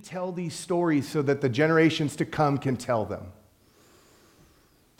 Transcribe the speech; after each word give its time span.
tell 0.00 0.32
these 0.32 0.54
stories 0.54 1.08
so 1.08 1.22
that 1.22 1.40
the 1.40 1.48
generations 1.48 2.16
to 2.16 2.24
come 2.24 2.58
can 2.58 2.76
tell 2.76 3.04
them. 3.04 3.32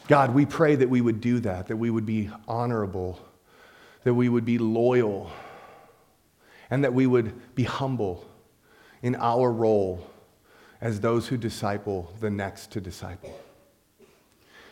God, 0.07 0.33
we 0.33 0.45
pray 0.45 0.75
that 0.75 0.89
we 0.89 1.01
would 1.01 1.21
do 1.21 1.39
that, 1.41 1.67
that 1.67 1.77
we 1.77 1.89
would 1.89 2.05
be 2.05 2.29
honorable, 2.47 3.19
that 4.03 4.13
we 4.13 4.29
would 4.29 4.45
be 4.45 4.57
loyal, 4.57 5.31
and 6.69 6.83
that 6.83 6.93
we 6.93 7.05
would 7.05 7.55
be 7.55 7.63
humble 7.63 8.25
in 9.01 9.15
our 9.15 9.51
role 9.51 10.07
as 10.79 10.99
those 10.99 11.27
who 11.27 11.37
disciple 11.37 12.11
the 12.19 12.29
next 12.29 12.71
to 12.71 12.81
disciple. 12.81 13.37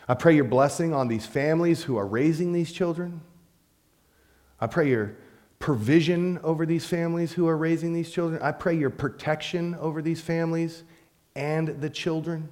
I 0.08 0.14
pray 0.14 0.34
your 0.34 0.44
blessing 0.44 0.92
on 0.92 1.06
these 1.06 1.26
families 1.26 1.84
who 1.84 1.96
are 1.96 2.06
raising 2.06 2.52
these 2.52 2.72
children. 2.72 3.20
I 4.60 4.66
pray 4.66 4.88
your 4.88 5.14
provision 5.60 6.40
over 6.42 6.66
these 6.66 6.86
families 6.86 7.32
who 7.32 7.46
are 7.46 7.56
raising 7.56 7.92
these 7.92 8.10
children. 8.10 8.42
I 8.42 8.50
pray 8.50 8.76
your 8.76 8.90
protection 8.90 9.76
over 9.76 10.02
these 10.02 10.20
families 10.20 10.82
and 11.36 11.68
the 11.80 11.90
children. 11.90 12.48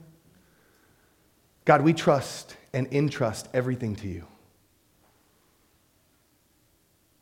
God, 1.65 1.83
we 1.83 1.95
trust 1.95 2.57
and 2.73 2.87
entrust 2.93 3.49
everything 3.53 3.97
to 3.97 4.09
you. 4.09 4.27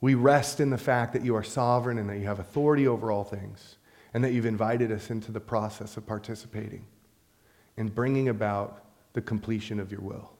We 0.00 0.14
rest 0.14 0.60
in 0.60 0.70
the 0.70 0.78
fact 0.78 1.12
that 1.14 1.24
you 1.24 1.34
are 1.36 1.42
sovereign 1.42 1.98
and 1.98 2.10
that 2.10 2.18
you 2.18 2.26
have 2.26 2.40
authority 2.40 2.86
over 2.86 3.10
all 3.10 3.24
things, 3.24 3.76
and 4.12 4.22
that 4.22 4.32
you've 4.32 4.46
invited 4.46 4.92
us 4.92 5.10
into 5.10 5.32
the 5.32 5.40
process 5.40 5.96
of 5.96 6.06
participating 6.06 6.84
in 7.76 7.88
bringing 7.88 8.28
about 8.28 8.84
the 9.12 9.22
completion 9.22 9.80
of 9.80 9.90
your 9.90 10.00
will. 10.00 10.32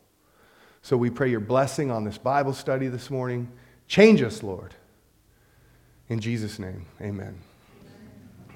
So 0.82 0.96
we 0.96 1.10
pray 1.10 1.30
your 1.30 1.40
blessing 1.40 1.90
on 1.90 2.04
this 2.04 2.18
Bible 2.18 2.52
study 2.52 2.88
this 2.88 3.10
morning. 3.10 3.50
Change 3.88 4.22
us, 4.22 4.42
Lord. 4.42 4.74
In 6.08 6.20
Jesus' 6.20 6.58
name, 6.58 6.86
amen. 7.00 7.36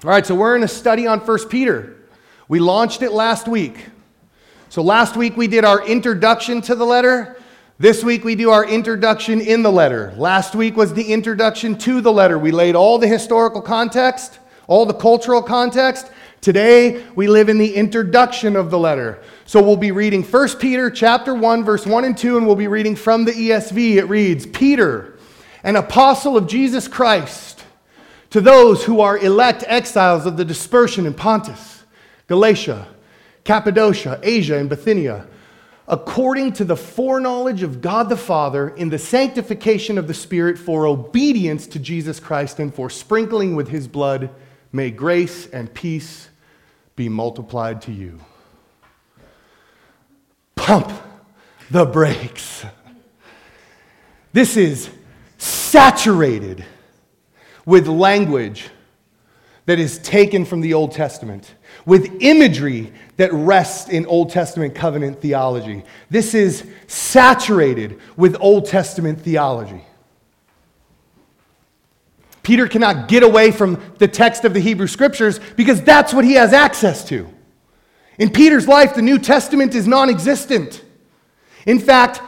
All 0.03 0.09
right, 0.09 0.25
so 0.25 0.35
we're 0.35 0.55
in 0.55 0.63
a 0.63 0.69
study 0.69 1.05
on 1.05 1.19
1 1.19 1.49
Peter. 1.49 1.97
We 2.47 2.59
launched 2.59 3.01
it 3.01 3.11
last 3.11 3.47
week. 3.47 3.87
So 4.69 4.81
last 4.81 5.17
week 5.17 5.35
we 5.35 5.47
did 5.47 5.65
our 5.65 5.85
introduction 5.85 6.61
to 6.61 6.75
the 6.75 6.85
letter. 6.85 7.37
This 7.77 8.05
week 8.05 8.23
we 8.23 8.35
do 8.35 8.51
our 8.51 8.63
introduction 8.63 9.41
in 9.41 9.63
the 9.63 9.71
letter. 9.71 10.13
Last 10.15 10.55
week 10.55 10.77
was 10.77 10.93
the 10.93 11.11
introduction 11.11 11.77
to 11.79 11.99
the 11.99 12.11
letter. 12.11 12.39
We 12.39 12.51
laid 12.51 12.75
all 12.75 12.97
the 12.97 13.07
historical 13.07 13.61
context, 13.61 14.39
all 14.67 14.85
the 14.85 14.93
cultural 14.93 15.41
context. 15.41 16.09
Today 16.39 17.05
we 17.15 17.27
live 17.27 17.49
in 17.49 17.57
the 17.57 17.75
introduction 17.75 18.55
of 18.55 18.71
the 18.71 18.79
letter. 18.79 19.21
So 19.45 19.61
we'll 19.61 19.75
be 19.75 19.91
reading 19.91 20.23
1 20.23 20.47
Peter 20.59 20.89
chapter 20.89 21.35
1 21.35 21.65
verse 21.65 21.85
1 21.85 22.05
and 22.05 22.17
2 22.17 22.37
and 22.37 22.47
we'll 22.47 22.55
be 22.55 22.67
reading 22.67 22.95
from 22.95 23.25
the 23.25 23.33
ESV. 23.33 23.97
It 23.97 24.05
reads, 24.05 24.45
"Peter, 24.45 25.10
an 25.63 25.75
apostle 25.75 26.37
of 26.37 26.47
Jesus 26.47 26.87
Christ, 26.87 27.63
to 28.29 28.41
those 28.41 28.85
who 28.85 29.01
are 29.01 29.17
elect 29.17 29.63
exiles 29.67 30.25
of 30.25 30.37
the 30.37 30.45
dispersion 30.45 31.05
in 31.05 31.13
Pontus, 31.13 31.83
Galatia, 32.27 32.87
Cappadocia, 33.43 34.19
Asia, 34.23 34.57
and 34.57 34.69
Bithynia, 34.69 35.27
according 35.87 36.53
to 36.53 36.63
the 36.63 36.77
foreknowledge 36.77 37.63
of 37.63 37.81
God 37.81 38.07
the 38.07 38.17
Father 38.17 38.69
in 38.69 38.89
the 38.89 38.97
sanctification 38.97 39.97
of 39.97 40.07
the 40.07 40.13
Spirit 40.13 40.57
for 40.57 40.87
obedience 40.87 41.67
to 41.67 41.79
Jesus 41.79 42.19
Christ 42.19 42.59
and 42.59 42.73
for 42.73 42.89
sprinkling 42.89 43.55
with 43.55 43.67
his 43.67 43.87
blood, 43.87 44.29
may 44.71 44.89
grace 44.89 45.47
and 45.47 45.73
peace 45.73 46.29
be 46.95 47.09
multiplied 47.09 47.81
to 47.81 47.91
you. 47.91 48.19
Pump 50.55 50.91
the 51.69 51.85
brakes. 51.85 52.63
This 54.31 54.55
is 54.55 54.89
saturated 55.41 56.63
with 57.65 57.87
language 57.87 58.69
that 59.65 59.79
is 59.79 59.97
taken 59.99 60.45
from 60.45 60.61
the 60.61 60.73
Old 60.73 60.91
Testament 60.91 61.55
with 61.85 62.21
imagery 62.21 62.93
that 63.17 63.33
rests 63.33 63.89
in 63.89 64.05
Old 64.05 64.29
Testament 64.29 64.75
covenant 64.75 65.19
theology. 65.19 65.83
This 66.09 66.33
is 66.33 66.65
saturated 66.87 67.99
with 68.15 68.35
Old 68.39 68.67
Testament 68.67 69.19
theology. 69.21 69.83
Peter 72.43 72.67
cannot 72.67 73.07
get 73.07 73.23
away 73.23 73.51
from 73.51 73.81
the 73.97 74.07
text 74.07 74.45
of 74.45 74.53
the 74.53 74.59
Hebrew 74.59 74.87
Scriptures 74.87 75.39
because 75.55 75.81
that's 75.81 76.13
what 76.13 76.25
he 76.25 76.33
has 76.33 76.53
access 76.53 77.03
to. 77.05 77.27
In 78.19 78.29
Peter's 78.29 78.67
life, 78.67 78.93
the 78.93 79.01
New 79.01 79.17
Testament 79.17 79.73
is 79.73 79.87
non 79.87 80.09
existent. 80.09 80.83
In 81.65 81.79
fact, 81.79 82.21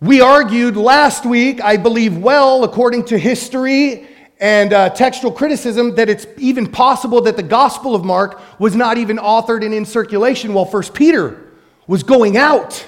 we 0.00 0.22
argued 0.22 0.76
last 0.76 1.26
week, 1.26 1.60
I 1.60 1.76
believe 1.76 2.16
well, 2.16 2.64
according 2.64 3.04
to 3.06 3.18
history 3.18 4.06
and 4.38 4.72
uh, 4.72 4.88
textual 4.88 5.30
criticism 5.30 5.94
that 5.96 6.08
it's 6.08 6.26
even 6.38 6.66
possible 6.66 7.20
that 7.22 7.36
the 7.36 7.42
Gospel 7.42 7.94
of 7.94 8.02
Mark 8.02 8.40
was 8.58 8.74
not 8.74 8.96
even 8.96 9.18
authored 9.18 9.62
and 9.62 9.74
in 9.74 9.84
circulation 9.84 10.54
while 10.54 10.64
First 10.64 10.94
Peter 10.94 11.52
was 11.86 12.02
going 12.02 12.38
out. 12.38 12.86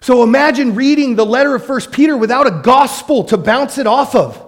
So 0.00 0.24
imagine 0.24 0.74
reading 0.74 1.14
the 1.14 1.26
letter 1.26 1.54
of 1.54 1.64
First 1.64 1.92
Peter 1.92 2.16
without 2.16 2.48
a 2.48 2.60
gospel 2.62 3.22
to 3.24 3.36
bounce 3.36 3.78
it 3.78 3.86
off 3.86 4.16
of. 4.16 4.44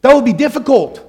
That 0.00 0.14
would 0.14 0.24
be 0.24 0.32
difficult. 0.32 1.00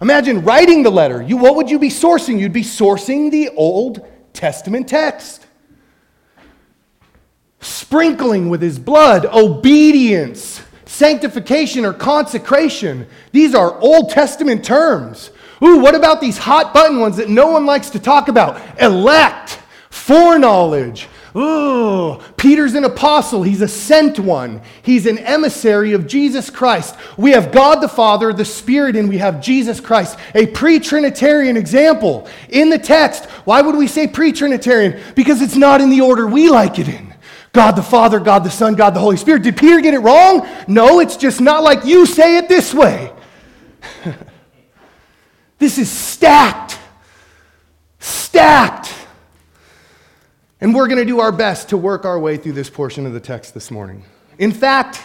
Imagine 0.00 0.42
writing 0.42 0.82
the 0.82 0.90
letter. 0.90 1.22
You, 1.22 1.36
what 1.36 1.54
would 1.54 1.70
you 1.70 1.78
be 1.78 1.88
sourcing? 1.88 2.40
You'd 2.40 2.52
be 2.52 2.62
sourcing 2.62 3.30
the 3.30 3.50
Old 3.50 4.04
Testament 4.32 4.88
text. 4.88 5.46
Sprinkling 7.60 8.48
with 8.48 8.62
his 8.62 8.78
blood, 8.78 9.26
obedience, 9.26 10.62
sanctification 10.86 11.84
or 11.84 11.92
consecration. 11.92 13.06
These 13.32 13.54
are 13.54 13.78
Old 13.80 14.10
Testament 14.10 14.64
terms. 14.64 15.30
Ooh, 15.62 15.78
what 15.78 15.94
about 15.94 16.20
these 16.20 16.38
hot 16.38 16.72
button 16.72 17.00
ones 17.00 17.16
that 17.16 17.28
no 17.28 17.48
one 17.48 17.66
likes 17.66 17.90
to 17.90 17.98
talk 17.98 18.28
about? 18.28 18.60
Elect, 18.80 19.60
foreknowledge. 19.90 21.08
Ooh, 21.36 22.20
Peter's 22.36 22.74
an 22.74 22.84
apostle. 22.84 23.42
He's 23.42 23.60
a 23.60 23.68
sent 23.68 24.18
one. 24.18 24.62
He's 24.82 25.06
an 25.06 25.18
emissary 25.18 25.92
of 25.92 26.06
Jesus 26.06 26.48
Christ. 26.48 26.96
We 27.16 27.32
have 27.32 27.52
God 27.52 27.80
the 27.80 27.88
Father, 27.88 28.32
the 28.32 28.44
Spirit, 28.44 28.96
and 28.96 29.08
we 29.08 29.18
have 29.18 29.42
Jesus 29.42 29.78
Christ, 29.78 30.18
a 30.34 30.46
pre 30.46 30.80
Trinitarian 30.80 31.56
example 31.56 32.28
in 32.48 32.70
the 32.70 32.78
text. 32.78 33.26
Why 33.44 33.60
would 33.60 33.76
we 33.76 33.86
say 33.86 34.06
pre 34.06 34.32
Trinitarian? 34.32 35.00
Because 35.14 35.42
it's 35.42 35.56
not 35.56 35.80
in 35.80 35.90
the 35.90 36.00
order 36.00 36.26
we 36.26 36.48
like 36.48 36.78
it 36.78 36.88
in. 36.88 37.07
God 37.52 37.72
the 37.72 37.82
Father, 37.82 38.20
God 38.20 38.44
the 38.44 38.50
Son, 38.50 38.74
God 38.74 38.94
the 38.94 39.00
Holy 39.00 39.16
Spirit. 39.16 39.42
Did 39.42 39.56
Peter 39.56 39.80
get 39.80 39.94
it 39.94 40.00
wrong? 40.00 40.48
No, 40.66 41.00
it's 41.00 41.16
just 41.16 41.40
not 41.40 41.62
like 41.62 41.84
you 41.84 42.06
say 42.06 42.36
it 42.36 42.48
this 42.48 42.74
way. 42.74 43.12
this 45.58 45.78
is 45.78 45.90
stacked. 45.90 46.78
Stacked. 47.98 48.94
And 50.60 50.74
we're 50.74 50.88
going 50.88 50.98
to 50.98 51.04
do 51.04 51.20
our 51.20 51.32
best 51.32 51.70
to 51.70 51.76
work 51.76 52.04
our 52.04 52.18
way 52.18 52.36
through 52.36 52.52
this 52.52 52.68
portion 52.68 53.06
of 53.06 53.12
the 53.12 53.20
text 53.20 53.54
this 53.54 53.70
morning. 53.70 54.04
In 54.38 54.52
fact, 54.52 55.02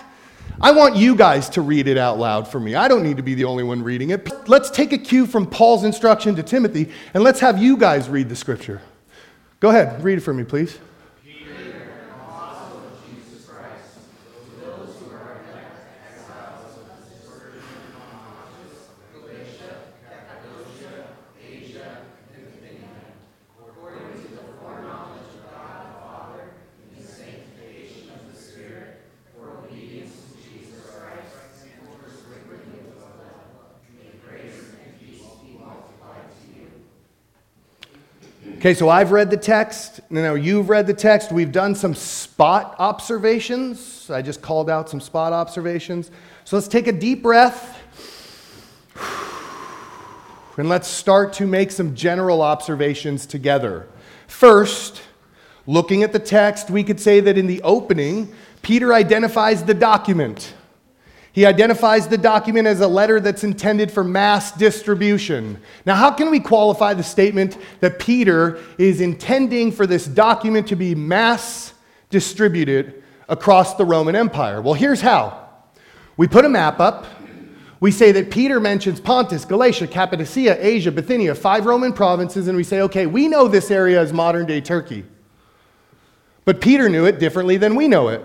I 0.62 0.72
want 0.72 0.96
you 0.96 1.16
guys 1.16 1.50
to 1.50 1.62
read 1.62 1.88
it 1.88 1.98
out 1.98 2.20
loud 2.20 2.48
for 2.48 2.60
me. 2.60 2.76
I 2.76 2.88
don't 2.88 3.04
need 3.04 3.18
to 3.18 3.24
be 3.24 3.36
the 3.36 3.46
only 3.46 3.64
one 3.64 3.84
reading 3.84 4.10
it. 4.10 4.48
Let's 4.48 4.70
take 4.70 4.94
a 4.94 4.98
cue 4.98 5.26
from 5.26 5.48
Paul's 5.48 5.84
instruction 5.84 6.36
to 6.36 6.44
Timothy 6.44 6.92
and 7.14 7.24
let's 7.24 7.40
have 7.40 7.62
you 7.62 7.78
guys 7.78 8.10
read 8.10 8.30
the 8.30 8.36
scripture. 8.36 8.82
Go 9.60 9.70
ahead, 9.70 10.04
read 10.04 10.18
it 10.18 10.22
for 10.22 10.34
me, 10.34 10.44
please. 10.44 10.78
Okay, 38.64 38.74
so 38.74 38.88
I've 38.88 39.12
read 39.12 39.30
the 39.30 39.36
text. 39.36 40.00
Now 40.10 40.36
you've 40.36 40.70
read 40.70 40.88
the 40.88 40.94
text. 40.94 41.34
We've 41.34 41.52
done 41.52 41.76
some 41.76 41.94
spot 41.94 42.78
observations. 42.80 44.10
I 44.10 44.22
just 44.22 44.42
called 44.42 44.70
out 44.70 44.90
some 44.90 45.02
spot 45.02 45.34
observations. 45.34 46.12
So 46.46 46.56
let's 46.56 46.70
take 46.70 46.88
a 46.88 46.94
deep 46.94 47.22
breath. 47.22 47.78
And 50.56 50.70
let's 50.70 50.88
start 50.88 51.34
to 51.34 51.46
make 51.46 51.72
some 51.72 51.94
general 51.94 52.42
observations 52.42 53.26
together. 53.26 53.86
First, 54.28 55.02
looking 55.68 56.04
at 56.04 56.14
the 56.14 56.20
text, 56.20 56.70
we 56.70 56.86
could 56.86 57.02
say 57.02 57.20
that 57.20 57.38
in 57.38 57.48
the 57.48 57.62
opening, 57.64 58.34
Peter 58.62 58.94
identifies 58.94 59.66
the 59.66 59.74
document. 59.74 60.54
He 61.34 61.48
identifies 61.48 62.08
the 62.08 62.18
document 62.18 62.68
as 62.68 62.80
a 62.80 62.88
letter 62.88 63.20
that's 63.20 63.44
intended 63.44 63.92
for 63.92 64.04
mass 64.04 64.52
distribution. 64.52 65.60
Now, 65.84 65.96
how 65.96 66.12
can 66.12 66.30
we 66.30 66.40
qualify 66.40 66.94
the 66.94 67.04
statement 67.04 67.58
that 67.80 67.98
Peter 67.98 68.60
is 68.78 69.02
intending 69.02 69.72
for 69.72 69.88
this 69.88 70.06
document 70.06 70.68
to 70.68 70.76
be 70.76 70.94
mass 70.94 71.74
distributed 72.12 73.04
across 73.28 73.74
the 73.74 73.84
Roman 73.84 74.16
Empire? 74.16 74.62
Well, 74.62 74.76
here's 74.76 75.02
how 75.02 75.50
we 76.18 76.28
put 76.28 76.46
a 76.46 76.50
map 76.50 76.80
up, 76.80 77.08
we 77.80 77.90
say 77.90 78.12
that 78.12 78.30
Peter 78.30 78.60
mentions 78.60 79.00
Pontus, 79.00 79.44
Galatia, 79.44 79.88
Cappadocia, 79.88 80.56
Asia, 80.64 80.92
Bithynia, 80.92 81.34
five 81.34 81.66
Roman 81.66 81.94
provinces, 81.94 82.48
and 82.48 82.56
we 82.56 82.64
say, 82.64 82.82
okay, 82.82 83.08
we 83.08 83.28
know 83.28 83.48
this 83.48 83.72
area 83.72 84.00
as 84.00 84.14
modern 84.14 84.46
day 84.46 84.62
Turkey. 84.62 85.04
But 86.46 86.62
Peter 86.62 86.90
knew 86.90 87.06
it 87.06 87.18
differently 87.18 87.58
than 87.58 87.76
we 87.76 87.88
know 87.88 88.10
it. 88.10 88.24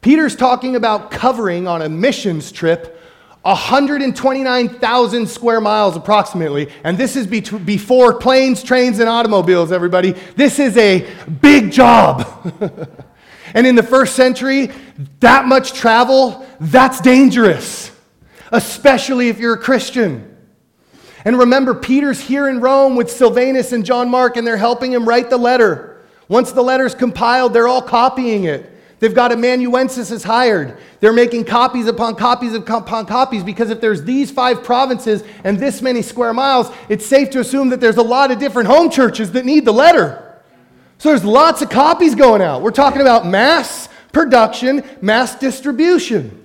Peter's 0.00 0.34
talking 0.36 0.76
about 0.76 1.10
covering 1.10 1.68
on 1.68 1.82
a 1.82 1.88
missions 1.88 2.52
trip 2.52 2.96
129,000 3.42 5.26
square 5.26 5.60
miles 5.60 5.96
approximately. 5.96 6.70
And 6.84 6.98
this 6.98 7.16
is 7.16 7.26
be- 7.26 7.40
before 7.40 8.14
planes, 8.18 8.62
trains, 8.62 8.98
and 8.98 9.08
automobiles, 9.08 9.72
everybody. 9.72 10.12
This 10.36 10.58
is 10.58 10.76
a 10.76 11.10
big 11.40 11.72
job. 11.72 12.26
and 13.54 13.66
in 13.66 13.76
the 13.76 13.82
first 13.82 14.14
century, 14.14 14.70
that 15.20 15.46
much 15.46 15.72
travel, 15.72 16.46
that's 16.60 17.00
dangerous 17.00 17.90
especially 18.52 19.28
if 19.28 19.38
you're 19.38 19.54
a 19.54 19.58
Christian. 19.58 20.26
And 21.24 21.38
remember, 21.38 21.74
Peter's 21.74 22.20
here 22.20 22.48
in 22.48 22.60
Rome 22.60 22.96
with 22.96 23.10
Silvanus 23.10 23.72
and 23.72 23.84
John 23.84 24.08
Mark, 24.08 24.36
and 24.36 24.46
they're 24.46 24.56
helping 24.56 24.92
him 24.92 25.06
write 25.06 25.30
the 25.30 25.36
letter. 25.36 26.02
Once 26.28 26.52
the 26.52 26.62
letter's 26.62 26.94
compiled, 26.94 27.52
they're 27.52 27.68
all 27.68 27.82
copying 27.82 28.44
it. 28.44 28.69
They've 29.00 29.14
got 29.14 29.32
amanuensis 29.32 30.10
is 30.10 30.22
hired. 30.22 30.76
They're 31.00 31.12
making 31.12 31.46
copies 31.46 31.86
upon 31.86 32.16
copies 32.16 32.52
of 32.52 32.68
upon 32.68 33.06
copies 33.06 33.42
because 33.42 33.70
if 33.70 33.80
there's 33.80 34.04
these 34.04 34.30
five 34.30 34.62
provinces 34.62 35.24
and 35.42 35.58
this 35.58 35.80
many 35.80 36.02
square 36.02 36.34
miles, 36.34 36.70
it's 36.90 37.06
safe 37.06 37.30
to 37.30 37.40
assume 37.40 37.70
that 37.70 37.80
there's 37.80 37.96
a 37.96 38.02
lot 38.02 38.30
of 38.30 38.38
different 38.38 38.68
home 38.68 38.90
churches 38.90 39.32
that 39.32 39.46
need 39.46 39.64
the 39.64 39.72
letter. 39.72 40.42
So 40.98 41.08
there's 41.08 41.24
lots 41.24 41.62
of 41.62 41.70
copies 41.70 42.14
going 42.14 42.42
out. 42.42 42.60
We're 42.60 42.72
talking 42.72 43.00
about 43.00 43.26
mass 43.26 43.88
production, 44.12 44.84
mass 45.00 45.34
distribution. 45.34 46.36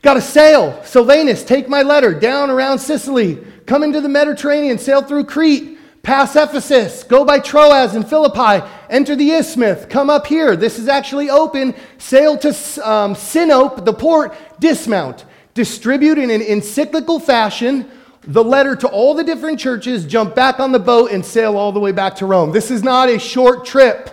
Got 0.00 0.16
a 0.16 0.20
sail. 0.20 0.80
Silvanus, 0.84 1.42
take 1.42 1.68
my 1.68 1.82
letter 1.82 2.14
down 2.18 2.50
around 2.50 2.78
Sicily. 2.78 3.38
Come 3.66 3.82
into 3.82 4.00
the 4.00 4.08
Mediterranean, 4.08 4.78
sail 4.78 5.02
through 5.02 5.24
Crete, 5.24 5.78
pass 6.02 6.34
Ephesus, 6.36 7.04
go 7.04 7.24
by 7.24 7.38
Troas 7.38 7.94
and 7.94 8.08
Philippi, 8.08 8.66
enter 8.90 9.14
the 9.14 9.30
Isthmus, 9.30 9.86
come 9.86 10.10
up 10.10 10.26
here. 10.26 10.56
This 10.56 10.78
is 10.78 10.88
actually 10.88 11.30
open. 11.30 11.74
Sail 11.98 12.36
to 12.38 12.48
um, 12.48 13.14
Sinope, 13.14 13.84
the 13.84 13.92
port, 13.92 14.34
dismount. 14.60 15.24
Distribute 15.54 16.18
in 16.18 16.30
an 16.30 16.40
encyclical 16.40 17.20
fashion 17.20 17.90
the 18.24 18.42
letter 18.42 18.76
to 18.76 18.88
all 18.88 19.14
the 19.14 19.24
different 19.24 19.58
churches, 19.58 20.06
jump 20.06 20.34
back 20.34 20.60
on 20.60 20.72
the 20.72 20.78
boat, 20.78 21.10
and 21.10 21.24
sail 21.24 21.56
all 21.56 21.72
the 21.72 21.80
way 21.80 21.92
back 21.92 22.16
to 22.16 22.26
Rome. 22.26 22.52
This 22.52 22.70
is 22.70 22.82
not 22.82 23.08
a 23.08 23.18
short 23.18 23.64
trip 23.64 24.10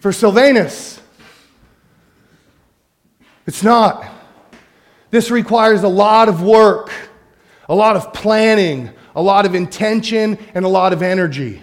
for 0.00 0.12
Silvanus. 0.12 1.00
It's 3.46 3.62
not. 3.62 4.06
This 5.10 5.30
requires 5.30 5.82
a 5.82 5.88
lot 5.88 6.28
of 6.28 6.42
work, 6.42 6.90
a 7.68 7.74
lot 7.74 7.96
of 7.96 8.12
planning, 8.12 8.90
a 9.14 9.22
lot 9.22 9.46
of 9.46 9.54
intention, 9.54 10.38
and 10.54 10.64
a 10.64 10.68
lot 10.68 10.92
of 10.92 11.02
energy. 11.02 11.62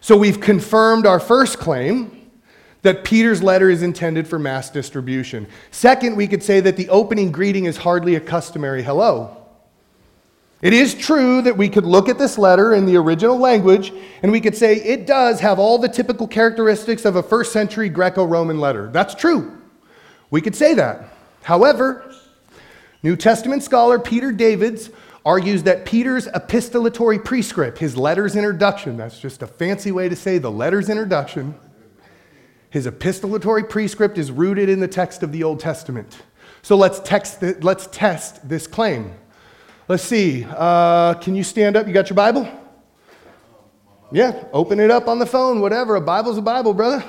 So 0.00 0.16
we've 0.16 0.40
confirmed 0.40 1.06
our 1.06 1.20
first 1.20 1.58
claim 1.58 2.30
that 2.82 3.04
Peter's 3.04 3.42
letter 3.42 3.68
is 3.68 3.82
intended 3.82 4.28
for 4.28 4.38
mass 4.38 4.70
distribution. 4.70 5.46
Second, 5.72 6.16
we 6.16 6.28
could 6.28 6.42
say 6.42 6.60
that 6.60 6.76
the 6.76 6.88
opening 6.88 7.32
greeting 7.32 7.64
is 7.64 7.76
hardly 7.76 8.14
a 8.14 8.20
customary 8.20 8.82
hello. 8.82 9.36
It 10.62 10.72
is 10.72 10.94
true 10.94 11.42
that 11.42 11.56
we 11.56 11.68
could 11.68 11.84
look 11.84 12.08
at 12.08 12.18
this 12.18 12.38
letter 12.38 12.74
in 12.74 12.86
the 12.86 12.96
original 12.96 13.36
language 13.36 13.92
and 14.22 14.32
we 14.32 14.40
could 14.40 14.56
say 14.56 14.76
it 14.76 15.06
does 15.06 15.40
have 15.40 15.58
all 15.58 15.78
the 15.78 15.88
typical 15.88 16.26
characteristics 16.26 17.04
of 17.04 17.16
a 17.16 17.22
first 17.22 17.52
century 17.52 17.88
Greco 17.88 18.24
Roman 18.24 18.58
letter. 18.58 18.88
That's 18.90 19.14
true. 19.14 19.60
We 20.30 20.40
could 20.40 20.56
say 20.56 20.74
that. 20.74 21.08
However, 21.42 22.10
New 23.06 23.14
Testament 23.14 23.62
scholar 23.62 24.00
Peter 24.00 24.32
Davids 24.32 24.90
argues 25.24 25.62
that 25.62 25.86
Peter's 25.86 26.26
epistolatory 26.26 27.24
prescript, 27.24 27.78
his 27.78 27.96
letter's 27.96 28.34
introduction, 28.34 28.96
that's 28.96 29.20
just 29.20 29.42
a 29.42 29.46
fancy 29.46 29.92
way 29.92 30.08
to 30.08 30.16
say 30.16 30.38
the 30.38 30.50
letter's 30.50 30.88
introduction, 30.88 31.54
his 32.68 32.84
epistolatory 32.84 33.70
prescript 33.70 34.18
is 34.18 34.32
rooted 34.32 34.68
in 34.68 34.80
the 34.80 34.88
text 34.88 35.22
of 35.22 35.30
the 35.30 35.44
Old 35.44 35.60
Testament. 35.60 36.20
So 36.62 36.76
let's, 36.76 36.98
text 36.98 37.40
let's 37.62 37.86
test 37.92 38.48
this 38.48 38.66
claim. 38.66 39.12
Let's 39.86 40.02
see. 40.02 40.44
Uh, 40.44 41.14
can 41.14 41.36
you 41.36 41.44
stand 41.44 41.76
up? 41.76 41.86
You 41.86 41.92
got 41.92 42.10
your 42.10 42.16
Bible? 42.16 42.50
Yeah, 44.10 44.46
open 44.52 44.80
it 44.80 44.90
up 44.90 45.06
on 45.06 45.20
the 45.20 45.26
phone, 45.26 45.60
whatever. 45.60 45.94
A 45.94 46.00
Bible's 46.00 46.38
a 46.38 46.42
Bible, 46.42 46.74
brother. 46.74 47.04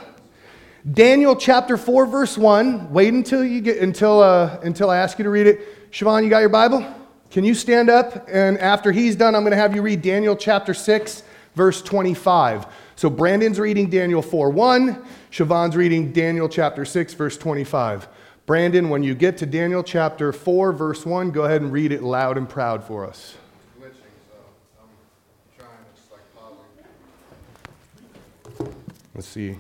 Daniel 0.94 1.36
chapter 1.36 1.76
4, 1.76 2.06
verse 2.06 2.38
1. 2.38 2.94
Wait 2.94 3.12
until 3.12 3.44
you 3.44 3.62
get 3.62 3.80
until 3.80 4.22
uh, 4.22 4.60
until 4.62 4.92
I 4.92 4.98
ask 4.98 5.18
you 5.18 5.24
to 5.24 5.32
read 5.32 5.48
it. 5.48 5.77
Siobhan, 5.92 6.24
you 6.24 6.30
got 6.30 6.40
your 6.40 6.50
Bible? 6.50 6.86
Can 7.32 7.44
you 7.44 7.54
stand 7.54 7.90
up? 7.90 8.28
And 8.32 8.58
after 8.60 8.92
he's 8.92 9.16
done, 9.16 9.36
I'm 9.36 9.42
going 9.42 9.52
to 9.52 9.58
have 9.58 9.76
you 9.76 9.82
read 9.82 10.02
Daniel 10.02 10.36
chapter 10.36 10.74
6, 10.74 11.24
verse 11.56 11.82
25. 11.82 12.68
So 12.96 13.10
Brandon's 13.12 13.60
reading 13.60 13.90
Daniel 13.90 14.24
4 14.24 14.50
1. 14.50 15.06
Siobhan's 15.32 15.76
reading 15.76 16.12
Daniel 16.12 16.50
chapter 16.50 16.84
6, 16.84 17.14
verse 17.14 17.38
25. 17.38 18.08
Brandon, 18.48 18.90
when 18.90 19.04
you 19.04 19.14
get 19.14 19.38
to 19.38 19.46
Daniel 19.46 19.84
chapter 19.84 20.32
4, 20.34 20.72
verse 20.74 21.06
1, 21.06 21.32
go 21.32 21.44
ahead 21.44 21.62
and 21.62 21.72
read 21.72 21.92
it 21.92 22.02
loud 22.02 22.38
and 22.38 22.50
proud 22.50 22.84
for 22.84 23.06
us. 23.06 23.36
It's 23.76 23.86
glitching, 23.86 24.10
so 24.30 24.38
I'm 24.82 24.90
trying 25.60 25.70
just 25.96 26.12
like 26.12 26.22
pawing. 28.58 28.74
Let's 29.14 29.28
see. 29.28 29.58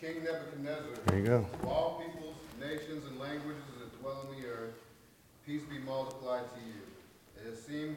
King 0.00 0.24
Nebuchadnezzar, 0.24 0.86
there 1.06 1.18
you 1.18 1.26
go. 1.26 1.46
all 1.66 2.02
peoples, 2.02 2.36
nations, 2.58 3.04
and 3.06 3.20
languages 3.20 3.62
that 3.78 4.00
dwell 4.00 4.26
on 4.28 4.40
the 4.40 4.48
earth, 4.48 4.74
peace 5.46 5.62
be 5.70 5.78
multiplied 5.78 6.44
to 6.54 6.60
you. 6.66 6.78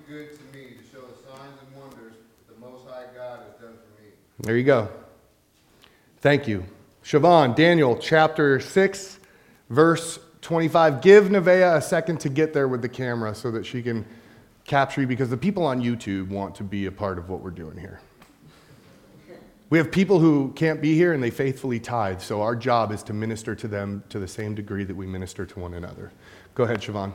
Good 0.08 0.32
to 0.38 0.58
me 0.58 0.76
to 0.76 0.84
show 0.92 1.02
the 1.02 1.16
signs 1.28 1.58
and 1.62 1.82
wonders 1.82 2.14
the 2.48 2.60
Most 2.60 2.88
High 2.88 3.06
God 3.16 3.40
has 3.40 3.62
done 3.62 3.74
for 3.74 4.02
me. 4.02 4.10
There 4.40 4.58
you 4.58 4.64
go. 4.64 4.90
Thank 6.20 6.48
you. 6.48 6.66
Siobhan, 7.04 7.56
Daniel 7.56 7.98
chapter 7.98 8.60
6, 8.60 9.20
verse 9.70 10.20
25. 10.42 11.02
Give 11.02 11.26
Nevaeh 11.26 11.78
a 11.78 11.82
second 11.82 12.20
to 12.22 12.30
get 12.30 12.54
there 12.54 12.68
with 12.68 12.82
the 12.82 12.90
camera 12.90 13.36
so 13.36 13.52
that 13.52 13.66
she 13.66 13.82
can 13.82 14.06
capture 14.66 15.02
you 15.02 15.08
because 15.08 15.30
the 15.30 15.38
people 15.38 15.66
on 15.66 15.82
YouTube 15.82 16.30
want 16.30 16.56
to 16.56 16.64
be 16.64 16.86
a 16.86 16.92
part 16.92 17.18
of 17.18 17.30
what 17.30 17.42
we're 17.42 17.52
doing 17.52 17.78
here. 17.78 18.00
We 19.70 19.78
have 19.78 19.90
people 19.90 20.20
who 20.20 20.52
can't 20.56 20.82
be 20.82 20.96
here 20.96 21.14
and 21.14 21.24
they 21.24 21.32
faithfully 21.32 21.80
tithe, 21.80 22.20
so 22.20 22.42
our 22.42 22.58
job 22.58 22.92
is 22.92 23.04
to 23.04 23.14
minister 23.14 23.56
to 23.56 23.68
them 23.70 24.04
to 24.10 24.20
the 24.20 24.28
same 24.28 24.54
degree 24.54 24.84
that 24.84 24.96
we 24.96 25.08
minister 25.08 25.46
to 25.46 25.60
one 25.60 25.76
another. 25.76 26.12
Go 26.56 26.66
ahead, 26.66 26.82
Siobhan. 26.82 27.14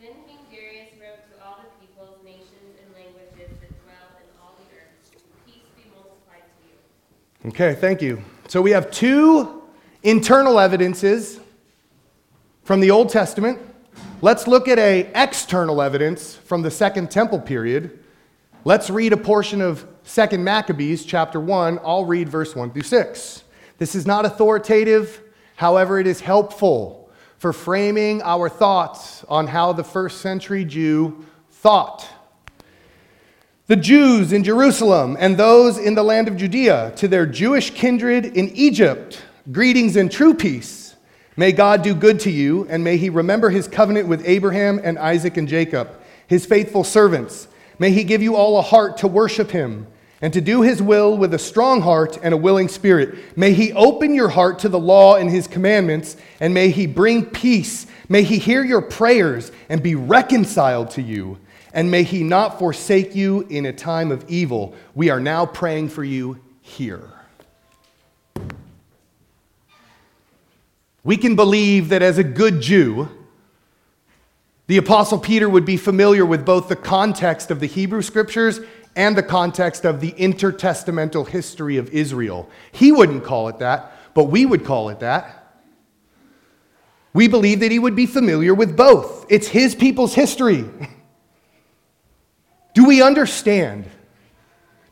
Then 0.00 0.10
King 0.26 0.42
Darius 0.50 0.90
wrote 1.00 1.22
to 1.30 1.44
all 1.46 1.62
the 1.62 1.70
peoples, 1.78 2.18
nations, 2.24 2.74
and 2.82 2.90
languages 2.92 3.54
that 3.62 3.70
dwell 3.86 4.18
in 4.18 4.26
all 4.42 4.58
the 4.58 4.66
earth 4.74 5.14
Peace 5.46 5.62
be 5.76 5.86
multiplied 5.94 6.42
to 6.42 6.58
you. 6.66 6.74
Okay, 7.46 7.74
thank 7.74 8.02
you. 8.02 8.22
So 8.48 8.60
we 8.60 8.72
have 8.72 8.90
two 8.90 9.62
internal 10.02 10.60
evidences 10.60 11.40
from 12.64 12.80
the 12.80 12.90
Old 12.90 13.08
Testament. 13.08 13.58
Let's 14.20 14.46
look 14.46 14.68
at 14.68 14.78
a 14.78 15.10
external 15.14 15.80
evidence 15.80 16.36
from 16.36 16.60
the 16.60 16.70
Second 16.70 17.10
Temple 17.10 17.40
period. 17.40 17.98
Let's 18.66 18.90
read 18.90 19.14
a 19.14 19.16
portion 19.16 19.62
of 19.62 19.86
Second 20.02 20.44
Maccabees 20.44 21.06
chapter 21.06 21.40
1, 21.40 21.80
I'll 21.82 22.04
read 22.04 22.28
verse 22.28 22.54
1 22.54 22.72
through 22.72 22.82
6. 22.82 23.44
This 23.78 23.94
is 23.94 24.06
not 24.06 24.26
authoritative, 24.26 25.22
however, 25.56 25.98
it 25.98 26.06
is 26.06 26.20
helpful 26.20 27.10
for 27.38 27.54
framing 27.54 28.20
our 28.20 28.50
thoughts 28.50 29.24
on 29.30 29.46
how 29.46 29.72
the 29.72 29.84
first 29.84 30.20
century 30.20 30.66
Jew 30.66 31.24
thought. 31.50 32.06
The 33.70 33.76
Jews 33.76 34.32
in 34.32 34.42
Jerusalem 34.42 35.16
and 35.20 35.36
those 35.36 35.78
in 35.78 35.94
the 35.94 36.02
land 36.02 36.26
of 36.26 36.36
Judea, 36.36 36.92
to 36.96 37.06
their 37.06 37.24
Jewish 37.24 37.70
kindred 37.70 38.26
in 38.26 38.48
Egypt, 38.48 39.22
greetings 39.52 39.94
and 39.94 40.10
true 40.10 40.34
peace. 40.34 40.96
May 41.36 41.52
God 41.52 41.82
do 41.82 41.94
good 41.94 42.18
to 42.18 42.32
you, 42.32 42.66
and 42.68 42.82
may 42.82 42.96
he 42.96 43.10
remember 43.10 43.48
his 43.48 43.68
covenant 43.68 44.08
with 44.08 44.26
Abraham 44.26 44.80
and 44.82 44.98
Isaac 44.98 45.36
and 45.36 45.46
Jacob, 45.46 45.88
his 46.26 46.44
faithful 46.46 46.82
servants. 46.82 47.46
May 47.78 47.92
he 47.92 48.02
give 48.02 48.22
you 48.22 48.34
all 48.34 48.58
a 48.58 48.62
heart 48.62 48.96
to 48.96 49.06
worship 49.06 49.52
him 49.52 49.86
and 50.20 50.32
to 50.32 50.40
do 50.40 50.62
his 50.62 50.82
will 50.82 51.16
with 51.16 51.32
a 51.32 51.38
strong 51.38 51.80
heart 51.80 52.18
and 52.24 52.34
a 52.34 52.36
willing 52.36 52.66
spirit. 52.66 53.36
May 53.36 53.52
he 53.52 53.72
open 53.74 54.14
your 54.14 54.30
heart 54.30 54.58
to 54.58 54.68
the 54.68 54.80
law 54.80 55.14
and 55.14 55.30
his 55.30 55.46
commandments, 55.46 56.16
and 56.40 56.52
may 56.52 56.70
he 56.70 56.88
bring 56.88 57.24
peace. 57.24 57.86
May 58.08 58.24
he 58.24 58.38
hear 58.38 58.64
your 58.64 58.82
prayers 58.82 59.52
and 59.68 59.80
be 59.80 59.94
reconciled 59.94 60.90
to 60.90 61.02
you, 61.02 61.38
and 61.72 61.90
may 61.90 62.02
he 62.02 62.22
not 62.22 62.58
forsake 62.58 63.14
you 63.14 63.42
in 63.48 63.66
a 63.66 63.72
time 63.72 64.10
of 64.10 64.28
evil. 64.28 64.74
We 64.94 65.10
are 65.10 65.20
now 65.20 65.46
praying 65.46 65.90
for 65.90 66.04
you 66.04 66.40
here. 66.60 67.08
We 71.02 71.16
can 71.16 71.36
believe 71.36 71.88
that 71.90 72.02
as 72.02 72.18
a 72.18 72.24
good 72.24 72.60
Jew, 72.60 73.08
the 74.66 74.76
Apostle 74.76 75.18
Peter 75.18 75.48
would 75.48 75.64
be 75.64 75.76
familiar 75.76 76.24
with 76.24 76.44
both 76.44 76.68
the 76.68 76.76
context 76.76 77.50
of 77.50 77.58
the 77.60 77.66
Hebrew 77.66 78.02
scriptures 78.02 78.60
and 78.94 79.16
the 79.16 79.22
context 79.22 79.84
of 79.84 80.00
the 80.00 80.12
intertestamental 80.12 81.26
history 81.26 81.76
of 81.76 81.88
Israel. 81.90 82.48
He 82.72 82.92
wouldn't 82.92 83.24
call 83.24 83.48
it 83.48 83.58
that, 83.58 83.92
but 84.14 84.24
we 84.24 84.44
would 84.44 84.64
call 84.64 84.88
it 84.90 85.00
that. 85.00 85.36
We 87.12 87.26
believe 87.26 87.60
that 87.60 87.72
he 87.72 87.78
would 87.78 87.96
be 87.96 88.06
familiar 88.06 88.54
with 88.54 88.76
both. 88.76 89.26
It's 89.28 89.48
his 89.48 89.74
people's 89.74 90.14
history. 90.14 90.64
Do 92.74 92.86
we 92.86 93.02
understand? 93.02 93.86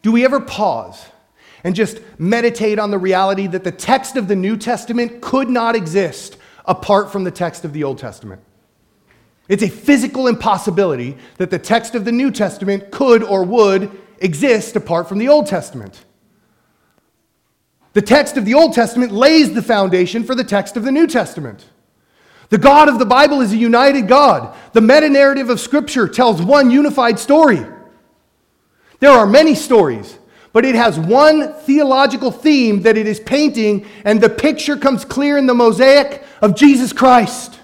Do 0.02 0.12
we 0.12 0.24
ever 0.24 0.40
pause 0.40 1.06
and 1.64 1.74
just 1.74 2.00
meditate 2.18 2.78
on 2.78 2.90
the 2.90 2.98
reality 2.98 3.46
that 3.48 3.64
the 3.64 3.72
text 3.72 4.16
of 4.16 4.28
the 4.28 4.36
New 4.36 4.56
Testament 4.56 5.20
could 5.20 5.48
not 5.48 5.76
exist 5.76 6.36
apart 6.64 7.10
from 7.10 7.24
the 7.24 7.30
text 7.30 7.64
of 7.64 7.72
the 7.72 7.84
Old 7.84 7.98
Testament? 7.98 8.42
It's 9.48 9.62
a 9.62 9.68
physical 9.68 10.26
impossibility 10.26 11.16
that 11.38 11.50
the 11.50 11.58
text 11.58 11.94
of 11.94 12.04
the 12.04 12.12
New 12.12 12.30
Testament 12.30 12.90
could 12.90 13.22
or 13.22 13.44
would 13.44 13.90
exist 14.18 14.76
apart 14.76 15.08
from 15.08 15.18
the 15.18 15.28
Old 15.28 15.46
Testament. 15.46 16.04
The 17.94 18.02
text 18.02 18.36
of 18.36 18.44
the 18.44 18.54
Old 18.54 18.74
Testament 18.74 19.10
lays 19.10 19.54
the 19.54 19.62
foundation 19.62 20.22
for 20.22 20.34
the 20.34 20.44
text 20.44 20.76
of 20.76 20.84
the 20.84 20.92
New 20.92 21.06
Testament. 21.06 21.64
The 22.50 22.58
God 22.58 22.88
of 22.88 22.98
the 22.98 23.04
Bible 23.04 23.40
is 23.40 23.52
a 23.52 23.56
united 23.56 24.08
God. 24.08 24.56
The 24.72 24.80
meta 24.80 25.08
narrative 25.08 25.50
of 25.50 25.60
Scripture 25.60 26.08
tells 26.08 26.40
one 26.40 26.70
unified 26.70 27.18
story. 27.18 27.64
There 29.00 29.10
are 29.10 29.26
many 29.26 29.54
stories, 29.54 30.18
but 30.52 30.64
it 30.64 30.74
has 30.74 30.98
one 30.98 31.52
theological 31.52 32.30
theme 32.30 32.82
that 32.82 32.96
it 32.96 33.06
is 33.06 33.20
painting, 33.20 33.86
and 34.04 34.20
the 34.20 34.30
picture 34.30 34.76
comes 34.76 35.04
clear 35.04 35.36
in 35.36 35.46
the 35.46 35.54
mosaic 35.54 36.22
of 36.40 36.56
Jesus 36.56 36.92
Christ. 36.92 37.60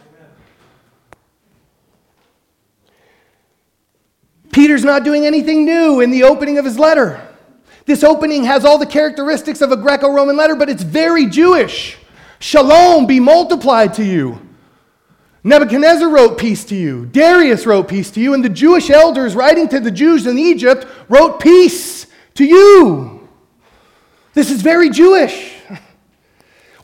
Peter's 4.52 4.84
not 4.84 5.02
doing 5.02 5.26
anything 5.26 5.64
new 5.64 6.00
in 6.00 6.10
the 6.10 6.22
opening 6.22 6.58
of 6.58 6.64
his 6.64 6.78
letter. 6.78 7.26
This 7.86 8.04
opening 8.04 8.44
has 8.44 8.64
all 8.64 8.78
the 8.78 8.86
characteristics 8.86 9.60
of 9.60 9.72
a 9.72 9.76
Greco 9.76 10.10
Roman 10.10 10.36
letter, 10.36 10.54
but 10.54 10.68
it's 10.68 10.82
very 10.82 11.26
Jewish. 11.26 11.98
Shalom 12.38 13.06
be 13.06 13.18
multiplied 13.18 13.94
to 13.94 14.04
you. 14.04 14.43
Nebuchadnezzar 15.46 16.08
wrote 16.08 16.38
peace 16.38 16.64
to 16.64 16.74
you. 16.74 17.04
Darius 17.04 17.66
wrote 17.66 17.86
peace 17.86 18.10
to 18.12 18.20
you. 18.20 18.32
And 18.32 18.42
the 18.42 18.48
Jewish 18.48 18.88
elders 18.88 19.36
writing 19.36 19.68
to 19.68 19.78
the 19.78 19.90
Jews 19.90 20.26
in 20.26 20.38
Egypt 20.38 20.86
wrote 21.08 21.38
peace 21.38 22.06
to 22.34 22.44
you. 22.44 23.28
This 24.32 24.50
is 24.50 24.62
very 24.62 24.90
Jewish. 24.90 25.54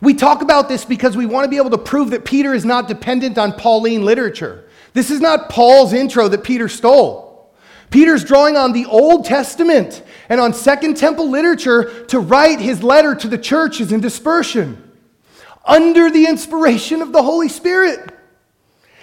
We 0.02 0.14
talk 0.14 0.40
about 0.40 0.66
this 0.70 0.86
because 0.86 1.14
we 1.14 1.26
want 1.26 1.44
to 1.44 1.50
be 1.50 1.58
able 1.58 1.68
to 1.68 1.76
prove 1.76 2.12
that 2.12 2.24
Peter 2.24 2.54
is 2.54 2.64
not 2.64 2.88
dependent 2.88 3.36
on 3.36 3.52
Pauline 3.52 4.02
literature. 4.02 4.66
This 4.94 5.10
is 5.10 5.20
not 5.20 5.50
Paul's 5.50 5.92
intro 5.92 6.26
that 6.28 6.42
Peter 6.42 6.68
stole. 6.68 7.52
Peter's 7.90 8.24
drawing 8.24 8.56
on 8.56 8.72
the 8.72 8.86
Old 8.86 9.26
Testament 9.26 10.02
and 10.30 10.40
on 10.40 10.54
Second 10.54 10.96
Temple 10.96 11.28
literature 11.28 12.06
to 12.06 12.18
write 12.18 12.60
his 12.60 12.82
letter 12.82 13.14
to 13.14 13.28
the 13.28 13.36
churches 13.36 13.92
in 13.92 14.00
dispersion 14.00 14.90
under 15.66 16.10
the 16.10 16.26
inspiration 16.26 17.02
of 17.02 17.12
the 17.12 17.22
Holy 17.22 17.50
Spirit. 17.50 18.10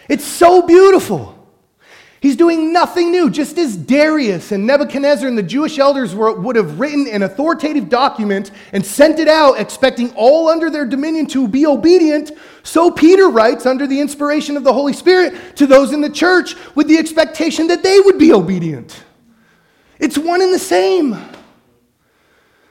It's 0.08 0.26
so 0.26 0.62
beautiful. 0.62 1.34
He's 2.20 2.36
doing 2.36 2.74
nothing 2.74 3.12
new, 3.12 3.30
just 3.30 3.60
as 3.60 3.78
Darius 3.78 4.52
and 4.52 4.66
Nebuchadnezzar 4.66 5.28
and 5.28 5.38
the 5.38 5.44
Jewish 5.44 5.78
elders 5.78 6.16
were, 6.16 6.34
would 6.34 6.56
have 6.56 6.80
written 6.80 7.08
an 7.08 7.22
authoritative 7.22 7.90
document 7.90 8.50
and 8.74 8.84
sent 8.84 9.20
it 9.20 9.28
out, 9.28 9.60
expecting 9.60 10.12
all 10.16 10.50
under 10.50 10.72
their 10.72 10.86
dominion 10.86 11.28
to 11.28 11.48
be 11.48 11.68
obedient. 11.68 12.32
So 12.64 12.90
Peter 12.90 13.30
writes 13.30 13.68
under 13.68 13.86
the 13.86 14.00
inspiration 14.00 14.58
of 14.58 14.64
the 14.64 14.74
Holy 14.74 14.94
Spirit 14.94 15.56
to 15.58 15.68
those 15.68 15.94
in 15.94 16.02
the 16.02 16.10
church 16.10 16.56
with 16.74 16.88
the 16.88 16.98
expectation 16.98 17.68
that 17.68 17.84
they 17.84 18.00
would 18.00 18.18
be 18.18 18.34
obedient. 18.34 19.04
It's 20.00 20.18
one 20.18 20.42
and 20.42 20.54
the 20.54 20.60
same. 20.60 21.16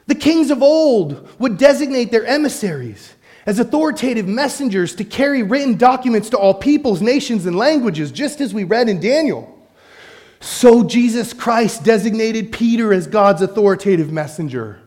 The 0.06 0.14
kings 0.16 0.50
of 0.50 0.62
old 0.62 1.28
would 1.38 1.56
designate 1.56 2.10
their 2.10 2.24
emissaries 2.24 3.14
as 3.46 3.60
authoritative 3.60 4.26
messengers 4.26 4.94
to 4.96 5.04
carry 5.04 5.42
written 5.44 5.76
documents 5.76 6.28
to 6.30 6.36
all 6.36 6.52
peoples, 6.52 7.00
nations, 7.00 7.46
and 7.46 7.56
languages, 7.56 8.10
just 8.10 8.40
as 8.40 8.52
we 8.52 8.64
read 8.64 8.88
in 8.88 9.00
Daniel. 9.00 9.52
So 10.40 10.82
Jesus 10.82 11.32
Christ 11.32 11.84
designated 11.84 12.52
Peter 12.52 12.92
as 12.92 13.06
God's 13.06 13.42
authoritative 13.42 14.12
messenger. 14.12 14.80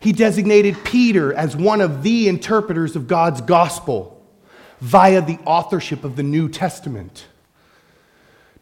He 0.00 0.12
designated 0.12 0.82
Peter 0.84 1.32
as 1.32 1.56
one 1.56 1.80
of 1.80 2.02
the 2.02 2.28
interpreters 2.28 2.96
of 2.96 3.06
God's 3.06 3.40
gospel 3.40 4.20
via 4.80 5.22
the 5.22 5.38
authorship 5.46 6.02
of 6.02 6.16
the 6.16 6.24
New 6.24 6.48
Testament. 6.48 7.26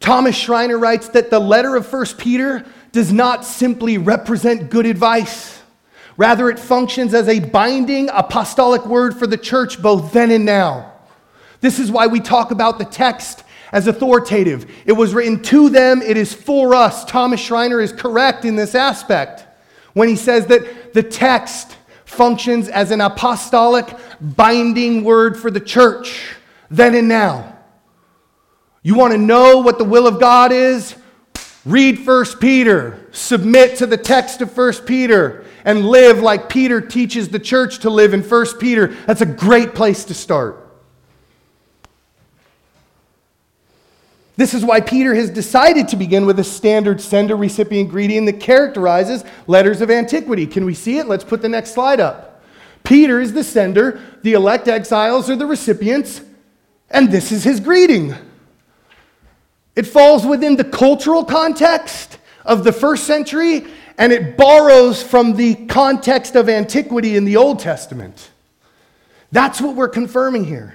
Thomas 0.00 0.36
Schreiner 0.36 0.78
writes 0.78 1.08
that 1.10 1.30
the 1.30 1.38
letter 1.38 1.76
of 1.76 1.90
1 1.90 2.06
Peter 2.18 2.66
does 2.92 3.10
not 3.10 3.46
simply 3.46 3.96
represent 3.96 4.70
good 4.70 4.84
advice 4.84 5.59
Rather, 6.20 6.50
it 6.50 6.58
functions 6.58 7.14
as 7.14 7.28
a 7.28 7.40
binding 7.40 8.10
apostolic 8.12 8.84
word 8.84 9.18
for 9.18 9.26
the 9.26 9.38
church 9.38 9.80
both 9.80 10.12
then 10.12 10.30
and 10.30 10.44
now. 10.44 10.92
This 11.62 11.78
is 11.78 11.90
why 11.90 12.08
we 12.08 12.20
talk 12.20 12.50
about 12.50 12.78
the 12.78 12.84
text 12.84 13.42
as 13.72 13.86
authoritative. 13.86 14.70
It 14.84 14.92
was 14.92 15.14
written 15.14 15.42
to 15.44 15.70
them, 15.70 16.02
it 16.02 16.18
is 16.18 16.34
for 16.34 16.74
us. 16.74 17.06
Thomas 17.06 17.40
Schreiner 17.40 17.80
is 17.80 17.90
correct 17.90 18.44
in 18.44 18.54
this 18.54 18.74
aspect 18.74 19.46
when 19.94 20.08
he 20.08 20.16
says 20.16 20.46
that 20.48 20.92
the 20.92 21.02
text 21.02 21.78
functions 22.04 22.68
as 22.68 22.90
an 22.90 23.00
apostolic 23.00 23.88
binding 24.20 25.04
word 25.04 25.38
for 25.38 25.50
the 25.50 25.58
church 25.58 26.36
then 26.70 26.94
and 26.94 27.08
now. 27.08 27.56
You 28.82 28.94
want 28.94 29.14
to 29.14 29.18
know 29.18 29.60
what 29.60 29.78
the 29.78 29.84
will 29.84 30.06
of 30.06 30.20
God 30.20 30.52
is? 30.52 30.96
Read 31.64 32.06
1 32.06 32.26
Peter, 32.40 33.06
submit 33.10 33.78
to 33.78 33.86
the 33.86 33.96
text 33.96 34.42
of 34.42 34.54
1 34.54 34.84
Peter 34.84 35.46
and 35.64 35.86
live 35.88 36.20
like 36.20 36.48
Peter 36.48 36.80
teaches 36.80 37.28
the 37.28 37.38
church 37.38 37.80
to 37.80 37.90
live 37.90 38.14
in 38.14 38.22
1 38.22 38.58
Peter, 38.58 38.88
that's 39.06 39.20
a 39.20 39.26
great 39.26 39.74
place 39.74 40.04
to 40.06 40.14
start. 40.14 40.66
This 44.36 44.54
is 44.54 44.64
why 44.64 44.80
Peter 44.80 45.14
has 45.14 45.28
decided 45.28 45.88
to 45.88 45.96
begin 45.96 46.24
with 46.24 46.38
a 46.38 46.44
standard 46.44 47.02
sender 47.02 47.36
recipient 47.36 47.90
greeting 47.90 48.24
that 48.24 48.40
characterizes 48.40 49.22
letters 49.46 49.82
of 49.82 49.90
antiquity. 49.90 50.46
Can 50.46 50.64
we 50.64 50.72
see 50.72 50.96
it? 50.96 51.06
Let's 51.06 51.24
put 51.24 51.42
the 51.42 51.48
next 51.50 51.72
slide 51.74 52.00
up. 52.00 52.42
Peter 52.82 53.20
is 53.20 53.34
the 53.34 53.44
sender, 53.44 54.00
the 54.22 54.32
elect 54.32 54.66
exiles 54.66 55.28
are 55.28 55.36
the 55.36 55.44
recipients, 55.44 56.22
and 56.88 57.10
this 57.12 57.30
is 57.32 57.44
his 57.44 57.60
greeting. 57.60 58.14
It 59.76 59.86
falls 59.86 60.24
within 60.24 60.56
the 60.56 60.64
cultural 60.64 61.24
context 61.24 62.18
of 62.44 62.64
the 62.64 62.72
first 62.72 63.04
century 63.04 63.66
and 64.00 64.14
it 64.14 64.34
borrows 64.38 65.02
from 65.02 65.36
the 65.36 65.54
context 65.66 66.34
of 66.34 66.48
antiquity 66.48 67.16
in 67.16 67.26
the 67.26 67.36
Old 67.36 67.58
Testament. 67.58 68.30
That's 69.30 69.60
what 69.60 69.76
we're 69.76 69.90
confirming 69.90 70.46
here. 70.46 70.74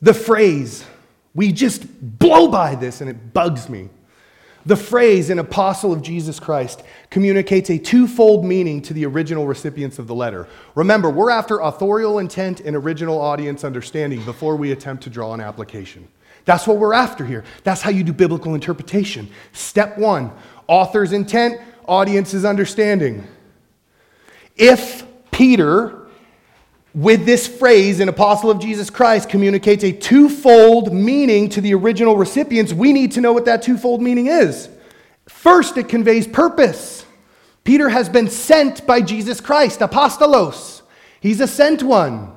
The 0.00 0.14
phrase, 0.14 0.82
we 1.34 1.52
just 1.52 1.86
blow 2.18 2.48
by 2.48 2.74
this 2.74 3.02
and 3.02 3.10
it 3.10 3.34
bugs 3.34 3.68
me. 3.68 3.90
The 4.64 4.76
phrase, 4.76 5.28
an 5.28 5.38
apostle 5.38 5.92
of 5.92 6.00
Jesus 6.00 6.40
Christ, 6.40 6.82
communicates 7.10 7.68
a 7.68 7.78
twofold 7.78 8.46
meaning 8.46 8.80
to 8.82 8.94
the 8.94 9.04
original 9.04 9.46
recipients 9.46 9.98
of 9.98 10.06
the 10.06 10.14
letter. 10.14 10.48
Remember, 10.74 11.10
we're 11.10 11.30
after 11.30 11.58
authorial 11.58 12.18
intent 12.18 12.60
and 12.60 12.74
original 12.74 13.20
audience 13.20 13.62
understanding 13.62 14.24
before 14.24 14.56
we 14.56 14.72
attempt 14.72 15.02
to 15.04 15.10
draw 15.10 15.34
an 15.34 15.40
application. 15.40 16.08
That's 16.44 16.66
what 16.66 16.78
we're 16.78 16.94
after 16.94 17.24
here. 17.24 17.44
That's 17.64 17.82
how 17.82 17.90
you 17.90 18.02
do 18.02 18.12
biblical 18.12 18.54
interpretation. 18.54 19.30
Step 19.52 19.98
one 19.98 20.32
author's 20.66 21.12
intent, 21.12 21.60
audience's 21.86 22.44
understanding. 22.44 23.26
If 24.56 25.04
Peter, 25.32 26.06
with 26.94 27.26
this 27.26 27.48
phrase, 27.48 27.98
an 27.98 28.08
apostle 28.08 28.50
of 28.50 28.60
Jesus 28.60 28.88
Christ, 28.88 29.28
communicates 29.28 29.82
a 29.82 29.90
twofold 29.90 30.92
meaning 30.92 31.48
to 31.48 31.60
the 31.60 31.74
original 31.74 32.16
recipients, 32.16 32.72
we 32.72 32.92
need 32.92 33.12
to 33.12 33.20
know 33.20 33.32
what 33.32 33.46
that 33.46 33.62
twofold 33.62 34.00
meaning 34.00 34.28
is. 34.28 34.68
First, 35.28 35.76
it 35.76 35.88
conveys 35.88 36.28
purpose. 36.28 37.04
Peter 37.64 37.88
has 37.88 38.08
been 38.08 38.28
sent 38.28 38.86
by 38.86 39.00
Jesus 39.00 39.40
Christ, 39.40 39.80
apostolos. 39.80 40.82
He's 41.20 41.40
a 41.40 41.46
sent 41.48 41.82
one. 41.82 42.32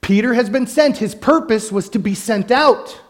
Peter 0.00 0.34
has 0.34 0.50
been 0.50 0.66
sent. 0.66 0.98
His 0.98 1.14
purpose 1.14 1.70
was 1.70 1.88
to 1.90 1.98
be 1.98 2.14
sent 2.14 2.50
out 2.50 3.00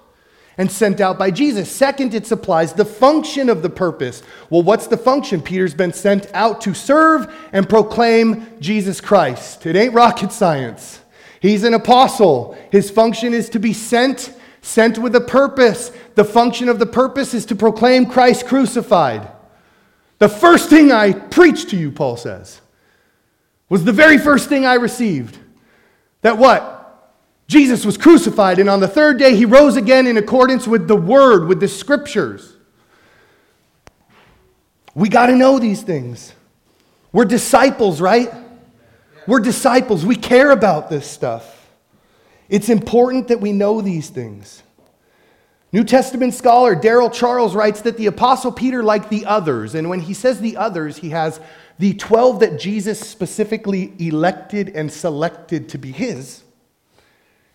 and 0.59 0.71
sent 0.71 1.01
out 1.01 1.19
by 1.19 1.31
Jesus. 1.31 1.71
Second, 1.71 2.15
it 2.15 2.27
supplies 2.27 2.73
the 2.73 2.85
function 2.85 3.49
of 3.49 3.63
the 3.63 3.71
purpose. 3.71 4.23
Well, 4.51 4.63
what's 4.63 4.89
the 4.89 4.97
function? 4.97 5.41
Peter's 5.41 5.73
been 5.73 5.93
sent 5.93 6.27
out 6.35 6.61
to 6.63 6.75
serve 6.75 7.33
and 7.53 7.69
proclaim 7.69 8.47
Jesus 8.61 9.01
Christ. 9.01 9.65
It 9.67 9.77
ain't 9.77 9.95
rocket 9.95 10.33
science. 10.33 11.01
He's 11.41 11.63
an 11.63 11.75
apostle. 11.75 12.59
His 12.73 12.91
function 12.91 13.33
is 13.33 13.49
to 13.51 13.61
be 13.61 13.73
sent, 13.73 14.35
sent 14.61 14.99
with 14.99 15.15
a 15.15 15.21
purpose. 15.21 15.93
The 16.17 16.25
function 16.25 16.69
of 16.69 16.81
the 16.81 16.87
purpose 16.87 17.33
is 17.35 17.47
to 17.47 17.55
proclaim 17.55 18.07
Christ 18.07 18.47
crucified. 18.47 19.31
The 20.19 20.29
first 20.29 20.69
thing 20.69 20.91
I 20.91 21.13
preached 21.13 21.71
to 21.71 21.77
you, 21.77 21.93
Paul 21.93 22.17
says, 22.17 22.61
was 23.69 23.85
the 23.85 23.93
very 23.93 24.19
first 24.19 24.49
thing 24.49 24.67
I 24.67 24.75
received. 24.75 25.39
That 26.23 26.37
what? 26.37 26.78
Jesus 27.49 27.87
was 27.87 27.97
crucified, 27.97 28.59
and 28.59 28.69
on 28.69 28.81
the 28.81 28.89
third 28.89 29.19
day 29.19 29.35
he 29.35 29.47
rose 29.47 29.77
again 29.77 30.07
in 30.07 30.19
accordance 30.19 30.69
with 30.69 30.87
the 30.87 30.97
word, 30.97 31.49
with 31.49 31.61
the 31.61 31.69
scriptures. 31.69 32.55
We 34.95 35.09
got 35.09 35.27
to 35.27 35.37
know 35.37 35.59
these 35.59 35.83
things. 35.83 36.35
We're 37.11 37.25
disciples, 37.25 38.03
right? 38.03 38.31
We're 39.27 39.41
disciples. 39.41 40.05
We 40.05 40.17
care 40.17 40.51
about 40.51 40.91
this 40.91 41.07
stuff. 41.07 41.71
It's 42.51 42.69
important 42.69 43.29
that 43.29 43.41
we 43.41 43.53
know 43.53 43.81
these 43.81 44.11
things. 44.11 44.63
New 45.73 45.85
Testament 45.85 46.35
scholar 46.35 46.75
Daryl 46.75 47.13
Charles 47.13 47.55
writes 47.55 47.83
that 47.83 47.97
the 47.97 48.07
Apostle 48.07 48.53
Peter, 48.53 48.83
like 48.83 49.09
the 49.09 49.25
others, 49.27 49.75
and 49.75 49.89
when 49.89 50.01
he 50.01 50.15
says 50.15 50.41
the 50.41 50.57
others, 50.57 50.99
he 50.99 51.11
has 51.11 51.41
the 51.79 51.95
12 51.95 52.41
that 52.41 52.59
Jesus 52.59 52.99
specifically 52.99 53.93
elected 53.99 54.71
and 54.71 54.91
selected 54.93 55.69
to 55.71 55.79
be 55.79 55.93
his. 55.93 56.43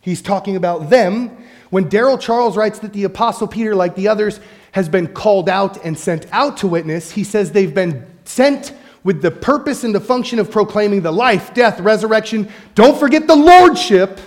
He's 0.03 0.21
talking 0.21 0.57
about 0.57 0.89
them. 0.89 1.35
When 1.69 1.89
Daryl 1.89 2.19
Charles 2.19 2.57
writes 2.57 2.79
that 2.79 2.91
the 2.91 3.05
Apostle 3.05 3.47
Peter, 3.47 3.73
like 3.73 3.95
the 3.95 4.09
others, 4.09 4.41
has 4.73 4.89
been 4.89 5.07
called 5.07 5.47
out 5.47 5.83
and 5.85 5.97
sent 5.97 6.27
out 6.33 6.57
to 6.57 6.67
witness, 6.67 7.09
he 7.09 7.23
says 7.23 7.53
they've 7.53 7.73
been 7.73 8.05
sent 8.25 8.73
with 9.05 9.21
the 9.21 9.31
purpose 9.31 9.85
and 9.85 9.95
the 9.95 10.01
function 10.01 10.39
of 10.39 10.51
proclaiming 10.51 11.01
the 11.01 11.11
life, 11.11 11.53
death, 11.53 11.79
resurrection, 11.79 12.49
don't 12.75 12.99
forget 12.99 13.27
the 13.27 13.35
lordship 13.35 14.19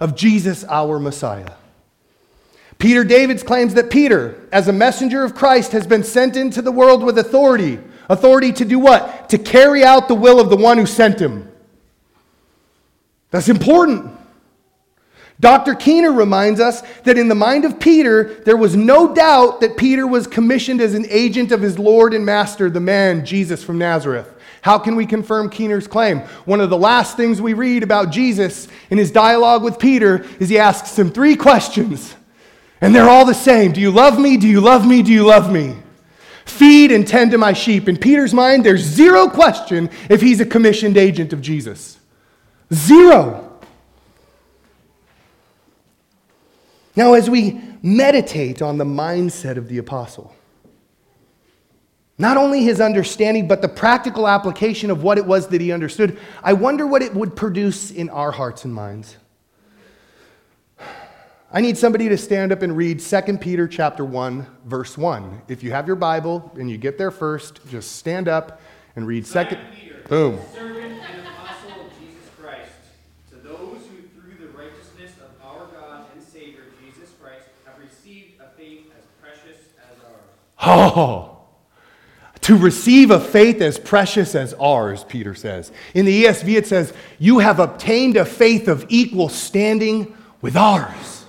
of 0.00 0.14
Jesus, 0.14 0.64
our 0.64 0.98
Messiah. 0.98 1.52
Peter 2.78 3.04
Davids 3.04 3.42
claims 3.42 3.72
that 3.74 3.90
Peter, 3.90 4.46
as 4.52 4.68
a 4.68 4.72
messenger 4.72 5.24
of 5.24 5.34
Christ, 5.34 5.72
has 5.72 5.86
been 5.86 6.04
sent 6.04 6.36
into 6.36 6.60
the 6.60 6.72
world 6.72 7.02
with 7.02 7.16
authority. 7.16 7.78
Authority 8.10 8.52
to 8.52 8.66
do 8.66 8.78
what? 8.78 9.30
To 9.30 9.38
carry 9.38 9.82
out 9.82 10.08
the 10.08 10.14
will 10.14 10.40
of 10.40 10.50
the 10.50 10.56
one 10.56 10.76
who 10.76 10.86
sent 10.86 11.18
him. 11.18 11.50
That's 13.30 13.48
important. 13.48 14.19
Dr. 15.40 15.74
Keener 15.74 16.12
reminds 16.12 16.60
us 16.60 16.82
that 17.04 17.16
in 17.16 17.28
the 17.28 17.34
mind 17.34 17.64
of 17.64 17.80
Peter, 17.80 18.34
there 18.44 18.58
was 18.58 18.76
no 18.76 19.14
doubt 19.14 19.62
that 19.62 19.78
Peter 19.78 20.06
was 20.06 20.26
commissioned 20.26 20.82
as 20.82 20.92
an 20.92 21.06
agent 21.08 21.50
of 21.50 21.62
his 21.62 21.78
Lord 21.78 22.12
and 22.12 22.26
Master, 22.26 22.68
the 22.68 22.78
man, 22.78 23.24
Jesus 23.24 23.64
from 23.64 23.78
Nazareth. 23.78 24.28
How 24.60 24.78
can 24.78 24.96
we 24.96 25.06
confirm 25.06 25.48
Keener's 25.48 25.88
claim? 25.88 26.18
One 26.44 26.60
of 26.60 26.68
the 26.68 26.76
last 26.76 27.16
things 27.16 27.40
we 27.40 27.54
read 27.54 27.82
about 27.82 28.10
Jesus 28.10 28.68
in 28.90 28.98
his 28.98 29.10
dialogue 29.10 29.62
with 29.62 29.78
Peter 29.78 30.26
is 30.38 30.50
he 30.50 30.58
asks 30.58 30.98
him 30.98 31.10
three 31.10 31.36
questions. 31.36 32.14
And 32.82 32.94
they're 32.94 33.08
all 33.08 33.24
the 33.24 33.32
same. 33.32 33.72
Do 33.72 33.80
you 33.80 33.90
love 33.90 34.18
me? 34.18 34.36
Do 34.36 34.46
you 34.46 34.60
love 34.60 34.86
me? 34.86 35.02
Do 35.02 35.12
you 35.12 35.24
love 35.24 35.50
me? 35.50 35.76
Feed 36.44 36.92
and 36.92 37.08
tend 37.08 37.30
to 37.30 37.38
my 37.38 37.54
sheep. 37.54 37.88
In 37.88 37.96
Peter's 37.96 38.34
mind, 38.34 38.64
there's 38.64 38.82
zero 38.82 39.28
question 39.28 39.88
if 40.10 40.20
he's 40.20 40.40
a 40.40 40.46
commissioned 40.46 40.98
agent 40.98 41.32
of 41.32 41.40
Jesus. 41.40 41.98
Zero. 42.72 43.49
Now, 47.00 47.14
as 47.14 47.30
we 47.30 47.58
meditate 47.80 48.60
on 48.60 48.76
the 48.76 48.84
mindset 48.84 49.56
of 49.56 49.68
the 49.68 49.78
apostle, 49.78 50.34
not 52.18 52.36
only 52.36 52.62
his 52.62 52.78
understanding, 52.78 53.48
but 53.48 53.62
the 53.62 53.70
practical 53.70 54.28
application 54.28 54.90
of 54.90 55.02
what 55.02 55.16
it 55.16 55.24
was 55.24 55.48
that 55.48 55.62
he 55.62 55.72
understood, 55.72 56.18
I 56.42 56.52
wonder 56.52 56.86
what 56.86 57.00
it 57.00 57.14
would 57.14 57.34
produce 57.34 57.90
in 57.90 58.10
our 58.10 58.30
hearts 58.30 58.66
and 58.66 58.74
minds. 58.74 59.16
I 61.50 61.62
need 61.62 61.78
somebody 61.78 62.10
to 62.10 62.18
stand 62.18 62.52
up 62.52 62.60
and 62.60 62.76
read 62.76 63.00
2 63.00 63.38
Peter 63.38 63.66
chapter 63.66 64.04
1 64.04 64.46
verse 64.66 64.98
1. 64.98 65.40
If 65.48 65.62
you 65.62 65.70
have 65.70 65.86
your 65.86 65.96
Bible 65.96 66.52
and 66.58 66.70
you 66.70 66.76
get 66.76 66.98
there 66.98 67.10
first, 67.10 67.60
just 67.70 67.96
stand 67.96 68.28
up 68.28 68.60
and 68.94 69.06
read 69.06 69.24
2 69.24 69.44
Boom. 70.06 70.38
Servant 70.52 71.00
and 71.00 71.26
apostle 71.26 71.80
of 71.80 71.98
Jesus 71.98 72.28
Christ, 72.38 72.72
to 73.30 73.36
those 73.36 73.78
who 73.88 74.20
through 74.20 74.46
the 74.46 74.52
righteousness 74.52 75.12
of 75.22 75.30
our 75.42 75.66
God 75.68 76.04
and 76.14 76.22
Savior 76.22 76.64
Jesus 76.82 77.14
Christ 77.22 77.46
have 77.64 77.78
received 77.78 78.40
a 78.40 78.48
faith 78.56 78.90
as 78.96 79.04
precious 79.20 79.58
as 79.78 79.96
ours. 80.04 80.26
Oh. 80.64 81.38
To 82.42 82.56
receive 82.56 83.10
a 83.10 83.20
faith 83.20 83.60
as 83.60 83.78
precious 83.78 84.34
as 84.34 84.54
ours, 84.54 85.04
Peter 85.04 85.34
says. 85.34 85.70
In 85.94 86.06
the 86.06 86.24
ESV 86.24 86.56
it 86.56 86.66
says, 86.66 86.92
"You 87.18 87.38
have 87.38 87.60
obtained 87.60 88.16
a 88.16 88.24
faith 88.24 88.66
of 88.66 88.86
equal 88.88 89.28
standing 89.28 90.14
with 90.40 90.56
ours." 90.56 91.20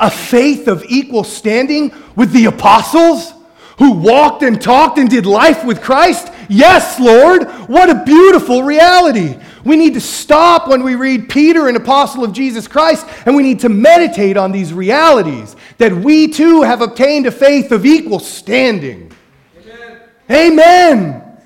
a 0.00 0.10
faith 0.10 0.66
of 0.66 0.84
equal 0.88 1.22
standing 1.22 1.92
with 2.16 2.32
the 2.32 2.46
apostles 2.46 3.34
who 3.78 3.92
walked 3.92 4.42
and 4.42 4.60
talked 4.60 4.98
and 4.98 5.08
did 5.08 5.26
life 5.26 5.64
with 5.64 5.80
Christ? 5.80 6.32
Yes, 6.48 6.98
Lord. 6.98 7.44
What 7.68 7.90
a 7.90 8.02
beautiful 8.04 8.62
reality. 8.62 9.38
We 9.64 9.76
need 9.76 9.94
to 9.94 10.00
stop 10.00 10.68
when 10.68 10.82
we 10.82 10.94
read 10.94 11.28
Peter, 11.28 11.68
an 11.68 11.76
apostle 11.76 12.24
of 12.24 12.32
Jesus 12.32 12.66
Christ, 12.66 13.06
and 13.26 13.36
we 13.36 13.42
need 13.42 13.60
to 13.60 13.68
meditate 13.68 14.36
on 14.36 14.52
these 14.52 14.72
realities 14.72 15.56
that 15.78 15.92
we 15.92 16.28
too 16.28 16.62
have 16.62 16.80
obtained 16.80 17.26
a 17.26 17.30
faith 17.30 17.72
of 17.72 17.84
equal 17.84 18.18
standing. 18.18 19.12
Amen. 19.58 20.00
Amen. 20.30 21.38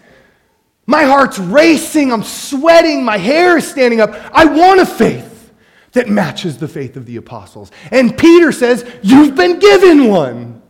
My 0.87 1.05
heart's 1.05 1.39
racing. 1.39 2.13
I'm 2.13 2.23
sweating. 2.23 3.05
My 3.05 3.17
hair 3.17 3.57
is 3.57 3.67
standing 3.67 4.01
up. 4.01 4.15
I 4.33 4.45
want 4.45 4.81
a 4.81 4.87
faith 4.87 5.53
that 5.93 6.09
matches 6.09 6.59
the 6.59 6.69
faith 6.69 6.97
of 6.97 7.07
the 7.07 7.17
apostles. 7.17 7.73
And 7.91 8.17
Peter 8.17 8.53
says, 8.53 8.89
You've 9.03 9.35
been 9.35 9.59
given 9.59 10.09
one. 10.09 10.63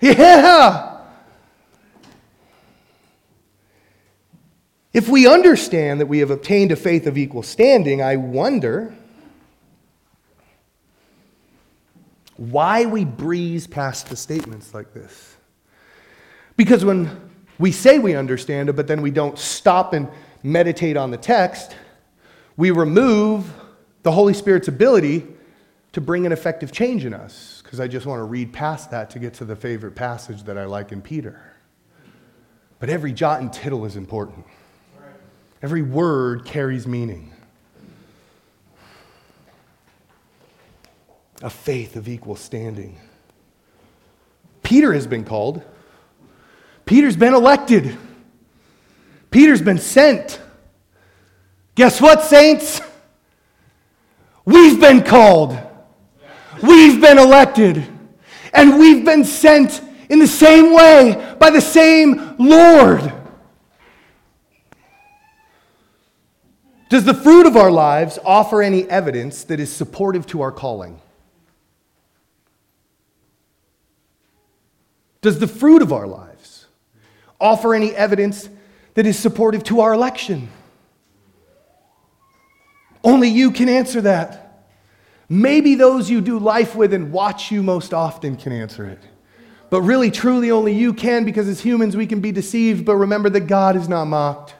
Yeah. 0.00 0.93
If 4.94 5.08
we 5.08 5.26
understand 5.26 6.00
that 6.00 6.06
we 6.06 6.20
have 6.20 6.30
obtained 6.30 6.70
a 6.70 6.76
faith 6.76 7.08
of 7.08 7.18
equal 7.18 7.42
standing, 7.42 8.00
I 8.00 8.14
wonder 8.14 8.94
why 12.36 12.84
we 12.86 13.04
breeze 13.04 13.66
past 13.66 14.08
the 14.08 14.16
statements 14.16 14.72
like 14.72 14.94
this. 14.94 15.36
Because 16.56 16.84
when 16.84 17.30
we 17.58 17.72
say 17.72 17.98
we 17.98 18.14
understand 18.14 18.68
it, 18.68 18.74
but 18.74 18.86
then 18.86 19.02
we 19.02 19.10
don't 19.10 19.36
stop 19.36 19.92
and 19.92 20.08
meditate 20.44 20.96
on 20.96 21.10
the 21.10 21.16
text, 21.16 21.76
we 22.56 22.70
remove 22.70 23.52
the 24.04 24.12
Holy 24.12 24.34
Spirit's 24.34 24.68
ability 24.68 25.26
to 25.92 26.00
bring 26.00 26.24
an 26.24 26.30
effective 26.30 26.70
change 26.70 27.04
in 27.04 27.14
us. 27.14 27.62
Because 27.64 27.80
I 27.80 27.88
just 27.88 28.06
want 28.06 28.20
to 28.20 28.24
read 28.24 28.52
past 28.52 28.92
that 28.92 29.10
to 29.10 29.18
get 29.18 29.34
to 29.34 29.44
the 29.44 29.56
favorite 29.56 29.96
passage 29.96 30.44
that 30.44 30.56
I 30.56 30.66
like 30.66 30.92
in 30.92 31.02
Peter. 31.02 31.40
But 32.78 32.90
every 32.90 33.12
jot 33.12 33.40
and 33.40 33.52
tittle 33.52 33.84
is 33.86 33.96
important, 33.96 34.44
every 35.64 35.80
word 35.80 36.44
carries 36.44 36.86
meaning. 36.86 37.32
A 41.40 41.48
faith 41.48 41.96
of 41.96 42.06
equal 42.06 42.36
standing. 42.36 43.00
Peter 44.62 44.92
has 44.92 45.06
been 45.06 45.24
called. 45.24 45.62
Peter's 46.84 47.16
been 47.16 47.32
elected. 47.32 47.96
Peter's 49.30 49.62
been 49.62 49.78
sent. 49.78 50.38
Guess 51.76 51.98
what, 51.98 52.22
saints? 52.24 52.82
We've 54.44 54.78
been 54.78 55.02
called, 55.02 55.58
we've 56.62 57.00
been 57.00 57.16
elected, 57.16 57.82
and 58.52 58.78
we've 58.78 59.02
been 59.02 59.24
sent 59.24 59.80
in 60.10 60.18
the 60.18 60.26
same 60.26 60.74
way 60.74 61.34
by 61.40 61.48
the 61.48 61.62
same 61.62 62.36
Lord. 62.38 63.23
Does 66.94 67.02
the 67.02 67.12
fruit 67.12 67.46
of 67.46 67.56
our 67.56 67.72
lives 67.72 68.20
offer 68.24 68.62
any 68.62 68.88
evidence 68.88 69.42
that 69.42 69.58
is 69.58 69.72
supportive 69.72 70.28
to 70.28 70.42
our 70.42 70.52
calling? 70.52 71.00
Does 75.20 75.40
the 75.40 75.48
fruit 75.48 75.82
of 75.82 75.92
our 75.92 76.06
lives 76.06 76.66
offer 77.40 77.74
any 77.74 77.92
evidence 77.96 78.48
that 78.94 79.06
is 79.06 79.18
supportive 79.18 79.64
to 79.64 79.80
our 79.80 79.92
election? 79.92 80.48
Only 83.02 83.28
you 83.28 83.50
can 83.50 83.68
answer 83.68 84.00
that. 84.02 84.68
Maybe 85.28 85.74
those 85.74 86.08
you 86.08 86.20
do 86.20 86.38
life 86.38 86.76
with 86.76 86.94
and 86.94 87.10
watch 87.10 87.50
you 87.50 87.64
most 87.64 87.92
often 87.92 88.36
can 88.36 88.52
answer 88.52 88.86
it. 88.86 89.00
But 89.68 89.82
really, 89.82 90.12
truly, 90.12 90.52
only 90.52 90.74
you 90.74 90.94
can 90.94 91.24
because 91.24 91.48
as 91.48 91.60
humans 91.60 91.96
we 91.96 92.06
can 92.06 92.20
be 92.20 92.30
deceived, 92.30 92.84
but 92.84 92.94
remember 92.94 93.30
that 93.30 93.48
God 93.48 93.74
is 93.74 93.88
not 93.88 94.04
mocked. 94.04 94.54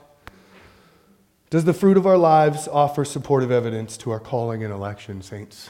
Does 1.55 1.63
the 1.63 1.73
fruit 1.73 1.95
of 1.95 2.05
our 2.05 2.17
lives 2.17 2.67
offer 2.67 3.05
supportive 3.05 3.49
evidence 3.49 3.95
to 3.99 4.11
our 4.11 4.19
calling 4.19 4.65
and 4.65 4.73
election, 4.73 5.21
saints? 5.21 5.69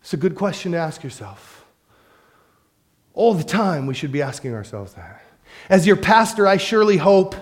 It's 0.00 0.14
a 0.14 0.16
good 0.16 0.34
question 0.34 0.72
to 0.72 0.78
ask 0.78 1.04
yourself. 1.04 1.66
All 3.12 3.34
the 3.34 3.44
time, 3.44 3.86
we 3.86 3.92
should 3.92 4.10
be 4.10 4.22
asking 4.22 4.54
ourselves 4.54 4.94
that. 4.94 5.22
As 5.68 5.86
your 5.86 5.96
pastor, 5.96 6.46
I 6.46 6.56
surely 6.56 6.96
hope 6.96 7.36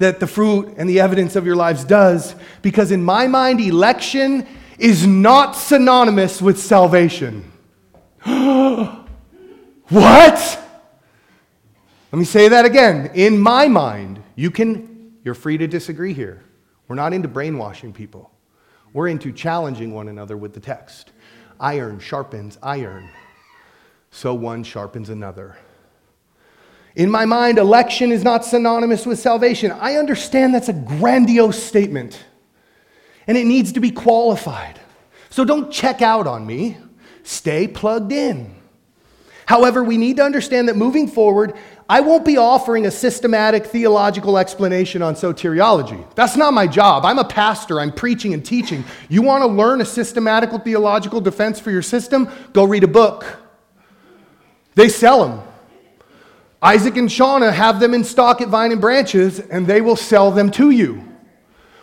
that 0.00 0.20
the 0.20 0.26
fruit 0.26 0.74
and 0.76 0.86
the 0.86 1.00
evidence 1.00 1.34
of 1.34 1.46
your 1.46 1.56
lives 1.56 1.82
does, 1.82 2.34
because 2.60 2.90
in 2.90 3.02
my 3.02 3.26
mind, 3.26 3.62
election 3.62 4.46
is 4.78 5.06
not 5.06 5.52
synonymous 5.52 6.42
with 6.42 6.58
salvation. 6.58 7.50
what? 8.22 9.08
Let 9.88 10.58
me 12.12 12.26
say 12.26 12.48
that 12.48 12.66
again. 12.66 13.12
In 13.14 13.38
my 13.38 13.66
mind, 13.66 14.22
you 14.36 14.50
can, 14.50 15.14
you're 15.24 15.32
free 15.32 15.56
to 15.56 15.66
disagree 15.66 16.12
here. 16.12 16.42
We're 16.92 16.96
not 16.96 17.14
into 17.14 17.26
brainwashing 17.26 17.94
people, 17.94 18.30
we're 18.92 19.08
into 19.08 19.32
challenging 19.32 19.94
one 19.94 20.08
another 20.08 20.36
with 20.36 20.52
the 20.52 20.60
text. 20.60 21.12
Iron 21.58 21.98
sharpens 21.98 22.58
iron, 22.62 23.08
so 24.10 24.34
one 24.34 24.62
sharpens 24.62 25.08
another. 25.08 25.56
In 26.94 27.10
my 27.10 27.24
mind, 27.24 27.56
election 27.56 28.12
is 28.12 28.22
not 28.22 28.44
synonymous 28.44 29.06
with 29.06 29.18
salvation. 29.18 29.70
I 29.70 29.94
understand 29.94 30.54
that's 30.54 30.68
a 30.68 30.74
grandiose 30.74 31.62
statement, 31.62 32.22
and 33.26 33.38
it 33.38 33.46
needs 33.46 33.72
to 33.72 33.80
be 33.80 33.90
qualified. 33.90 34.78
So 35.30 35.46
don't 35.46 35.72
check 35.72 36.02
out 36.02 36.26
on 36.26 36.46
me, 36.46 36.76
stay 37.22 37.68
plugged 37.68 38.12
in. 38.12 38.54
However, 39.46 39.82
we 39.82 39.96
need 39.96 40.18
to 40.18 40.24
understand 40.24 40.68
that 40.68 40.76
moving 40.76 41.08
forward, 41.08 41.54
I 41.92 42.00
won't 42.00 42.24
be 42.24 42.38
offering 42.38 42.86
a 42.86 42.90
systematic 42.90 43.66
theological 43.66 44.38
explanation 44.38 45.02
on 45.02 45.14
soteriology. 45.14 46.02
That's 46.14 46.38
not 46.38 46.54
my 46.54 46.66
job. 46.66 47.04
I'm 47.04 47.18
a 47.18 47.24
pastor, 47.24 47.78
I'm 47.80 47.92
preaching 47.92 48.32
and 48.32 48.42
teaching. 48.42 48.82
You 49.10 49.20
want 49.20 49.42
to 49.42 49.46
learn 49.46 49.82
a 49.82 49.84
systematical 49.84 50.58
theological 50.58 51.20
defense 51.20 51.60
for 51.60 51.70
your 51.70 51.82
system? 51.82 52.30
Go 52.54 52.64
read 52.64 52.82
a 52.82 52.88
book. 52.88 53.26
They 54.74 54.88
sell 54.88 55.28
them. 55.28 55.42
Isaac 56.62 56.96
and 56.96 57.10
Shauna 57.10 57.52
have 57.52 57.78
them 57.78 57.92
in 57.92 58.04
stock 58.04 58.40
at 58.40 58.48
Vine 58.48 58.72
and 58.72 58.80
Branches, 58.80 59.38
and 59.38 59.66
they 59.66 59.82
will 59.82 59.94
sell 59.94 60.30
them 60.30 60.50
to 60.52 60.70
you. 60.70 61.06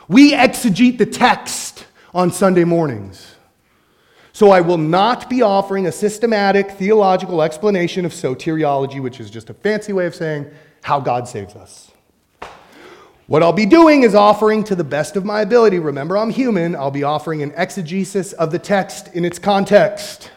We 0.07 0.31
exegete 0.31 0.97
the 0.97 1.05
text 1.05 1.85
on 2.15 2.31
Sunday 2.31 2.63
mornings. 2.63 3.35
So 4.39 4.51
I 4.51 4.61
will 4.61 4.77
not 4.77 5.29
be 5.29 5.41
offering 5.41 5.87
a 5.87 5.91
systematic 5.91 6.71
theological 6.71 7.41
explanation 7.41 8.05
of 8.05 8.13
soteriology, 8.13 9.03
which 9.03 9.19
is 9.19 9.29
just 9.29 9.49
a 9.49 9.53
fancy 9.53 9.91
way 9.91 10.05
of 10.05 10.15
saying 10.15 10.49
how 10.81 11.01
God 11.01 11.27
saves 11.27 11.57
us. 11.57 11.91
What 13.27 13.43
I'll 13.43 13.51
be 13.51 13.65
doing 13.65 14.03
is 14.03 14.15
offering 14.15 14.63
to 14.63 14.75
the 14.75 14.83
best 14.85 15.17
of 15.17 15.25
my 15.25 15.41
ability. 15.41 15.79
Remember, 15.79 16.17
I'm 16.17 16.29
human. 16.29 16.73
I'll 16.73 16.89
be 16.89 17.03
offering 17.03 17.41
an 17.41 17.51
exegesis 17.57 18.31
of 18.31 18.49
the 18.53 18.59
text 18.59 19.09
in 19.09 19.25
its 19.25 19.39
context. 19.39 20.31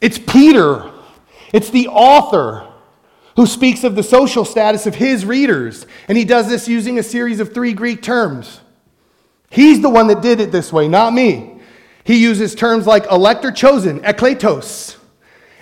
It's 0.00 0.18
Peter, 0.18 0.90
it's 1.52 1.68
the 1.68 1.88
author 1.88 2.66
who 3.36 3.44
speaks 3.44 3.84
of 3.84 3.94
the 3.94 4.02
social 4.02 4.46
status 4.46 4.86
of 4.86 4.94
his 4.94 5.26
readers. 5.26 5.84
And 6.08 6.16
he 6.16 6.24
does 6.24 6.48
this 6.48 6.66
using 6.66 6.98
a 6.98 7.02
series 7.02 7.40
of 7.40 7.52
three 7.52 7.74
Greek 7.74 8.00
terms. 8.00 8.62
He's 9.50 9.82
the 9.82 9.90
one 9.90 10.06
that 10.06 10.22
did 10.22 10.40
it 10.40 10.50
this 10.50 10.72
way, 10.72 10.88
not 10.88 11.12
me. 11.12 11.56
He 12.08 12.22
uses 12.22 12.54
terms 12.54 12.86
like 12.86 13.04
elect 13.12 13.44
or 13.44 13.52
chosen, 13.52 14.00
eklektos, 14.00 14.96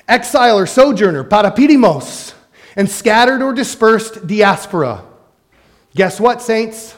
exile 0.06 0.56
or 0.56 0.64
sojourner, 0.64 1.24
parepidemos, 1.24 2.34
and 2.76 2.88
scattered 2.88 3.42
or 3.42 3.52
dispersed, 3.52 4.28
diaspora. 4.28 5.02
Guess 5.96 6.20
what, 6.20 6.40
saints? 6.40 6.94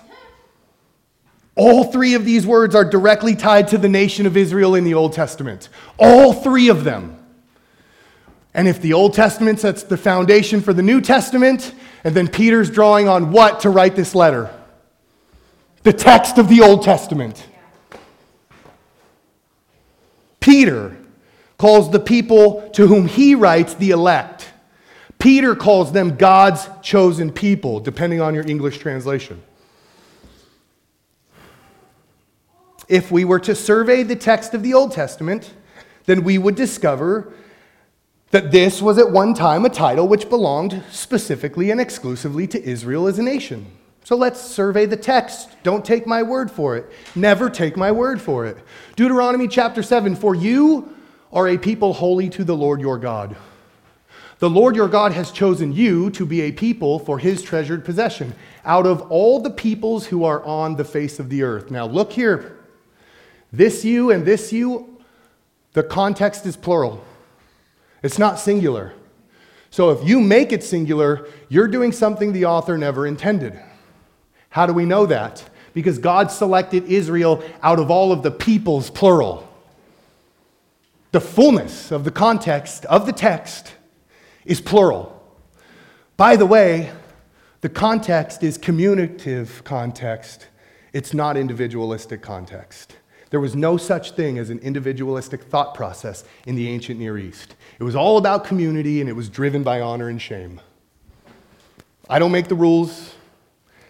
All 1.56 1.84
three 1.84 2.12
of 2.12 2.26
these 2.26 2.46
words 2.46 2.74
are 2.74 2.84
directly 2.84 3.34
tied 3.34 3.68
to 3.68 3.78
the 3.78 3.88
nation 3.88 4.26
of 4.26 4.36
Israel 4.36 4.74
in 4.74 4.84
the 4.84 4.92
Old 4.92 5.14
Testament. 5.14 5.70
All 5.98 6.34
three 6.34 6.68
of 6.68 6.84
them. 6.84 7.18
And 8.52 8.68
if 8.68 8.82
the 8.82 8.92
Old 8.92 9.14
Testament 9.14 9.60
sets 9.60 9.82
the 9.82 9.96
foundation 9.96 10.60
for 10.60 10.74
the 10.74 10.82
New 10.82 11.00
Testament, 11.00 11.72
and 12.04 12.14
then 12.14 12.28
Peter's 12.28 12.68
drawing 12.68 13.08
on 13.08 13.32
what 13.32 13.60
to 13.60 13.70
write 13.70 13.96
this 13.96 14.14
letter? 14.14 14.50
The 15.84 15.94
text 15.94 16.36
of 16.36 16.50
the 16.50 16.60
Old 16.60 16.82
Testament. 16.82 17.46
Peter 20.48 20.96
calls 21.58 21.90
the 21.90 22.00
people 22.00 22.70
to 22.70 22.86
whom 22.86 23.06
he 23.06 23.34
writes 23.34 23.74
the 23.74 23.90
elect. 23.90 24.50
Peter 25.18 25.54
calls 25.54 25.92
them 25.92 26.16
God's 26.16 26.66
chosen 26.80 27.30
people, 27.30 27.80
depending 27.80 28.22
on 28.22 28.34
your 28.34 28.48
English 28.48 28.78
translation. 28.78 29.42
If 32.88 33.10
we 33.10 33.26
were 33.26 33.40
to 33.40 33.54
survey 33.54 34.02
the 34.04 34.16
text 34.16 34.54
of 34.54 34.62
the 34.62 34.72
Old 34.72 34.92
Testament, 34.92 35.52
then 36.06 36.24
we 36.24 36.38
would 36.38 36.54
discover 36.54 37.34
that 38.30 38.50
this 38.50 38.80
was 38.80 38.96
at 38.96 39.10
one 39.10 39.34
time 39.34 39.66
a 39.66 39.68
title 39.68 40.08
which 40.08 40.30
belonged 40.30 40.82
specifically 40.90 41.70
and 41.70 41.78
exclusively 41.78 42.46
to 42.46 42.62
Israel 42.62 43.06
as 43.06 43.18
a 43.18 43.22
nation. 43.22 43.77
So 44.08 44.16
let's 44.16 44.40
survey 44.40 44.86
the 44.86 44.96
text. 44.96 45.50
Don't 45.62 45.84
take 45.84 46.06
my 46.06 46.22
word 46.22 46.50
for 46.50 46.78
it. 46.78 46.90
Never 47.14 47.50
take 47.50 47.76
my 47.76 47.92
word 47.92 48.22
for 48.22 48.46
it. 48.46 48.56
Deuteronomy 48.96 49.46
chapter 49.46 49.82
7 49.82 50.16
For 50.16 50.34
you 50.34 50.96
are 51.30 51.46
a 51.46 51.58
people 51.58 51.92
holy 51.92 52.30
to 52.30 52.42
the 52.42 52.56
Lord 52.56 52.80
your 52.80 52.96
God. 52.96 53.36
The 54.38 54.48
Lord 54.48 54.76
your 54.76 54.88
God 54.88 55.12
has 55.12 55.30
chosen 55.30 55.74
you 55.74 56.08
to 56.12 56.24
be 56.24 56.40
a 56.40 56.52
people 56.52 56.98
for 56.98 57.18
his 57.18 57.42
treasured 57.42 57.84
possession 57.84 58.34
out 58.64 58.86
of 58.86 59.02
all 59.12 59.40
the 59.40 59.50
peoples 59.50 60.06
who 60.06 60.24
are 60.24 60.42
on 60.42 60.76
the 60.76 60.86
face 60.86 61.18
of 61.18 61.28
the 61.28 61.42
earth. 61.42 61.70
Now, 61.70 61.84
look 61.84 62.10
here. 62.10 62.56
This 63.52 63.84
you 63.84 64.10
and 64.10 64.24
this 64.24 64.54
you, 64.54 65.02
the 65.74 65.82
context 65.82 66.46
is 66.46 66.56
plural, 66.56 67.04
it's 68.02 68.18
not 68.18 68.38
singular. 68.38 68.94
So 69.68 69.90
if 69.90 70.08
you 70.08 70.18
make 70.18 70.50
it 70.50 70.64
singular, 70.64 71.28
you're 71.50 71.68
doing 71.68 71.92
something 71.92 72.32
the 72.32 72.46
author 72.46 72.78
never 72.78 73.06
intended. 73.06 73.60
How 74.50 74.66
do 74.66 74.72
we 74.72 74.84
know 74.84 75.06
that? 75.06 75.48
Because 75.74 75.98
God 75.98 76.30
selected 76.30 76.84
Israel 76.84 77.42
out 77.62 77.78
of 77.78 77.90
all 77.90 78.12
of 78.12 78.22
the 78.22 78.30
peoples, 78.30 78.90
plural. 78.90 79.46
The 81.12 81.20
fullness 81.20 81.90
of 81.90 82.04
the 82.04 82.10
context 82.10 82.84
of 82.86 83.06
the 83.06 83.12
text 83.12 83.74
is 84.44 84.60
plural. 84.60 85.14
By 86.16 86.36
the 86.36 86.46
way, 86.46 86.90
the 87.60 87.68
context 87.68 88.42
is 88.42 88.58
communicative 88.58 89.62
context, 89.64 90.48
it's 90.92 91.12
not 91.12 91.36
individualistic 91.36 92.22
context. 92.22 92.96
There 93.30 93.40
was 93.40 93.54
no 93.54 93.76
such 93.76 94.12
thing 94.12 94.38
as 94.38 94.48
an 94.48 94.58
individualistic 94.60 95.42
thought 95.42 95.74
process 95.74 96.24
in 96.46 96.54
the 96.56 96.68
ancient 96.68 96.98
Near 96.98 97.18
East. 97.18 97.56
It 97.78 97.84
was 97.84 97.94
all 97.94 98.16
about 98.16 98.44
community 98.44 99.00
and 99.00 99.08
it 99.08 99.12
was 99.12 99.28
driven 99.28 99.62
by 99.62 99.80
honor 99.80 100.08
and 100.08 100.20
shame. 100.20 100.60
I 102.08 102.18
don't 102.18 102.32
make 102.32 102.48
the 102.48 102.54
rules, 102.54 103.14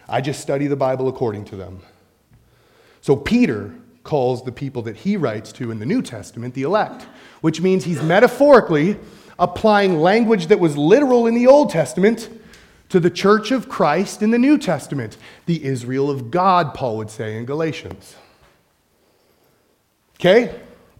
I 0.09 0.21
just 0.21 0.41
study 0.41 0.67
the 0.67 0.75
Bible 0.75 1.07
according 1.07 1.45
to 1.45 1.55
them. 1.55 1.81
So 3.01 3.15
Peter 3.15 3.73
calls 4.03 4.43
the 4.43 4.51
people 4.51 4.81
that 4.83 4.97
he 4.97 5.15
writes 5.15 5.51
to 5.53 5.71
in 5.71 5.79
the 5.79 5.85
New 5.85 6.01
Testament 6.01 6.53
the 6.53 6.63
elect, 6.63 7.03
which 7.41 7.61
means 7.61 7.85
he's 7.85 8.01
metaphorically 8.01 8.97
applying 9.37 9.99
language 9.99 10.47
that 10.47 10.59
was 10.59 10.75
literal 10.75 11.27
in 11.27 11.35
the 11.35 11.47
Old 11.47 11.69
Testament 11.69 12.29
to 12.89 12.99
the 12.99 13.09
church 13.09 13.51
of 13.51 13.69
Christ 13.69 14.21
in 14.21 14.31
the 14.31 14.39
New 14.39 14.57
Testament, 14.57 15.17
the 15.45 15.63
Israel 15.63 16.09
of 16.09 16.31
God, 16.31 16.73
Paul 16.73 16.97
would 16.97 17.11
say 17.11 17.37
in 17.37 17.45
Galatians. 17.45 18.15
Okay? 20.15 20.59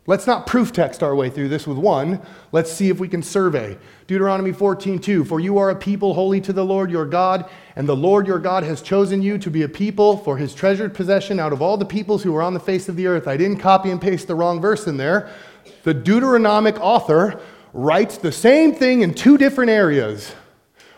Let's 0.09 0.25
not 0.25 0.47
proof 0.47 0.73
text 0.73 1.03
our 1.03 1.13
way 1.13 1.29
through 1.29 1.49
this 1.49 1.67
with 1.67 1.77
one. 1.77 2.19
Let's 2.51 2.71
see 2.71 2.89
if 2.89 2.99
we 2.99 3.07
can 3.07 3.21
survey. 3.21 3.77
Deuteronomy 4.07 4.51
14:2 4.51 5.23
For 5.23 5.39
you 5.39 5.59
are 5.59 5.69
a 5.69 5.75
people 5.75 6.15
holy 6.15 6.41
to 6.41 6.51
the 6.51 6.65
Lord 6.65 6.89
your 6.89 7.05
God, 7.05 7.47
and 7.75 7.87
the 7.87 7.95
Lord 7.95 8.25
your 8.25 8.39
God 8.39 8.63
has 8.63 8.81
chosen 8.81 9.21
you 9.21 9.37
to 9.37 9.51
be 9.51 9.61
a 9.61 9.69
people 9.69 10.17
for 10.17 10.35
his 10.37 10.55
treasured 10.55 10.95
possession 10.95 11.39
out 11.39 11.53
of 11.53 11.61
all 11.61 11.77
the 11.77 11.85
peoples 11.85 12.23
who 12.23 12.35
are 12.35 12.41
on 12.41 12.55
the 12.55 12.59
face 12.59 12.89
of 12.89 12.95
the 12.95 13.05
earth. 13.05 13.27
I 13.27 13.37
didn't 13.37 13.59
copy 13.59 13.91
and 13.91 14.01
paste 14.01 14.25
the 14.25 14.33
wrong 14.33 14.59
verse 14.59 14.87
in 14.87 14.97
there. 14.97 15.29
The 15.83 15.93
Deuteronomic 15.93 16.79
author 16.79 17.39
writes 17.71 18.17
the 18.17 18.31
same 18.31 18.73
thing 18.73 19.03
in 19.03 19.13
two 19.13 19.37
different 19.37 19.69
areas. 19.69 20.33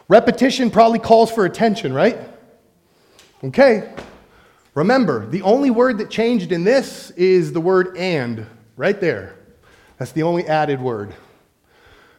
Repetition 0.08 0.72
probably 0.72 1.00
calls 1.00 1.30
for 1.30 1.44
attention, 1.44 1.92
right? 1.92 2.18
Okay. 3.44 3.94
Remember, 4.74 5.26
the 5.26 5.42
only 5.42 5.70
word 5.70 5.98
that 5.98 6.10
changed 6.10 6.54
in 6.54 6.64
this 6.64 7.12
is 7.18 7.52
the 7.52 7.60
word 7.60 7.98
and. 7.98 8.48
Right 8.82 9.00
there. 9.00 9.36
That's 10.00 10.12
the 10.12 10.24
only 10.24 10.48
added 10.48 10.82
word. 10.82 11.14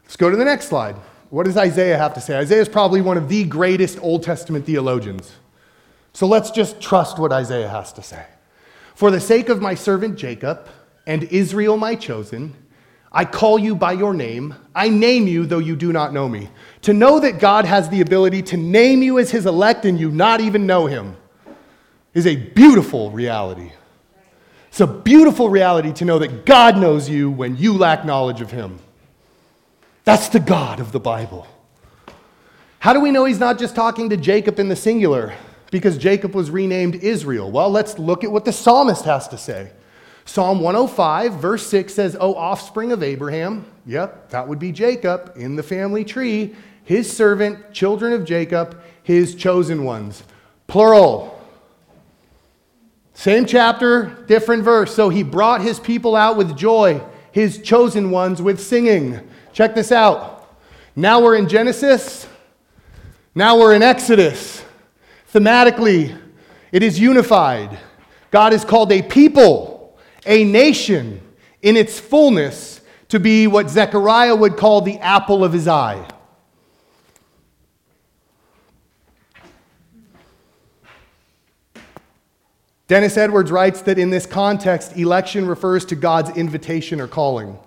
Let's 0.05 0.15
go 0.15 0.31
to 0.31 0.37
the 0.37 0.45
next 0.45 0.69
slide. 0.69 0.95
What 1.29 1.47
does 1.47 1.57
Isaiah 1.57 1.99
have 1.99 2.15
to 2.15 2.21
say? 2.21 2.39
Isaiah 2.39 2.61
is 2.61 2.69
probably 2.69 3.01
one 3.01 3.17
of 3.17 3.29
the 3.29 3.43
greatest 3.43 3.99
Old 4.01 4.23
Testament 4.23 4.65
theologians. 4.65 5.33
So 6.13 6.29
let's 6.29 6.53
just 6.53 6.81
trust 6.81 7.19
what 7.19 7.33
Isaiah 7.33 7.69
has 7.69 7.93
to 7.95 8.03
say. 8.05 8.25
For 8.95 9.11
the 9.11 9.19
sake 9.19 9.49
of 9.49 9.61
my 9.61 9.75
servant 9.75 10.17
Jacob 10.17 10.69
and 11.05 11.25
Israel, 11.25 11.77
my 11.77 11.97
chosen, 11.97 12.55
I 13.11 13.25
call 13.25 13.59
you 13.59 13.75
by 13.75 13.95
your 13.95 14.15
name. 14.15 14.55
I 14.73 14.89
name 14.89 15.27
you, 15.27 15.47
though 15.47 15.59
you 15.59 15.75
do 15.75 15.93
not 15.93 16.13
know 16.13 16.29
me. 16.29 16.49
To 16.83 16.93
know 16.93 17.19
that 17.19 17.41
God 17.41 17.65
has 17.65 17.89
the 17.89 18.03
ability 18.03 18.41
to 18.43 18.57
name 18.57 19.03
you 19.03 19.19
as 19.19 19.33
his 19.33 19.47
elect 19.47 19.85
and 19.85 19.99
you 19.99 20.13
not 20.13 20.41
even 20.41 20.65
know 20.65 20.87
him 20.87 21.17
is 22.15 22.29
a 22.29 22.37
beautiful 22.37 23.11
reality. 23.11 23.73
It's 24.73 24.81
a 24.81 24.87
beautiful 24.87 25.51
reality 25.51 25.93
to 25.93 26.07
know 26.07 26.19
that 26.19 26.47
God 26.47 26.79
knows 26.79 27.07
you 27.07 27.31
when 27.31 27.59
you 27.59 27.75
lack 27.75 28.07
knowledge 28.07 28.41
of 28.41 28.53
Him. 28.53 28.79
That's 30.05 30.31
the 30.31 30.41
God 30.41 30.81
of 30.81 30.93
the 30.93 30.99
Bible. 30.99 31.47
How 32.79 32.95
do 32.95 33.01
we 33.01 33.11
know 33.11 33.27
He's 33.27 33.39
not 33.39 33.59
just 33.59 33.77
talking 33.77 34.09
to 34.09 34.17
Jacob 34.17 34.59
in 34.59 34.71
the 34.71 34.75
singular? 34.75 35.35
Because 35.71 35.99
Jacob 35.99 36.35
was 36.35 36.51
renamed 36.51 36.95
Israel. 36.95 37.51
Well, 37.51 37.69
let's 37.69 37.99
look 37.99 38.25
at 38.25 38.33
what 38.33 38.47
the 38.47 38.53
psalmist 38.53 39.05
has 39.05 39.29
to 39.29 39.37
say. 39.37 39.73
Psalm 40.25 40.61
105, 40.61 41.35
verse 41.35 41.67
6 41.67 41.93
says, 41.93 42.17
O 42.19 42.35
offspring 42.35 42.93
of 42.93 43.03
Abraham, 43.03 43.67
yep, 43.85 44.31
that 44.31 44.49
would 44.49 44.59
be 44.59 44.73
Jacob 44.73 45.35
in 45.37 45.55
the 45.55 45.63
family 45.63 46.03
tree, 46.03 46.55
his 46.83 47.15
servant, 47.15 47.75
children 47.75 48.15
of 48.15 48.25
Jacob, 48.25 48.81
his 49.03 49.35
chosen 49.35 49.85
ones. 49.85 50.23
Plural. 50.67 51.32
Same 53.15 53.47
chapter, 53.47 54.25
different 54.27 54.65
verse. 54.65 54.95
So 54.95 55.09
he 55.09 55.23
brought 55.23 55.61
his 55.61 55.79
people 55.79 56.17
out 56.17 56.37
with 56.37 56.57
joy, 56.57 57.03
his 57.31 57.63
chosen 57.63 58.11
ones 58.11 58.41
with 58.41 58.61
singing. 58.61 59.29
Check 59.53 59.75
this 59.75 59.93
out. 59.93 60.57
Now 60.97 61.21
we're 61.23 61.37
in 61.37 61.49
Genesis. 61.49 62.27
Now 63.35 63.59
we're 63.59 63.75
in 63.75 63.83
Exodus. 63.83 64.65
Thematically, 65.33 66.19
it 66.71 66.83
is 66.83 66.99
unified. 66.99 67.79
God 68.31 68.53
is 68.53 68.65
called 68.65 68.93
a 68.93 69.03
people, 69.03 69.99
a 70.27 70.45
nation 70.45 71.21
in 71.63 71.77
its 71.77 71.99
fullness 71.99 72.81
to 73.09 73.21
be 73.21 73.47
what 73.47 73.71
Zechariah 73.71 74.35
would 74.35 74.57
call 74.57 74.81
the 74.81 74.99
apple 74.99 75.45
of 75.45 75.53
his 75.53 75.69
eye. 75.69 76.09
Dennis 82.93 83.17
Edwards 83.17 83.51
writes 83.51 83.81
that 83.81 83.99
in 83.99 84.11
this 84.11 84.27
context, 84.27 84.99
election 84.99 85.47
refers 85.47 85.87
to 85.87 85.97
God's 85.97 86.29
invitation 86.37 87.01
or 87.01 87.09
calling 87.09 87.59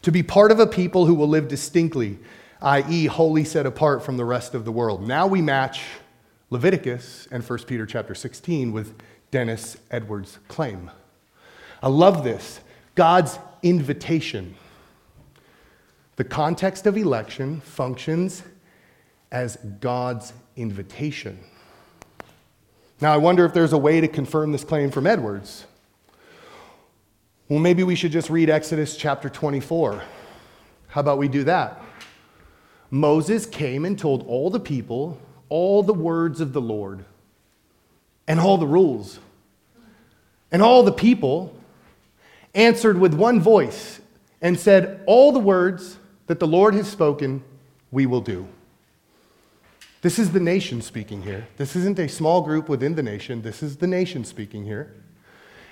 to 0.00 0.10
be 0.10 0.22
part 0.22 0.50
of 0.50 0.58
a 0.58 0.66
people 0.66 1.04
who 1.04 1.14
will 1.14 1.28
live 1.28 1.46
distinctly, 1.46 2.18
i.e., 2.62 3.04
wholly 3.04 3.44
set 3.44 3.66
apart 3.66 4.02
from 4.02 4.16
the 4.16 4.24
rest 4.24 4.54
of 4.54 4.64
the 4.64 4.72
world. 4.72 5.06
Now 5.06 5.26
we 5.26 5.42
match 5.42 5.82
Leviticus 6.48 7.28
and 7.30 7.46
1 7.46 7.58
Peter 7.64 7.84
chapter 7.84 8.14
16 8.14 8.72
with 8.72 8.94
Dennis 9.30 9.76
Edwards' 9.90 10.38
claim. 10.48 10.90
I 11.82 11.88
love 11.88 12.24
this 12.24 12.60
God's 12.94 13.38
invitation. 13.62 14.54
The 16.16 16.24
context 16.24 16.86
of 16.86 16.96
election 16.96 17.60
functions 17.60 18.42
as 19.30 19.58
God's 19.80 20.32
invitation. 20.56 21.44
Now, 23.00 23.12
I 23.12 23.18
wonder 23.18 23.44
if 23.44 23.52
there's 23.52 23.74
a 23.74 23.78
way 23.78 24.00
to 24.00 24.08
confirm 24.08 24.52
this 24.52 24.64
claim 24.64 24.90
from 24.90 25.06
Edwards. 25.06 25.66
Well, 27.48 27.58
maybe 27.58 27.82
we 27.82 27.94
should 27.94 28.10
just 28.10 28.30
read 28.30 28.48
Exodus 28.48 28.96
chapter 28.96 29.28
24. 29.28 30.02
How 30.88 31.00
about 31.00 31.18
we 31.18 31.28
do 31.28 31.44
that? 31.44 31.80
Moses 32.90 33.44
came 33.44 33.84
and 33.84 33.98
told 33.98 34.26
all 34.26 34.48
the 34.48 34.60
people 34.60 35.20
all 35.48 35.82
the 35.82 35.94
words 35.94 36.40
of 36.40 36.52
the 36.52 36.60
Lord 36.60 37.04
and 38.26 38.40
all 38.40 38.58
the 38.58 38.66
rules. 38.66 39.20
And 40.50 40.62
all 40.62 40.82
the 40.82 40.92
people 40.92 41.54
answered 42.54 42.98
with 42.98 43.14
one 43.14 43.40
voice 43.40 44.00
and 44.40 44.58
said, 44.58 45.02
All 45.06 45.32
the 45.32 45.38
words 45.38 45.98
that 46.26 46.40
the 46.40 46.46
Lord 46.46 46.74
has 46.74 46.88
spoken, 46.88 47.44
we 47.90 48.06
will 48.06 48.20
do. 48.20 48.48
This 50.06 50.20
is 50.20 50.30
the 50.30 50.38
nation 50.38 50.82
speaking 50.82 51.22
here. 51.22 51.48
This 51.56 51.74
isn't 51.74 51.98
a 51.98 52.08
small 52.08 52.40
group 52.40 52.68
within 52.68 52.94
the 52.94 53.02
nation. 53.02 53.42
This 53.42 53.60
is 53.60 53.78
the 53.78 53.88
nation 53.88 54.24
speaking 54.24 54.62
here. 54.62 54.94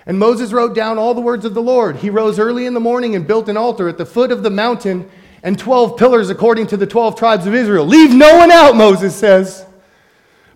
And 0.07 0.18
Moses 0.18 0.53
wrote 0.53 0.75
down 0.75 0.99
all 0.99 1.14
the 1.14 1.20
words 1.20 1.44
of 1.44 1.55
the 1.55 1.62
Lord. 1.62 1.99
He 1.99 2.11
rose 2.11 2.40
early 2.40 2.66
in 2.66 2.75
the 2.75 2.81
morning 2.81 3.14
and 3.14 3.29
built 3.29 3.49
an 3.49 3.57
altar 3.57 3.88
at 3.88 3.97
the 3.97 4.05
foot 4.05 4.33
of 4.33 4.42
the 4.42 4.51
mountain 4.51 5.09
and 5.44 5.57
12 5.57 5.97
pillars 5.97 6.31
according 6.31 6.66
to 6.66 6.77
the 6.77 6.85
12 6.85 7.14
tribes 7.16 7.47
of 7.47 7.55
Israel. 7.55 7.87
Leave 7.87 8.12
no 8.12 8.37
one 8.37 8.51
out, 8.51 8.75
Moses 8.75 9.14
says. 9.14 9.64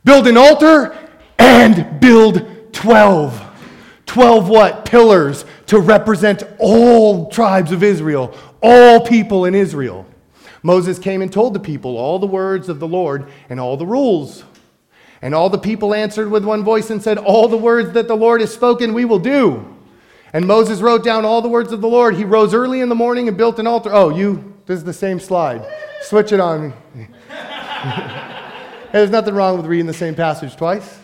Build 0.03 0.27
an 0.27 0.37
altar 0.37 0.99
and 1.38 2.01
build 2.01 2.73
12. 2.73 3.41
12 4.07 4.49
what? 4.49 4.87
Pillars 4.87 5.45
to 5.67 5.79
represent 5.79 6.43
all 6.59 7.31
tribes 7.31 7.71
of 7.71 7.85
Israel, 7.85 8.37
all 8.61 9.07
people 9.07 9.45
in 9.45 9.55
Israel. 9.55 10.05
Moses 10.62 10.99
came 10.99 11.23
and 11.23 11.33
told 11.33 11.55
the 11.55 11.61
people 11.61 11.97
all 11.97 12.18
the 12.18 12.27
words 12.27 12.68
of 12.68 12.81
the 12.81 12.88
Lord 12.88 13.31
and 13.49 13.61
all 13.61 13.77
the 13.77 13.87
rules. 13.87 14.44
And 15.21 15.35
all 15.35 15.51
the 15.51 15.59
people 15.59 15.94
answered 15.94 16.31
with 16.31 16.44
one 16.44 16.62
voice 16.62 16.90
and 16.90 17.03
said, 17.03 17.18
All 17.18 17.49
the 17.49 17.57
words 17.57 17.92
that 17.92 18.07
the 18.09 18.16
Lord 18.16 18.40
has 18.40 18.53
spoken, 18.53 18.94
we 18.94 19.05
will 19.05 19.18
do. 19.18 19.77
And 20.33 20.47
Moses 20.47 20.81
wrote 20.81 21.03
down 21.03 21.25
all 21.25 21.42
the 21.42 21.49
words 21.49 21.73
of 21.73 21.81
the 21.81 21.88
Lord. 21.88 22.14
He 22.14 22.25
rose 22.25 22.55
early 22.55 22.81
in 22.81 22.88
the 22.88 22.94
morning 22.94 23.29
and 23.29 23.37
built 23.37 23.59
an 23.59 23.66
altar. 23.66 23.90
Oh, 23.92 24.11
you, 24.11 24.55
this 24.66 24.79
is 24.79 24.85
the 24.85 24.92
same 24.92 25.18
slide. 25.18 25.66
Switch 26.03 26.33
it 26.33 26.40
on. 26.40 26.73
There's 28.92 29.11
nothing 29.11 29.35
wrong 29.35 29.57
with 29.57 29.66
reading 29.66 29.87
the 29.87 29.94
same 29.94 30.14
passage 30.14 30.57
twice. 30.57 30.99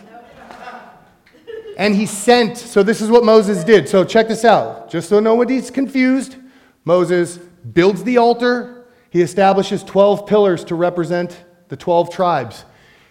And 1.77 1.95
he 1.95 2.07
sent, 2.07 2.57
so 2.57 2.83
this 2.83 3.01
is 3.01 3.11
what 3.11 3.25
Moses 3.25 3.65
did. 3.65 3.89
So 3.89 4.05
check 4.05 4.29
this 4.29 4.45
out. 4.45 4.91
Just 4.91 5.09
so 5.09 5.19
nobody's 5.19 5.71
confused, 5.71 6.37
Moses 6.85 7.39
builds 7.39 8.05
the 8.05 8.19
altar, 8.19 8.74
he 9.15 9.23
establishes 9.23 9.85
12 9.85 10.27
pillars 10.27 10.65
to 10.65 10.75
represent 10.75 11.45
the 11.69 11.77
12 11.77 12.11
tribes. 12.11 12.65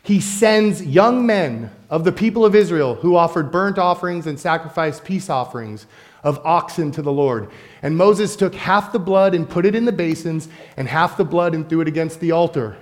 He 0.04 0.20
sends 0.20 0.86
young 0.86 1.26
men 1.26 1.72
of 1.90 2.04
the 2.04 2.12
people 2.12 2.44
of 2.44 2.56
Israel 2.56 2.96
who 2.96 3.16
offered 3.16 3.54
burnt 3.54 3.78
offerings 3.78 4.28
and 4.28 4.38
sacrificed 4.38 5.06
peace 5.06 5.30
offerings 5.30 5.88
of 6.22 6.46
oxen 6.46 6.92
to 6.92 7.02
the 7.02 7.12
Lord. 7.14 7.50
And 7.82 7.96
Moses 7.96 8.36
took 8.36 8.54
half 8.54 8.92
the 8.92 9.00
blood 9.00 9.34
and 9.34 9.50
put 9.50 9.66
it 9.66 9.76
in 9.76 9.86
the 9.86 9.94
basins, 9.94 10.50
and 10.76 10.90
half 10.90 11.16
the 11.16 11.24
blood 11.24 11.56
and 11.56 11.70
threw 11.70 11.80
it 11.80 11.88
against 11.88 12.20
the 12.20 12.34
altar. 12.34 12.76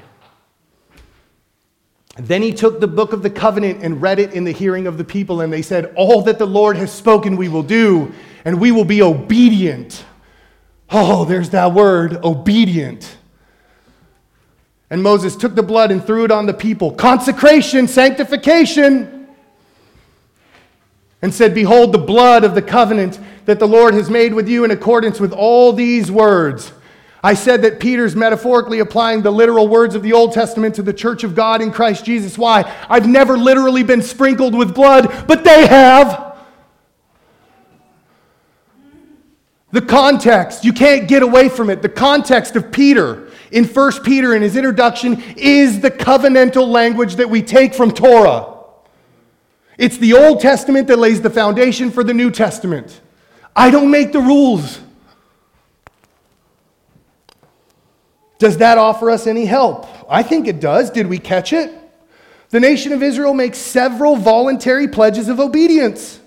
Then 2.17 2.41
he 2.41 2.51
took 2.51 2.79
the 2.79 2.87
book 2.87 3.13
of 3.13 3.21
the 3.21 3.29
covenant 3.29 3.83
and 3.83 4.01
read 4.01 4.17
it 4.17 4.33
in 4.33 4.45
the 4.45 4.51
hearing 4.51 4.87
of 4.87 4.97
the 4.97 5.03
people, 5.03 5.41
and 5.41 5.53
they 5.53 5.61
said, 5.61 5.93
All 5.95 6.23
that 6.23 6.39
the 6.39 6.47
Lord 6.47 6.75
has 6.75 6.91
spoken 6.91 7.37
we 7.37 7.49
will 7.49 7.61
do, 7.61 8.11
and 8.45 8.59
we 8.59 8.71
will 8.71 8.83
be 8.83 9.03
obedient. 9.03 10.05
Oh, 10.91 11.23
there's 11.25 11.51
that 11.51 11.73
word, 11.73 12.23
obedient. 12.23 13.17
And 14.89 15.01
Moses 15.01 15.37
took 15.37 15.55
the 15.55 15.63
blood 15.63 15.89
and 15.89 16.05
threw 16.05 16.25
it 16.25 16.31
on 16.31 16.45
the 16.45 16.53
people. 16.53 16.91
Consecration, 16.91 17.87
sanctification. 17.87 19.29
And 21.21 21.33
said, 21.33 21.53
Behold, 21.53 21.93
the 21.93 21.97
blood 21.97 22.43
of 22.43 22.55
the 22.55 22.61
covenant 22.61 23.19
that 23.45 23.57
the 23.57 23.67
Lord 23.67 23.93
has 23.93 24.09
made 24.09 24.33
with 24.33 24.49
you 24.49 24.65
in 24.65 24.71
accordance 24.71 25.19
with 25.19 25.31
all 25.31 25.71
these 25.71 26.11
words. 26.11 26.73
I 27.23 27.35
said 27.35 27.61
that 27.61 27.79
Peter's 27.79 28.15
metaphorically 28.15 28.79
applying 28.79 29.21
the 29.21 29.31
literal 29.31 29.67
words 29.67 29.95
of 29.95 30.01
the 30.01 30.11
Old 30.11 30.33
Testament 30.33 30.75
to 30.75 30.81
the 30.81 30.93
church 30.93 31.23
of 31.23 31.35
God 31.35 31.61
in 31.61 31.71
Christ 31.71 32.03
Jesus. 32.03 32.37
Why? 32.37 32.69
I've 32.89 33.07
never 33.07 33.37
literally 33.37 33.83
been 33.83 34.01
sprinkled 34.01 34.55
with 34.55 34.73
blood, 34.73 35.25
but 35.27 35.43
they 35.43 35.67
have. 35.67 36.30
The 39.71 39.81
context, 39.81 40.65
you 40.65 40.73
can't 40.73 41.07
get 41.07 41.23
away 41.23 41.47
from 41.47 41.69
it. 41.69 41.81
The 41.81 41.89
context 41.89 42.55
of 42.55 42.71
Peter 42.71 43.29
in 43.51 43.65
1 43.65 44.03
Peter 44.03 44.35
in 44.35 44.41
his 44.41 44.55
introduction 44.55 45.21
is 45.37 45.79
the 45.79 45.91
covenantal 45.91 46.67
language 46.67 47.15
that 47.15 47.29
we 47.29 47.41
take 47.41 47.73
from 47.73 47.91
Torah. 47.91 48.47
It's 49.77 49.97
the 49.97 50.13
Old 50.13 50.41
Testament 50.41 50.87
that 50.87 50.99
lays 50.99 51.21
the 51.21 51.29
foundation 51.29 51.89
for 51.89 52.03
the 52.03 52.13
New 52.13 52.31
Testament. 52.31 53.01
I 53.55 53.69
don't 53.69 53.91
make 53.91 54.11
the 54.11 54.19
rules. 54.19 54.79
Does 58.39 58.57
that 58.57 58.77
offer 58.77 59.09
us 59.09 59.27
any 59.27 59.45
help? 59.45 59.87
I 60.09 60.23
think 60.23 60.47
it 60.47 60.59
does. 60.59 60.89
Did 60.89 61.07
we 61.07 61.19
catch 61.19 61.53
it? 61.53 61.73
The 62.49 62.59
nation 62.59 62.91
of 62.91 63.01
Israel 63.01 63.33
makes 63.33 63.57
several 63.57 64.15
voluntary 64.17 64.87
pledges 64.87 65.29
of 65.29 65.39
obedience 65.39 66.19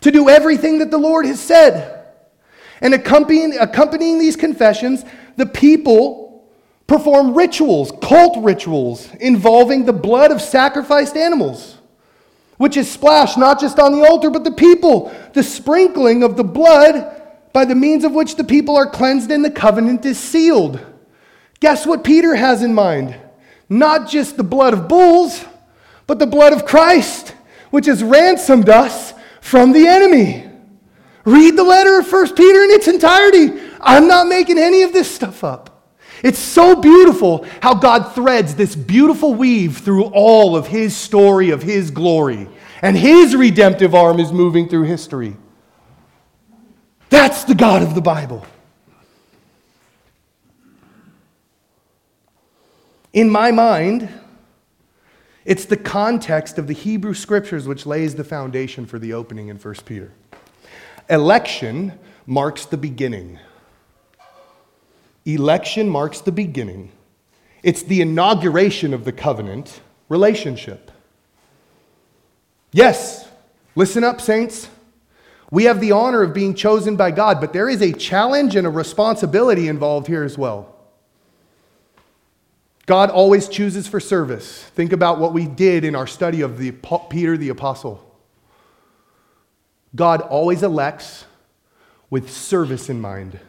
to 0.00 0.10
do 0.10 0.28
everything 0.28 0.78
that 0.78 0.90
the 0.90 0.98
Lord 0.98 1.26
has 1.26 1.40
said. 1.40 2.05
And 2.80 2.94
accompanying, 2.94 3.56
accompanying 3.58 4.18
these 4.18 4.36
confessions, 4.36 5.04
the 5.36 5.46
people 5.46 6.44
perform 6.86 7.34
rituals, 7.34 7.92
cult 8.02 8.42
rituals, 8.44 9.12
involving 9.20 9.84
the 9.84 9.92
blood 9.92 10.30
of 10.30 10.40
sacrificed 10.40 11.16
animals, 11.16 11.78
which 12.58 12.76
is 12.76 12.90
splashed 12.90 13.38
not 13.38 13.60
just 13.60 13.78
on 13.78 13.92
the 13.92 14.06
altar, 14.06 14.30
but 14.30 14.44
the 14.44 14.52
people. 14.52 15.14
The 15.32 15.42
sprinkling 15.42 16.22
of 16.22 16.36
the 16.36 16.44
blood 16.44 17.22
by 17.52 17.64
the 17.64 17.74
means 17.74 18.04
of 18.04 18.12
which 18.12 18.36
the 18.36 18.44
people 18.44 18.76
are 18.76 18.88
cleansed 18.88 19.30
and 19.30 19.44
the 19.44 19.50
covenant 19.50 20.04
is 20.04 20.18
sealed. 20.18 20.78
Guess 21.60 21.86
what 21.86 22.04
Peter 22.04 22.34
has 22.34 22.62
in 22.62 22.74
mind? 22.74 23.16
Not 23.68 24.08
just 24.08 24.36
the 24.36 24.44
blood 24.44 24.74
of 24.74 24.88
bulls, 24.88 25.44
but 26.06 26.18
the 26.18 26.26
blood 26.26 26.52
of 26.52 26.66
Christ, 26.66 27.34
which 27.70 27.86
has 27.86 28.02
ransomed 28.02 28.68
us 28.68 29.14
from 29.40 29.72
the 29.72 29.88
enemy. 29.88 30.45
Read 31.26 31.56
the 31.56 31.64
letter 31.64 31.98
of 31.98 32.10
1 32.10 32.34
Peter 32.34 32.62
in 32.62 32.70
its 32.70 32.86
entirety. 32.86 33.60
I'm 33.80 34.06
not 34.06 34.28
making 34.28 34.58
any 34.58 34.82
of 34.82 34.92
this 34.92 35.12
stuff 35.12 35.42
up. 35.42 35.92
It's 36.22 36.38
so 36.38 36.76
beautiful 36.76 37.44
how 37.60 37.74
God 37.74 38.14
threads 38.14 38.54
this 38.54 38.76
beautiful 38.76 39.34
weave 39.34 39.78
through 39.78 40.04
all 40.04 40.56
of 40.56 40.68
His 40.68 40.96
story 40.96 41.50
of 41.50 41.62
His 41.62 41.90
glory. 41.90 42.48
And 42.80 42.96
His 42.96 43.34
redemptive 43.34 43.92
arm 43.92 44.20
is 44.20 44.32
moving 44.32 44.68
through 44.68 44.84
history. 44.84 45.36
That's 47.10 47.42
the 47.42 47.56
God 47.56 47.82
of 47.82 47.96
the 47.96 48.00
Bible. 48.00 48.46
In 53.12 53.28
my 53.30 53.50
mind, 53.50 54.08
it's 55.44 55.64
the 55.64 55.76
context 55.76 56.56
of 56.56 56.68
the 56.68 56.72
Hebrew 56.72 57.14
scriptures 57.14 57.66
which 57.66 57.84
lays 57.84 58.14
the 58.14 58.24
foundation 58.24 58.86
for 58.86 59.00
the 59.00 59.12
opening 59.12 59.48
in 59.48 59.56
1 59.56 59.74
Peter. 59.84 60.12
Election 61.08 61.98
marks 62.26 62.66
the 62.66 62.76
beginning. 62.76 63.38
Election 65.24 65.88
marks 65.88 66.20
the 66.20 66.32
beginning, 66.32 66.92
it's 67.62 67.82
the 67.82 68.00
inauguration 68.00 68.94
of 68.94 69.04
the 69.04 69.12
covenant 69.12 69.80
relationship. 70.08 70.92
Yes, 72.70 73.28
listen 73.74 74.04
up, 74.04 74.20
saints. 74.20 74.68
We 75.50 75.64
have 75.64 75.80
the 75.80 75.92
honor 75.92 76.22
of 76.22 76.34
being 76.34 76.54
chosen 76.54 76.96
by 76.96 77.10
God, 77.10 77.40
but 77.40 77.52
there 77.52 77.68
is 77.68 77.82
a 77.82 77.92
challenge 77.92 78.56
and 78.56 78.66
a 78.66 78.70
responsibility 78.70 79.68
involved 79.68 80.06
here 80.06 80.22
as 80.22 80.36
well. 80.36 80.74
God 82.86 83.10
always 83.10 83.48
chooses 83.48 83.88
for 83.88 83.98
service. 83.98 84.62
Think 84.62 84.92
about 84.92 85.18
what 85.18 85.32
we 85.32 85.46
did 85.46 85.84
in 85.84 85.96
our 85.96 86.06
study 86.06 86.40
of 86.40 86.58
the, 86.58 86.72
Peter 87.10 87.36
the 87.36 87.48
Apostle. 87.48 88.05
God 89.96 90.20
always 90.20 90.62
elects 90.62 91.24
with 92.10 92.30
service 92.30 92.88
in 92.88 93.00
mind, 93.00 93.40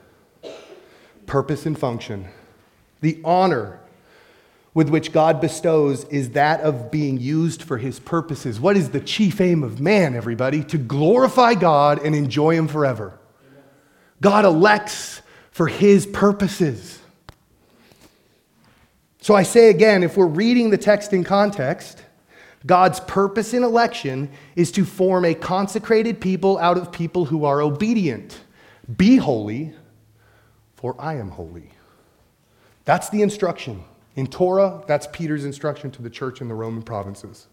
purpose 1.26 1.66
and 1.66 1.78
function. 1.78 2.30
The 3.02 3.22
honor 3.24 3.80
with 4.74 4.90
which 4.90 5.12
God 5.12 5.42
bestows 5.42 6.06
is 6.06 6.32
that 6.32 6.62
of 6.62 6.90
being 6.90 7.20
used 7.20 7.62
for 7.64 7.78
his 7.78 8.00
purposes. 8.00 8.60
What 8.60 8.78
is 8.78 8.92
the 8.92 9.00
chief 9.00 9.42
aim 9.42 9.64
of 9.64 9.82
man, 9.82 10.16
everybody? 10.16 10.64
To 10.66 10.78
glorify 10.78 11.54
God 11.54 12.00
and 12.04 12.16
enjoy 12.16 12.56
him 12.56 12.68
forever. 12.68 13.20
God 14.22 14.46
elects 14.46 15.22
for 15.52 15.68
his 15.68 16.06
purposes. 16.06 17.00
So 19.20 19.36
I 19.36 19.44
say 19.44 19.70
again, 19.70 20.04
if 20.04 20.16
we're 20.16 20.26
reading 20.26 20.70
the 20.70 20.78
text 20.78 21.12
in 21.12 21.24
context, 21.24 22.04
God's 22.66 23.00
purpose 23.02 23.54
in 23.54 23.64
election 23.64 24.30
is 24.56 24.72
to 24.72 24.86
form 24.86 25.26
a 25.26 25.34
consecrated 25.34 26.20
people 26.20 26.58
out 26.58 26.78
of 26.78 26.92
people 26.92 27.26
who 27.26 27.46
are 27.46 27.62
obedient. 27.62 28.40
Be 28.98 29.18
holy, 29.18 29.74
for 30.76 30.96
I 31.00 31.16
am 31.16 31.30
holy. 31.30 31.72
That's 32.86 33.10
the 33.10 33.22
instruction. 33.22 33.84
In 34.16 34.28
Torah, 34.28 34.84
that's 34.88 35.08
Peter's 35.14 35.46
instruction 35.46 35.92
to 35.92 36.02
the 36.02 36.10
church 36.10 36.42
in 36.42 36.48
the 36.48 36.56
Roman 36.56 36.82
provinces. 36.82 37.48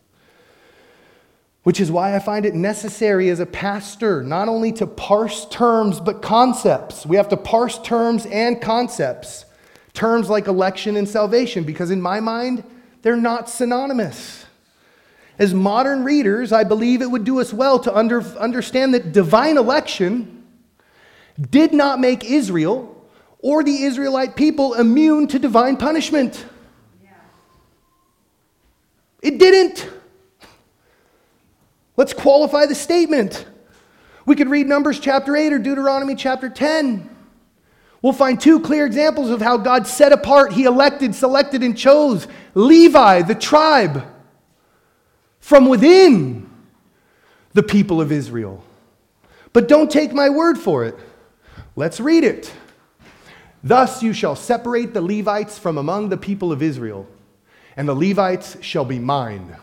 Which 1.64 1.80
is 1.80 1.90
why 1.90 2.14
I 2.14 2.18
find 2.18 2.46
it 2.46 2.54
necessary 2.54 3.28
as 3.30 3.40
a 3.40 3.46
pastor 3.46 4.22
not 4.22 4.48
only 4.48 4.72
to 4.72 4.86
parse 4.86 5.46
terms, 5.46 6.00
but 6.00 6.22
concepts. 6.22 7.04
We 7.04 7.16
have 7.16 7.28
to 7.30 7.36
parse 7.36 7.78
terms 7.78 8.26
and 8.26 8.60
concepts. 8.60 9.44
Terms 9.92 10.28
like 10.28 10.46
election 10.46 10.96
and 10.96 11.08
salvation, 11.08 11.64
because 11.64 11.90
in 11.90 12.00
my 12.00 12.20
mind, 12.20 12.64
they're 13.02 13.16
not 13.16 13.48
synonymous. 13.48 14.43
As 15.38 15.52
modern 15.52 16.04
readers, 16.04 16.52
I 16.52 16.64
believe 16.64 17.02
it 17.02 17.10
would 17.10 17.24
do 17.24 17.40
us 17.40 17.52
well 17.52 17.78
to 17.80 17.94
under, 17.94 18.22
understand 18.38 18.94
that 18.94 19.12
divine 19.12 19.56
election 19.56 20.44
did 21.50 21.72
not 21.72 21.98
make 21.98 22.24
Israel 22.24 22.90
or 23.40 23.64
the 23.64 23.82
Israelite 23.82 24.36
people 24.36 24.74
immune 24.74 25.26
to 25.28 25.38
divine 25.38 25.76
punishment. 25.76 26.46
It 29.20 29.38
didn't. 29.38 29.88
Let's 31.96 32.12
qualify 32.12 32.66
the 32.66 32.74
statement. 32.74 33.46
We 34.26 34.36
could 34.36 34.48
read 34.48 34.66
Numbers 34.66 35.00
chapter 35.00 35.36
8 35.36 35.52
or 35.52 35.58
Deuteronomy 35.58 36.14
chapter 36.14 36.48
10. 36.48 37.10
We'll 38.02 38.12
find 38.12 38.40
two 38.40 38.60
clear 38.60 38.84
examples 38.84 39.30
of 39.30 39.40
how 39.40 39.56
God 39.56 39.86
set 39.86 40.12
apart, 40.12 40.52
He 40.52 40.64
elected, 40.64 41.14
selected, 41.14 41.62
and 41.62 41.76
chose 41.76 42.26
Levi, 42.54 43.22
the 43.22 43.34
tribe, 43.34 44.04
from 45.44 45.68
within 45.68 46.48
the 47.52 47.62
people 47.62 48.00
of 48.00 48.10
Israel. 48.10 48.64
But 49.52 49.68
don't 49.68 49.90
take 49.90 50.14
my 50.14 50.30
word 50.30 50.56
for 50.56 50.86
it. 50.86 50.98
Let's 51.76 52.00
read 52.00 52.24
it. 52.24 52.50
Thus 53.62 54.02
you 54.02 54.14
shall 54.14 54.36
separate 54.36 54.94
the 54.94 55.02
Levites 55.02 55.58
from 55.58 55.76
among 55.76 56.08
the 56.08 56.16
people 56.16 56.50
of 56.50 56.62
Israel, 56.62 57.06
and 57.76 57.86
the 57.86 57.94
Levites 57.94 58.56
shall 58.62 58.86
be 58.86 58.98
mine. 58.98 59.54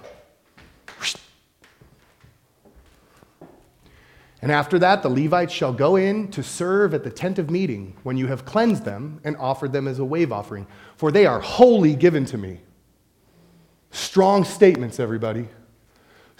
And 4.43 4.51
after 4.51 4.77
that, 4.77 5.01
the 5.01 5.09
Levites 5.09 5.51
shall 5.51 5.73
go 5.73 5.95
in 5.95 6.27
to 6.29 6.43
serve 6.43 6.93
at 6.93 7.03
the 7.03 7.09
tent 7.09 7.39
of 7.39 7.49
meeting 7.49 7.97
when 8.03 8.17
you 8.17 8.27
have 8.27 8.45
cleansed 8.45 8.85
them 8.85 9.19
and 9.23 9.35
offered 9.37 9.73
them 9.73 9.87
as 9.87 9.97
a 9.97 10.05
wave 10.05 10.31
offering, 10.31 10.67
for 10.95 11.11
they 11.11 11.25
are 11.25 11.39
wholly 11.39 11.95
given 11.95 12.23
to 12.25 12.37
me. 12.37 12.59
Strong 13.89 14.43
statements, 14.43 14.99
everybody. 14.99 15.47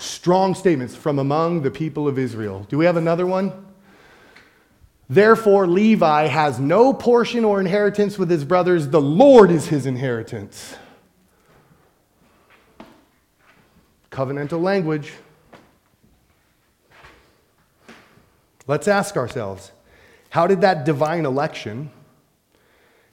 Strong 0.02 0.56
statements 0.56 0.96
from 0.96 1.20
among 1.20 1.62
the 1.62 1.70
people 1.70 2.08
of 2.08 2.18
Israel. 2.18 2.66
Do 2.70 2.78
we 2.80 2.86
have 2.86 2.98
another 2.98 3.28
one? 3.28 3.68
Therefore, 5.08 5.68
Levi 5.68 6.26
has 6.26 6.60
no 6.60 6.92
portion 6.92 7.46
or 7.46 7.60
inheritance 7.60 8.18
with 8.18 8.28
his 8.28 8.44
brothers. 8.44 8.88
The 8.88 9.00
Lord 9.00 9.52
is 9.52 9.68
his 9.68 9.86
inheritance. 9.86 10.76
Covenantal 14.10 14.60
language. 14.60 15.14
Let's 18.66 18.88
ask 18.88 19.16
ourselves 19.16 19.72
how 20.32 20.48
did 20.48 20.62
that 20.62 20.84
divine 20.84 21.28
election, 21.28 21.92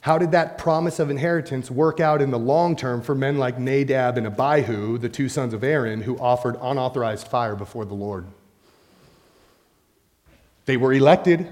how 0.01 0.17
did 0.17 0.31
that 0.33 0.59
promise 0.59 1.01
of 1.01 1.11
inheritance 1.11 1.71
work 1.71 2.01
out 2.01 2.23
in 2.23 2.31
the 2.31 2.39
long 2.39 2.77
term 2.77 3.03
for 3.03 3.15
men 3.15 3.39
like 3.39 3.59
Nadab 3.59 4.17
and 4.17 4.27
Abihu, 4.27 4.97
the 4.99 5.09
two 5.09 5.29
sons 5.29 5.53
of 5.53 5.65
Aaron, 5.65 6.03
who 6.03 6.17
offered 6.19 6.57
unauthorized 6.61 7.27
fire 7.27 7.57
before 7.57 7.85
the 7.85 7.95
Lord? 7.95 8.27
They 10.67 10.77
were 10.77 10.93
elected 10.93 11.51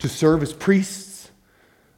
to 0.00 0.08
serve 0.08 0.42
as 0.42 0.52
priests. 0.52 1.30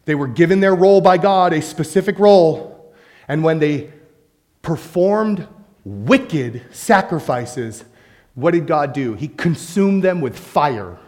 They 0.04 0.14
were 0.14 0.28
given 0.28 0.60
their 0.60 0.74
role 0.74 1.00
by 1.00 1.16
God, 1.16 1.52
a 1.52 1.62
specific 1.62 2.18
role. 2.18 2.94
And 3.26 3.42
when 3.42 3.58
they 3.58 3.90
performed 4.62 5.46
wicked 5.84 6.62
sacrifices, 6.70 7.84
what 8.34 8.52
did 8.52 8.66
God 8.66 8.92
do? 8.92 9.14
He 9.14 9.28
consumed 9.28 10.02
them 10.02 10.20
with 10.20 10.38
fire. 10.38 10.98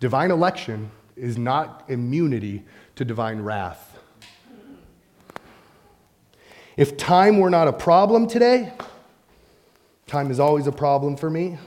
Divine 0.00 0.30
election 0.30 0.90
is 1.16 1.36
not 1.36 1.84
immunity 1.88 2.64
to 2.98 3.04
divine 3.04 3.40
wrath. 3.42 3.96
If 6.76 6.96
time 6.96 7.38
were 7.38 7.48
not 7.48 7.68
a 7.68 7.72
problem 7.72 8.26
today, 8.26 8.72
time 10.08 10.32
is 10.32 10.40
always 10.40 10.66
a 10.66 10.72
problem 10.72 11.16
for 11.16 11.30
me. 11.30 11.58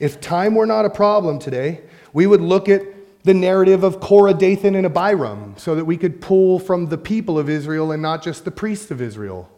If 0.00 0.22
time 0.22 0.54
were 0.54 0.64
not 0.64 0.86
a 0.86 0.90
problem 0.90 1.38
today, 1.38 1.82
we 2.14 2.26
would 2.26 2.40
look 2.40 2.70
at 2.70 2.80
the 3.24 3.34
narrative 3.34 3.84
of 3.84 4.00
Korah, 4.00 4.32
Dathan, 4.32 4.74
and 4.74 4.86
Abiram 4.86 5.54
so 5.58 5.74
that 5.74 5.84
we 5.84 5.98
could 5.98 6.22
pull 6.22 6.58
from 6.58 6.86
the 6.86 6.96
people 6.96 7.38
of 7.38 7.50
Israel 7.50 7.92
and 7.92 8.00
not 8.00 8.22
just 8.22 8.46
the 8.46 8.50
priests 8.50 8.90
of 8.90 9.02
Israel. 9.02 9.50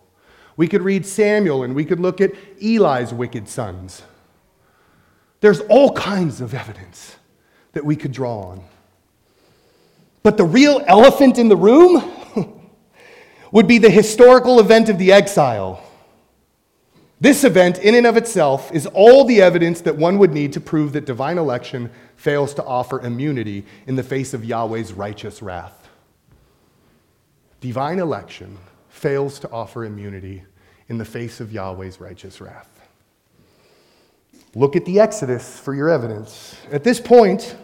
We 0.56 0.66
could 0.66 0.82
read 0.82 1.06
Samuel 1.06 1.62
and 1.62 1.76
we 1.76 1.84
could 1.84 2.00
look 2.00 2.20
at 2.20 2.32
Eli's 2.60 3.14
wicked 3.14 3.48
sons. 3.48 4.02
There's 5.40 5.60
all 5.60 5.92
kinds 5.92 6.40
of 6.40 6.52
evidence 6.52 7.14
that 7.74 7.84
we 7.84 7.94
could 7.94 8.10
draw 8.10 8.40
on. 8.40 8.64
But 10.24 10.38
the 10.38 10.44
real 10.44 10.82
elephant 10.86 11.38
in 11.38 11.48
the 11.48 11.56
room 11.56 12.10
would 13.52 13.68
be 13.68 13.78
the 13.78 13.90
historical 13.90 14.58
event 14.58 14.88
of 14.88 14.98
the 14.98 15.12
exile. 15.12 15.84
This 17.20 17.44
event, 17.44 17.78
in 17.78 17.94
and 17.94 18.06
of 18.06 18.16
itself, 18.16 18.72
is 18.72 18.86
all 18.86 19.24
the 19.24 19.40
evidence 19.42 19.82
that 19.82 19.96
one 19.96 20.18
would 20.18 20.32
need 20.32 20.54
to 20.54 20.60
prove 20.60 20.94
that 20.94 21.04
divine 21.04 21.36
election 21.36 21.90
fails 22.16 22.54
to 22.54 22.64
offer 22.64 23.00
immunity 23.02 23.66
in 23.86 23.96
the 23.96 24.02
face 24.02 24.32
of 24.34 24.44
Yahweh's 24.44 24.94
righteous 24.94 25.42
wrath. 25.42 25.88
Divine 27.60 27.98
election 27.98 28.58
fails 28.88 29.38
to 29.40 29.50
offer 29.50 29.84
immunity 29.84 30.42
in 30.88 30.96
the 30.96 31.04
face 31.04 31.38
of 31.38 31.52
Yahweh's 31.52 32.00
righteous 32.00 32.40
wrath. 32.40 32.68
Look 34.54 34.74
at 34.74 34.86
the 34.86 35.00
Exodus 35.00 35.58
for 35.58 35.74
your 35.74 35.90
evidence. 35.90 36.56
At 36.70 36.82
this 36.82 37.00
point, 37.00 37.56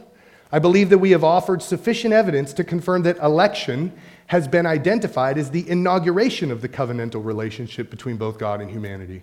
I 0.52 0.58
believe 0.58 0.90
that 0.90 0.98
we 0.98 1.12
have 1.12 1.22
offered 1.22 1.62
sufficient 1.62 2.12
evidence 2.12 2.52
to 2.54 2.64
confirm 2.64 3.02
that 3.02 3.18
election 3.18 3.92
has 4.26 4.48
been 4.48 4.66
identified 4.66 5.38
as 5.38 5.50
the 5.50 5.68
inauguration 5.68 6.50
of 6.50 6.60
the 6.60 6.68
covenantal 6.68 7.24
relationship 7.24 7.90
between 7.90 8.16
both 8.16 8.38
God 8.38 8.60
and 8.60 8.70
humanity. 8.70 9.22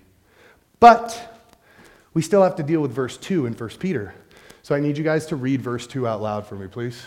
But 0.80 1.38
we 2.14 2.22
still 2.22 2.44
have 2.44 2.56
to 2.58 2.64
deal 2.64 2.82
with 2.82 2.92
verse 2.92 3.18
2 3.18 3.46
in 3.46 3.54
1 3.54 3.70
Peter. 3.80 4.14
So 4.64 4.76
I 4.76 4.80
need 4.80 4.98
you 4.98 5.04
guys 5.04 5.26
to 5.28 5.36
read 5.36 5.62
verse 5.62 5.88
2 5.88 6.08
out 6.08 6.22
loud 6.22 6.46
for 6.46 6.56
me, 6.56 6.68
please. 6.68 7.04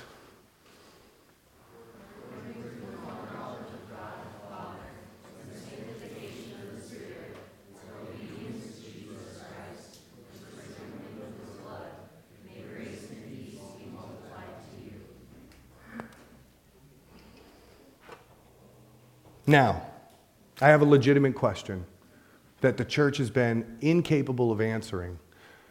Now, 19.46 19.82
I 20.60 20.68
have 20.68 20.82
a 20.82 20.84
legitimate 20.84 21.34
question 21.34 21.86
that 22.60 22.76
the 22.76 22.84
church 22.84 23.16
has 23.16 23.30
been 23.30 23.78
incapable 23.80 24.52
of 24.52 24.60
answering. 24.60 25.18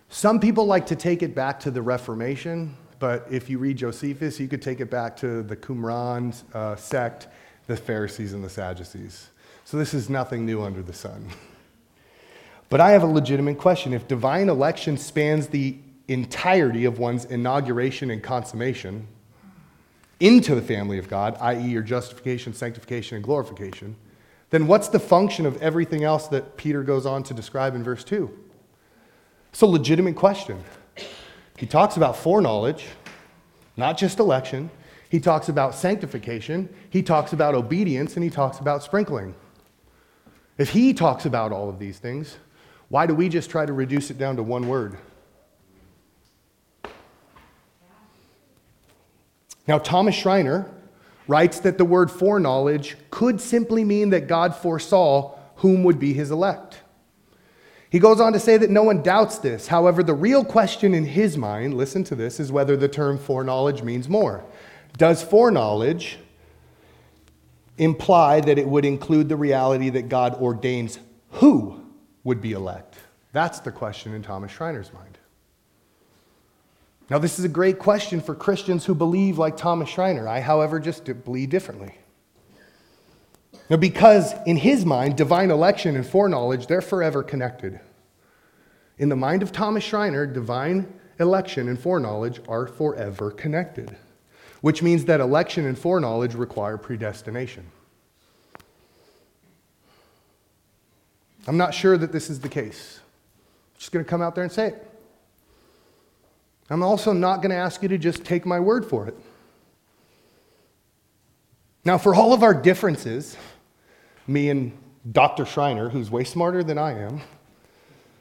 Some 0.09 0.39
people 0.39 0.65
like 0.65 0.88
to 0.88 0.95
take 0.95 1.22
it 1.22 1.36
back 1.36 1.59
to 1.61 1.72
the 1.72 1.82
Reformation, 1.82 2.76
but 2.97 3.28
if 3.30 3.49
you 3.49 3.59
read 3.59 3.78
Josephus, 3.78 4.39
you 4.39 4.47
could 4.47 4.61
take 4.61 4.80
it 4.80 4.89
back 4.89 5.15
to 5.17 5.43
the 5.43 5.55
Qumran 5.55 6.36
uh, 6.55 6.76
sect, 6.76 7.28
the 7.67 7.78
Pharisees 7.78 8.34
and 8.34 8.43
the 8.43 8.49
Sadducees. 8.49 9.30
So 9.65 9.78
this 9.78 9.93
is 9.93 10.09
nothing 10.09 10.45
new 10.45 10.63
under 10.63 10.82
the 10.82 10.93
sun. 10.93 11.30
But 12.70 12.82
I 12.82 12.91
have 12.91 13.03
a 13.03 13.07
legitimate 13.07 13.57
question. 13.57 13.93
If 13.93 14.07
divine 14.07 14.49
election 14.49 14.97
spans 14.97 15.47
the 15.47 15.78
entirety 16.07 16.86
of 16.86 16.97
one's 16.97 17.26
inauguration 17.26 18.09
and 18.09 18.22
consummation, 18.22 19.07
into 20.20 20.55
the 20.55 20.61
family 20.61 20.97
of 20.97 21.07
God, 21.07 21.38
i.e., 21.39 21.70
your 21.70 21.82
justification, 21.82 22.53
sanctification, 22.53 23.15
and 23.15 23.24
glorification, 23.24 23.95
then 24.49 24.67
what's 24.67 24.88
the 24.88 24.99
function 24.99 25.45
of 25.45 25.61
everything 25.61 26.03
else 26.03 26.28
that 26.28 26.57
Peter 26.57 26.84
goes 26.84 27.05
on 27.05 27.24
to 27.24 27.34
describe 27.34 27.76
in 27.76 27.84
verse 27.84 28.03
2? 28.03 28.30
It's 29.51 29.61
a 29.61 29.65
legitimate 29.65 30.15
question. 30.15 30.63
He 31.57 31.65
talks 31.65 31.97
about 31.97 32.15
foreknowledge, 32.15 32.86
not 33.78 33.97
just 33.97 34.20
election. 34.20 34.70
He 35.09 35.20
talks 35.20 35.49
about 35.49 35.76
sanctification. 35.76 36.74
He 36.89 37.01
talks 37.01 37.34
about 37.34 37.55
obedience, 37.55 38.15
and 38.15 38.24
he 38.24 38.30
talks 38.30 38.59
about 38.59 38.84
sprinkling. 38.84 39.36
If 40.57 40.70
he 40.70 40.93
talks 40.93 41.26
about 41.26 41.51
all 41.51 41.70
of 41.70 41.80
these 41.80 41.99
things, 41.99 42.38
why 42.89 43.05
do 43.05 43.13
we 43.13 43.30
just 43.30 43.49
try 43.49 43.65
to 43.65 43.74
reduce 43.74 44.11
it 44.11 44.17
down 44.17 44.36
to 44.36 44.43
one 44.43 44.67
word? 44.67 44.97
Now, 49.70 49.78
Thomas 49.78 50.15
Schreiner 50.15 50.65
writes 51.28 51.59
that 51.59 51.78
the 51.78 51.86
word 51.86 52.09
foreknowledge 52.09 52.97
could 53.11 53.39
simply 53.39 53.84
mean 53.84 54.09
that 54.09 54.28
God 54.28 54.55
foresaw 54.55 55.38
whom 55.57 55.84
would 55.84 55.99
be 55.99 56.11
his 56.11 56.32
elect. 56.32 56.80
He 57.91 57.99
goes 57.99 58.20
on 58.20 58.34
to 58.34 58.39
say 58.39 58.57
that 58.57 58.72
no 58.72 58.82
one 58.82 59.03
doubts 59.03 59.38
this. 59.38 59.67
However, 59.67 60.01
the 60.01 60.15
real 60.15 60.43
question 60.43 60.95
in 60.95 61.05
his 61.05 61.38
mind, 61.38 61.76
listen 61.76 62.03
to 62.05 62.15
this, 62.15 62.39
is 62.39 62.51
whether 62.51 62.76
the 62.76 62.88
term 62.88 63.20
foreknowledge 63.20 63.84
means 63.84 64.09
more. 64.09 64.43
Does 64.97 65.22
foreknowledge 65.22 66.17
imply 67.78 68.41
that 68.41 68.57
it 68.57 68.67
would 68.67 68.86
include 68.86 69.30
the 69.30 69.36
reality 69.36 69.91
that 69.91 70.09
God 70.09 70.34
ordains 70.41 70.97
who 71.34 71.80
would 72.24 72.41
be 72.41 72.53
elect? 72.53 72.95
That's 73.34 73.59
the 73.59 73.72
question 73.72 74.15
in 74.15 74.24
Thomas 74.24 74.51
Schreiner's 74.51 74.91
mind. 74.91 75.18
Now, 77.10 77.18
this 77.18 77.39
is 77.39 77.45
a 77.45 77.49
great 77.49 77.80
question 77.80 78.22
for 78.22 78.36
Christians 78.36 78.86
who 78.86 78.93
believe 78.93 79.39
like 79.39 79.57
Thomas 79.57 79.89
Schreiner. 79.89 80.28
I, 80.28 80.41
however, 80.41 80.80
just 80.80 81.05
believe 81.26 81.49
differently. 81.49 81.95
Now, 83.70 83.78
because 83.78 84.34
in 84.45 84.57
his 84.57 84.86
mind, 84.86 85.16
divine 85.16 85.49
election 85.49 85.95
and 85.95 86.05
foreknowledge, 86.05 86.68
they're 86.68 86.82
forever 86.82 87.24
connected. 87.24 87.80
In 88.99 89.10
the 89.10 89.16
mind 89.16 89.41
of 89.41 89.51
Thomas 89.51 89.84
Schreiner, 89.84 90.28
divine 90.28 90.91
election 91.20 91.68
and 91.68 91.80
foreknowledge 91.80 92.41
are 92.47 92.68
forever 92.68 93.32
connected, 93.32 93.95
which 94.62 94.84
means 94.84 95.05
that 95.05 95.20
election 95.20 95.66
and 95.66 95.78
foreknowledge 95.78 96.36
require 96.36 96.78
predestination. 96.78 97.66
I'm 101.47 101.57
not 101.57 101.74
sure 101.74 101.97
that 101.97 102.12
this 102.12 102.30
is 102.30 102.39
the 102.39 102.49
case. 102.49 102.99
I'm 103.74 103.80
just 103.80 103.91
going 103.91 104.05
to 104.05 104.10
come 104.10 104.22
out 104.22 104.36
there 104.36 104.43
and 104.43 104.53
say 104.53 104.68
it. 104.68 104.89
I'm 106.70 106.84
also 106.84 107.13
not 107.13 107.38
going 107.38 107.49
to 107.49 107.55
ask 107.55 107.82
you 107.82 107.89
to 107.89 107.97
just 107.97 108.24
take 108.24 108.45
my 108.45 108.59
word 108.59 108.86
for 108.86 109.07
it. 109.07 109.15
Now, 111.84 111.97
for 111.97 112.13
all 112.13 112.34
of 112.34 112.43
our 112.43 112.53
differences, 112.53 113.36
me 114.28 114.49
and 114.49 114.78
Dr. 115.11 115.45
Schreiner, 115.45 115.89
who's 115.89 116.11
way 116.11 116.24
smarter 116.24 116.63
than 116.63 116.78
I 116.78 116.99
am, 116.99 117.22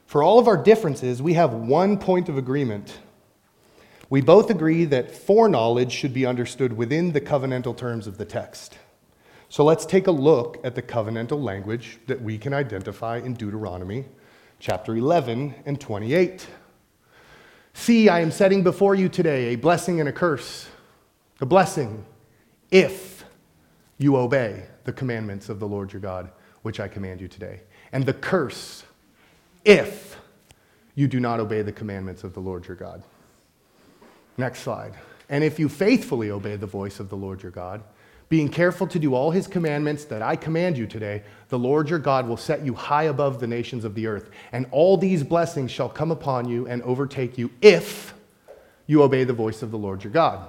for 0.06 0.22
all 0.22 0.38
of 0.38 0.48
our 0.48 0.56
differences, 0.56 1.20
we 1.20 1.34
have 1.34 1.52
one 1.52 1.98
point 1.98 2.30
of 2.30 2.38
agreement. 2.38 2.98
We 4.08 4.22
both 4.22 4.48
agree 4.48 4.86
that 4.86 5.10
foreknowledge 5.10 5.92
should 5.92 6.14
be 6.14 6.24
understood 6.24 6.72
within 6.72 7.12
the 7.12 7.20
covenantal 7.20 7.76
terms 7.76 8.06
of 8.06 8.16
the 8.16 8.24
text. 8.24 8.78
So 9.50 9.64
let's 9.64 9.84
take 9.84 10.06
a 10.06 10.12
look 10.12 10.58
at 10.64 10.74
the 10.74 10.82
covenantal 10.82 11.42
language 11.42 11.98
that 12.06 12.22
we 12.22 12.38
can 12.38 12.54
identify 12.54 13.18
in 13.18 13.34
Deuteronomy 13.34 14.06
chapter 14.60 14.96
11 14.96 15.54
and 15.66 15.78
28. 15.78 16.46
See, 17.78 18.08
I 18.08 18.20
am 18.20 18.32
setting 18.32 18.64
before 18.64 18.96
you 18.96 19.08
today 19.08 19.52
a 19.52 19.56
blessing 19.56 20.00
and 20.00 20.08
a 20.08 20.12
curse. 20.12 20.68
The 21.38 21.46
blessing, 21.46 22.04
if 22.72 23.24
you 23.98 24.16
obey 24.16 24.64
the 24.82 24.92
commandments 24.92 25.48
of 25.48 25.60
the 25.60 25.66
Lord 25.66 25.92
your 25.92 26.00
God, 26.00 26.28
which 26.62 26.80
I 26.80 26.88
command 26.88 27.20
you 27.20 27.28
today. 27.28 27.60
And 27.92 28.04
the 28.04 28.12
curse, 28.12 28.82
if 29.64 30.20
you 30.96 31.06
do 31.06 31.20
not 31.20 31.38
obey 31.38 31.62
the 31.62 31.72
commandments 31.72 32.24
of 32.24 32.34
the 32.34 32.40
Lord 32.40 32.66
your 32.66 32.76
God. 32.76 33.04
Next 34.36 34.60
slide. 34.60 34.94
And 35.28 35.44
if 35.44 35.58
you 35.60 35.68
faithfully 35.68 36.32
obey 36.32 36.56
the 36.56 36.66
voice 36.66 36.98
of 36.98 37.08
the 37.08 37.16
Lord 37.16 37.42
your 37.44 37.52
God, 37.52 37.84
being 38.28 38.48
careful 38.48 38.86
to 38.86 38.98
do 38.98 39.14
all 39.14 39.30
his 39.30 39.46
commandments 39.46 40.04
that 40.06 40.20
I 40.20 40.36
command 40.36 40.76
you 40.76 40.86
today, 40.86 41.22
the 41.48 41.58
Lord 41.58 41.88
your 41.88 41.98
God 41.98 42.28
will 42.28 42.36
set 42.36 42.64
you 42.64 42.74
high 42.74 43.04
above 43.04 43.40
the 43.40 43.46
nations 43.46 43.84
of 43.84 43.94
the 43.94 44.06
earth. 44.06 44.30
And 44.52 44.66
all 44.70 44.96
these 44.96 45.22
blessings 45.22 45.70
shall 45.70 45.88
come 45.88 46.10
upon 46.10 46.48
you 46.48 46.66
and 46.66 46.82
overtake 46.82 47.38
you 47.38 47.50
if 47.62 48.12
you 48.86 49.02
obey 49.02 49.24
the 49.24 49.32
voice 49.32 49.62
of 49.62 49.70
the 49.70 49.78
Lord 49.78 50.04
your 50.04 50.12
God. 50.12 50.46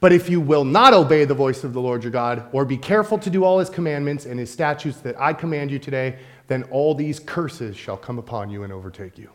But 0.00 0.12
if 0.12 0.28
you 0.28 0.40
will 0.40 0.64
not 0.64 0.94
obey 0.94 1.24
the 1.24 1.34
voice 1.34 1.64
of 1.64 1.72
the 1.72 1.80
Lord 1.80 2.04
your 2.04 2.12
God, 2.12 2.48
or 2.52 2.64
be 2.64 2.76
careful 2.76 3.18
to 3.18 3.30
do 3.30 3.44
all 3.44 3.58
his 3.58 3.68
commandments 3.68 4.26
and 4.26 4.38
his 4.38 4.50
statutes 4.50 4.98
that 4.98 5.20
I 5.20 5.32
command 5.32 5.70
you 5.70 5.78
today, 5.78 6.18
then 6.46 6.62
all 6.64 6.94
these 6.94 7.18
curses 7.18 7.76
shall 7.76 7.96
come 7.96 8.18
upon 8.18 8.48
you 8.48 8.62
and 8.62 8.72
overtake 8.72 9.18
you. 9.18 9.30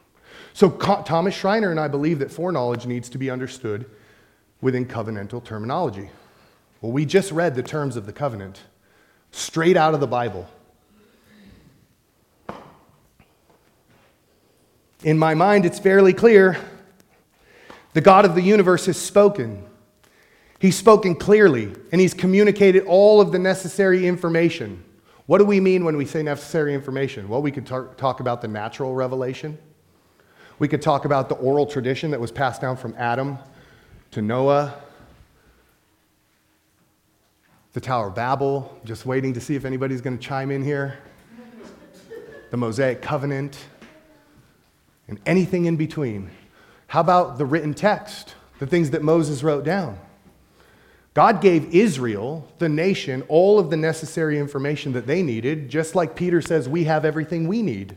So 0.53 0.69
Thomas 0.69 1.35
Schreiner 1.35 1.71
and 1.71 1.79
I 1.79 1.87
believe 1.87 2.19
that 2.19 2.31
foreknowledge 2.31 2.85
needs 2.85 3.09
to 3.09 3.17
be 3.17 3.29
understood 3.29 3.85
within 4.61 4.85
covenantal 4.85 5.43
terminology. 5.43 6.09
Well, 6.83 6.91
we 6.91 7.05
just 7.05 7.31
read 7.31 7.55
the 7.55 7.63
terms 7.63 7.95
of 7.95 8.05
the 8.05 8.11
covenant 8.11 8.59
straight 9.31 9.77
out 9.77 9.93
of 9.93 10.01
the 10.01 10.07
Bible. 10.07 10.49
In 15.01 15.17
my 15.17 15.33
mind, 15.33 15.65
it's 15.65 15.79
fairly 15.79 16.11
clear. 16.11 16.57
The 17.93 18.01
God 18.01 18.25
of 18.25 18.35
the 18.35 18.41
universe 18.41 18.87
has 18.87 18.97
spoken. 18.97 19.63
He's 20.59 20.75
spoken 20.75 21.15
clearly, 21.15 21.73
and 21.93 22.01
He's 22.01 22.13
communicated 22.13 22.83
all 22.83 23.21
of 23.21 23.31
the 23.31 23.39
necessary 23.39 24.05
information. 24.05 24.83
What 25.25 25.37
do 25.37 25.45
we 25.45 25.61
mean 25.61 25.85
when 25.85 25.95
we 25.95 26.05
say 26.05 26.21
necessary 26.21 26.73
information? 26.73 27.29
Well, 27.29 27.41
we 27.41 27.51
could 27.51 27.65
tar- 27.65 27.93
talk 27.95 28.19
about 28.19 28.41
the 28.41 28.49
natural 28.49 28.93
revelation. 28.93 29.57
We 30.59 30.67
could 30.67 30.81
talk 30.81 31.05
about 31.05 31.29
the 31.29 31.35
oral 31.35 31.65
tradition 31.65 32.11
that 32.11 32.19
was 32.19 32.31
passed 32.31 32.59
down 32.59 32.75
from 32.75 32.93
Adam 32.97 33.37
to 34.11 34.21
Noah 34.21 34.82
the 37.73 37.81
Tower 37.81 38.07
of 38.07 38.15
Babel, 38.15 38.79
just 38.85 39.05
waiting 39.05 39.33
to 39.33 39.41
see 39.41 39.55
if 39.55 39.65
anybody's 39.65 40.01
going 40.01 40.17
to 40.17 40.23
chime 40.23 40.51
in 40.51 40.63
here, 40.63 40.99
the 42.51 42.57
Mosaic 42.57 43.01
Covenant, 43.01 43.57
and 45.07 45.19
anything 45.25 45.65
in 45.65 45.75
between. 45.75 46.29
How 46.87 47.01
about 47.01 47.39
the 47.39 47.45
written 47.45 47.73
text, 47.73 48.35
the 48.59 48.67
things 48.67 48.91
that 48.91 49.01
Moses 49.01 49.41
wrote 49.41 49.63
down? 49.63 49.97
God 51.15 51.41
gave 51.41 51.73
Israel, 51.73 52.47
the 52.59 52.69
nation, 52.69 53.23
all 53.27 53.59
of 53.59 53.71
the 53.71 53.77
necessary 53.77 54.37
information 54.37 54.93
that 54.93 55.07
they 55.07 55.23
needed, 55.23 55.69
just 55.69 55.95
like 55.95 56.15
Peter 56.15 56.41
says 56.41 56.69
we 56.69 56.83
have 56.85 57.05
everything 57.05 57.47
we 57.47 57.63
need. 57.63 57.95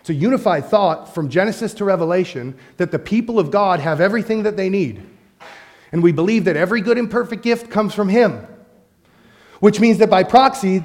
It's 0.00 0.10
a 0.10 0.14
unified 0.14 0.66
thought 0.66 1.12
from 1.14 1.28
Genesis 1.28 1.74
to 1.74 1.84
Revelation 1.84 2.56
that 2.78 2.90
the 2.90 2.98
people 2.98 3.38
of 3.38 3.50
God 3.50 3.80
have 3.80 4.00
everything 4.00 4.44
that 4.44 4.56
they 4.56 4.70
need. 4.70 5.02
And 5.96 6.02
we 6.02 6.12
believe 6.12 6.44
that 6.44 6.58
every 6.58 6.82
good 6.82 6.98
and 6.98 7.10
perfect 7.10 7.42
gift 7.42 7.70
comes 7.70 7.94
from 7.94 8.10
Him, 8.10 8.46
which 9.60 9.80
means 9.80 9.96
that 9.96 10.10
by 10.10 10.24
proxy, 10.24 10.84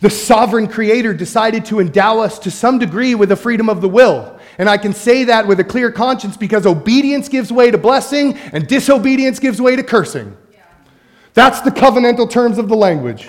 the 0.00 0.10
sovereign 0.10 0.66
creator 0.66 1.14
decided 1.14 1.64
to 1.66 1.78
endow 1.78 2.18
us 2.18 2.40
to 2.40 2.50
some 2.50 2.80
degree 2.80 3.14
with 3.14 3.28
the 3.28 3.36
freedom 3.36 3.68
of 3.68 3.80
the 3.80 3.88
will. 3.88 4.36
And 4.58 4.68
I 4.68 4.76
can 4.76 4.92
say 4.92 5.22
that 5.22 5.46
with 5.46 5.60
a 5.60 5.64
clear 5.64 5.92
conscience 5.92 6.36
because 6.36 6.66
obedience 6.66 7.28
gives 7.28 7.52
way 7.52 7.70
to 7.70 7.78
blessing 7.78 8.36
and 8.36 8.66
disobedience 8.66 9.38
gives 9.38 9.60
way 9.60 9.76
to 9.76 9.84
cursing. 9.84 10.36
Yeah. 10.52 10.64
That's 11.34 11.60
the 11.60 11.70
covenantal 11.70 12.28
terms 12.28 12.58
of 12.58 12.68
the 12.68 12.74
language. 12.74 13.28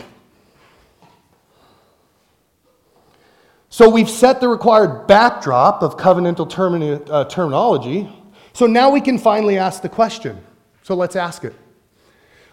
So 3.70 3.88
we've 3.88 4.10
set 4.10 4.42
the 4.42 4.48
required 4.48 5.06
backdrop 5.06 5.84
of 5.84 5.96
covenantal 5.96 7.08
uh, 7.08 7.26
terminology. 7.26 8.10
So 8.54 8.66
now 8.66 8.90
we 8.90 9.00
can 9.00 9.20
finally 9.20 9.60
ask 9.60 9.84
the 9.84 9.90
question 9.90 10.44
so 10.90 10.96
let's 10.96 11.16
ask 11.16 11.44
it. 11.44 11.54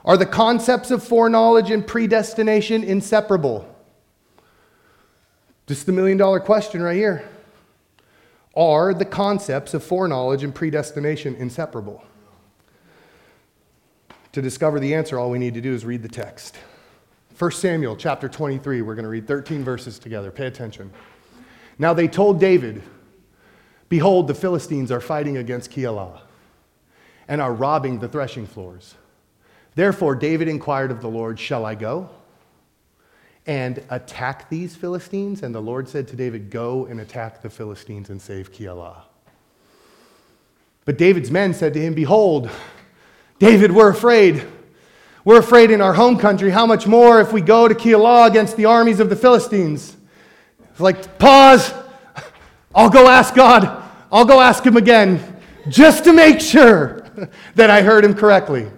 Are 0.04 0.18
the 0.18 0.26
concepts 0.26 0.90
of 0.90 1.02
foreknowledge 1.02 1.70
and 1.70 1.86
predestination 1.86 2.84
inseparable? 2.84 3.66
Just 5.66 5.86
the 5.86 5.92
million 5.92 6.18
dollar 6.18 6.38
question 6.38 6.82
right 6.82 6.96
here. 6.96 7.26
Are 8.54 8.92
the 8.92 9.06
concepts 9.06 9.72
of 9.72 9.82
foreknowledge 9.82 10.44
and 10.44 10.54
predestination 10.54 11.34
inseparable? 11.36 12.04
To 14.32 14.42
discover 14.42 14.80
the 14.80 14.92
answer, 14.92 15.18
all 15.18 15.30
we 15.30 15.38
need 15.38 15.54
to 15.54 15.62
do 15.62 15.72
is 15.72 15.86
read 15.86 16.02
the 16.02 16.08
text. 16.10 16.58
1 17.38 17.52
Samuel 17.52 17.96
chapter 17.96 18.28
23, 18.28 18.82
we're 18.82 18.94
going 18.94 19.04
to 19.04 19.08
read 19.08 19.26
13 19.26 19.64
verses 19.64 19.98
together. 19.98 20.30
Pay 20.30 20.46
attention. 20.46 20.92
Now 21.78 21.94
they 21.94 22.06
told 22.06 22.38
David, 22.38 22.82
Behold, 23.88 24.28
the 24.28 24.34
Philistines 24.34 24.92
are 24.92 25.00
fighting 25.00 25.38
against 25.38 25.70
Keilah 25.70 26.20
and 27.28 27.40
are 27.40 27.52
robbing 27.52 27.98
the 27.98 28.08
threshing 28.08 28.46
floors. 28.46 28.94
Therefore, 29.74 30.14
David 30.14 30.48
inquired 30.48 30.90
of 30.90 31.00
the 31.00 31.08
Lord, 31.08 31.38
Shall 31.38 31.64
I 31.64 31.74
go 31.74 32.08
and 33.46 33.82
attack 33.90 34.48
these 34.48 34.74
Philistines? 34.74 35.42
And 35.42 35.54
the 35.54 35.60
Lord 35.60 35.88
said 35.88 36.08
to 36.08 36.16
David, 36.16 36.50
Go 36.50 36.86
and 36.86 37.00
attack 37.00 37.42
the 37.42 37.50
Philistines 37.50 38.10
and 38.10 38.20
save 38.20 38.52
Keilah. 38.52 39.02
But 40.84 40.98
David's 40.98 41.30
men 41.30 41.52
said 41.52 41.74
to 41.74 41.80
him, 41.80 41.94
Behold, 41.94 42.48
David, 43.38 43.72
we're 43.72 43.90
afraid. 43.90 44.46
We're 45.24 45.40
afraid 45.40 45.72
in 45.72 45.80
our 45.80 45.92
home 45.92 46.16
country. 46.18 46.50
How 46.50 46.64
much 46.64 46.86
more 46.86 47.20
if 47.20 47.32
we 47.32 47.40
go 47.40 47.66
to 47.66 47.74
Keilah 47.74 48.28
against 48.28 48.56
the 48.56 48.66
armies 48.66 49.00
of 49.00 49.10
the 49.10 49.16
Philistines? 49.16 49.96
It's 50.70 50.80
like, 50.80 51.18
pause. 51.18 51.74
I'll 52.74 52.90
go 52.90 53.08
ask 53.08 53.34
God. 53.34 53.82
I'll 54.12 54.24
go 54.24 54.40
ask 54.40 54.64
him 54.64 54.76
again 54.76 55.20
just 55.68 56.04
to 56.04 56.12
make 56.12 56.40
sure 56.40 57.05
that 57.54 57.70
I 57.70 57.82
heard 57.82 58.04
him 58.04 58.14
correctly. 58.14 58.68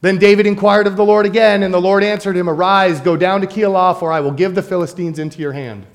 Then 0.00 0.18
David 0.18 0.46
inquired 0.46 0.86
of 0.86 0.96
the 0.96 1.04
Lord 1.04 1.26
again, 1.26 1.62
and 1.62 1.74
the 1.74 1.80
Lord 1.80 2.04
answered 2.04 2.36
him, 2.36 2.48
Arise, 2.48 3.00
go 3.00 3.16
down 3.16 3.40
to 3.40 3.46
Keilah, 3.46 3.98
for 3.98 4.12
I 4.12 4.20
will 4.20 4.30
give 4.30 4.54
the 4.54 4.62
Philistines 4.62 5.18
into 5.18 5.40
your 5.40 5.52
hand. 5.52 5.86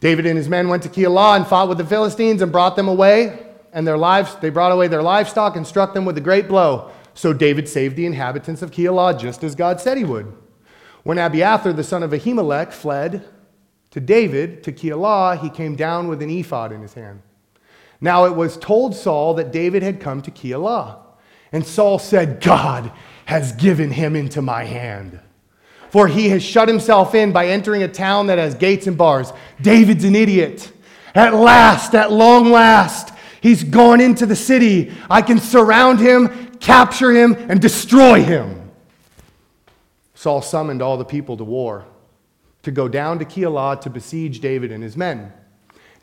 David 0.00 0.26
and 0.26 0.36
his 0.36 0.48
men 0.48 0.68
went 0.68 0.82
to 0.84 0.88
Keilah 0.88 1.36
and 1.36 1.46
fought 1.46 1.68
with 1.68 1.78
the 1.78 1.86
Philistines 1.86 2.40
and 2.40 2.50
brought 2.50 2.76
them 2.76 2.88
away, 2.88 3.38
and 3.72 3.86
their 3.86 3.98
lives 3.98 4.34
they 4.36 4.50
brought 4.50 4.72
away 4.72 4.88
their 4.88 5.02
livestock 5.02 5.56
and 5.56 5.66
struck 5.66 5.94
them 5.94 6.04
with 6.04 6.16
a 6.16 6.22
great 6.22 6.48
blow. 6.48 6.90
So 7.14 7.32
David 7.32 7.68
saved 7.68 7.96
the 7.96 8.06
inhabitants 8.06 8.62
of 8.62 8.70
Keilah 8.70 9.18
just 9.18 9.44
as 9.44 9.54
God 9.54 9.80
said 9.80 9.96
he 9.96 10.04
would. 10.04 10.32
When 11.04 11.18
Abiathar, 11.18 11.72
the 11.72 11.84
son 11.84 12.02
of 12.02 12.10
Ahimelech, 12.12 12.72
fled 12.72 13.24
to 13.90 14.00
David 14.00 14.62
to 14.64 14.72
Keilah, 14.72 15.38
he 15.40 15.50
came 15.50 15.76
down 15.76 16.08
with 16.08 16.22
an 16.22 16.30
ephod 16.30 16.72
in 16.72 16.80
his 16.80 16.94
hand. 16.94 17.22
Now 18.04 18.26
it 18.26 18.36
was 18.36 18.58
told 18.58 18.94
Saul 18.94 19.32
that 19.36 19.50
David 19.50 19.82
had 19.82 19.98
come 19.98 20.20
to 20.20 20.30
Keilah. 20.30 20.98
And 21.52 21.64
Saul 21.64 21.98
said, 21.98 22.42
God 22.42 22.92
has 23.24 23.52
given 23.52 23.90
him 23.90 24.14
into 24.14 24.42
my 24.42 24.64
hand. 24.64 25.20
For 25.88 26.06
he 26.06 26.28
has 26.28 26.42
shut 26.42 26.68
himself 26.68 27.14
in 27.14 27.32
by 27.32 27.46
entering 27.46 27.82
a 27.82 27.88
town 27.88 28.26
that 28.26 28.36
has 28.36 28.56
gates 28.56 28.86
and 28.86 28.98
bars. 28.98 29.32
David's 29.58 30.04
an 30.04 30.14
idiot. 30.14 30.70
At 31.14 31.32
last, 31.32 31.94
at 31.94 32.12
long 32.12 32.50
last, 32.50 33.14
he's 33.40 33.64
gone 33.64 34.02
into 34.02 34.26
the 34.26 34.36
city. 34.36 34.92
I 35.08 35.22
can 35.22 35.38
surround 35.38 35.98
him, 35.98 36.58
capture 36.60 37.10
him, 37.10 37.32
and 37.48 37.58
destroy 37.58 38.22
him. 38.22 38.70
Saul 40.12 40.42
summoned 40.42 40.82
all 40.82 40.98
the 40.98 41.06
people 41.06 41.38
to 41.38 41.44
war 41.44 41.86
to 42.64 42.70
go 42.70 42.86
down 42.86 43.18
to 43.20 43.24
Keilah 43.24 43.80
to 43.80 43.88
besiege 43.88 44.40
David 44.40 44.72
and 44.72 44.82
his 44.82 44.94
men. 44.94 45.32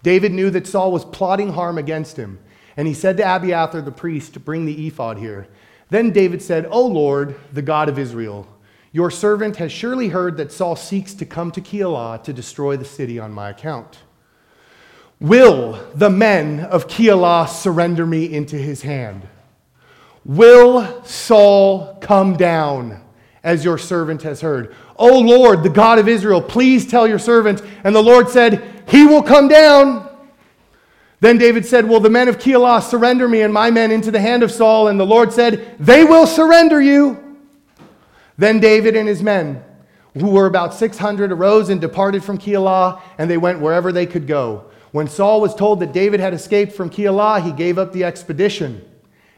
David 0.04 0.32
knew 0.32 0.50
that 0.50 0.68
Saul 0.68 0.92
was 0.92 1.06
plotting 1.06 1.54
harm 1.54 1.78
against 1.78 2.18
him, 2.18 2.40
and 2.76 2.88
he 2.88 2.94
said 2.94 3.18
to 3.18 3.36
Abiathar 3.36 3.82
the 3.82 3.92
priest, 3.92 4.44
Bring 4.44 4.66
the 4.66 4.88
ephod 4.88 5.18
here. 5.18 5.48
Then 5.90 6.12
David 6.12 6.42
said, 6.42 6.66
O 6.70 6.86
Lord, 6.86 7.36
the 7.52 7.62
God 7.62 7.90
of 7.90 8.00
Israel, 8.00 8.48
your 8.94 9.12
servant 9.12 9.58
has 9.58 9.72
surely 9.72 10.10
heard 10.10 10.38
that 10.38 10.52
Saul 10.52 10.76
seeks 10.76 11.14
to 11.16 11.26
come 11.26 11.52
to 11.52 11.62
Keilah 11.62 12.24
to 12.24 12.34
destroy 12.34 12.78
the 12.78 12.86
city 12.86 13.20
on 13.20 13.32
my 13.32 13.50
account. 13.50 14.00
Will 15.20 15.74
the 15.94 16.10
men 16.10 16.62
of 16.62 16.88
Keilah 16.88 17.48
surrender 17.48 18.06
me 18.06 18.34
into 18.34 18.58
his 18.58 18.82
hand? 18.82 19.28
Will 20.26 21.04
Saul 21.04 21.98
come 22.02 22.36
down 22.36 23.04
as 23.44 23.64
your 23.64 23.78
servant 23.78 24.24
has 24.24 24.42
heard? 24.42 24.76
O 24.98 25.20
Lord, 25.20 25.64
the 25.64 25.70
God 25.70 26.00
of 26.00 26.08
Israel, 26.08 26.42
please 26.42 26.88
tell 26.88 27.08
your 27.08 27.20
servant. 27.20 27.62
And 27.84 27.96
the 27.96 28.04
Lord 28.04 28.30
said, 28.30 28.64
He 28.92 29.06
will 29.06 29.24
come 29.24 29.48
down. 29.48 30.06
Then 31.22 31.38
David 31.38 31.66
said, 31.66 31.88
Will 31.88 32.02
the 32.02 32.10
men 32.10 32.28
of 32.28 32.38
Keilah 32.38 32.84
surrender 32.84 33.26
me 33.30 33.42
and 33.42 33.54
my 33.54 33.72
men 33.72 33.90
into 33.90 34.12
the 34.12 34.20
hand 34.20 34.44
of 34.44 34.52
Saul? 34.52 34.90
And 34.90 35.00
the 35.00 35.06
Lord 35.06 35.32
said, 35.32 35.78
They 35.80 36.04
will 36.04 36.28
surrender 36.28 36.82
you. 36.82 37.38
Then 38.38 38.60
David 38.60 38.98
and 38.98 39.08
his 39.08 39.24
men, 39.24 39.64
who 40.16 40.32
were 40.32 40.46
about 40.46 40.74
600, 40.74 41.32
arose 41.32 41.70
and 41.70 41.80
departed 41.80 42.22
from 42.22 42.38
Keilah, 42.38 43.02
and 43.18 43.32
they 43.32 43.38
went 43.38 43.62
wherever 43.62 43.94
they 43.94 44.06
could 44.06 44.28
go. 44.28 44.66
When 44.92 45.08
Saul 45.08 45.40
was 45.40 45.56
told 45.56 45.80
that 45.80 45.94
David 45.94 46.20
had 46.20 46.34
escaped 46.34 46.74
from 46.74 46.90
Keilah, 46.90 47.42
he 47.44 47.54
gave 47.54 47.78
up 47.78 47.94
the 47.94 48.04
expedition. 48.04 48.86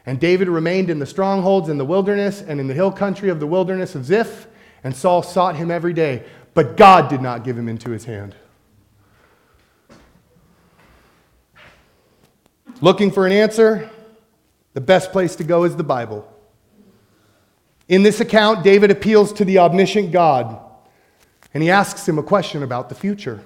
And 0.04 0.18
David 0.18 0.48
remained 0.48 0.90
in 0.90 0.98
the 0.98 1.06
strongholds 1.06 1.68
in 1.68 1.78
the 1.78 1.84
wilderness 1.84 2.42
and 2.42 2.58
in 2.58 2.66
the 2.66 2.74
hill 2.74 2.90
country 2.90 3.28
of 3.28 3.38
the 3.38 3.46
wilderness 3.46 3.94
of 3.94 4.04
Ziph, 4.04 4.48
and 4.82 4.96
Saul 4.96 5.22
sought 5.22 5.54
him 5.54 5.70
every 5.70 5.92
day, 5.92 6.24
but 6.54 6.76
God 6.76 7.08
did 7.08 7.22
not 7.22 7.44
give 7.44 7.56
him 7.56 7.68
into 7.68 7.90
his 7.90 8.04
hand. 8.06 8.34
Looking 12.84 13.10
for 13.10 13.24
an 13.24 13.32
answer? 13.32 13.88
The 14.74 14.80
best 14.82 15.10
place 15.10 15.36
to 15.36 15.42
go 15.42 15.64
is 15.64 15.74
the 15.74 15.82
Bible. 15.82 16.30
In 17.88 18.02
this 18.02 18.20
account, 18.20 18.62
David 18.62 18.90
appeals 18.90 19.32
to 19.32 19.44
the 19.46 19.58
omniscient 19.58 20.12
God, 20.12 20.60
and 21.54 21.62
he 21.62 21.70
asks 21.70 22.06
him 22.06 22.18
a 22.18 22.22
question 22.22 22.62
about 22.62 22.90
the 22.90 22.94
future. 22.94 23.40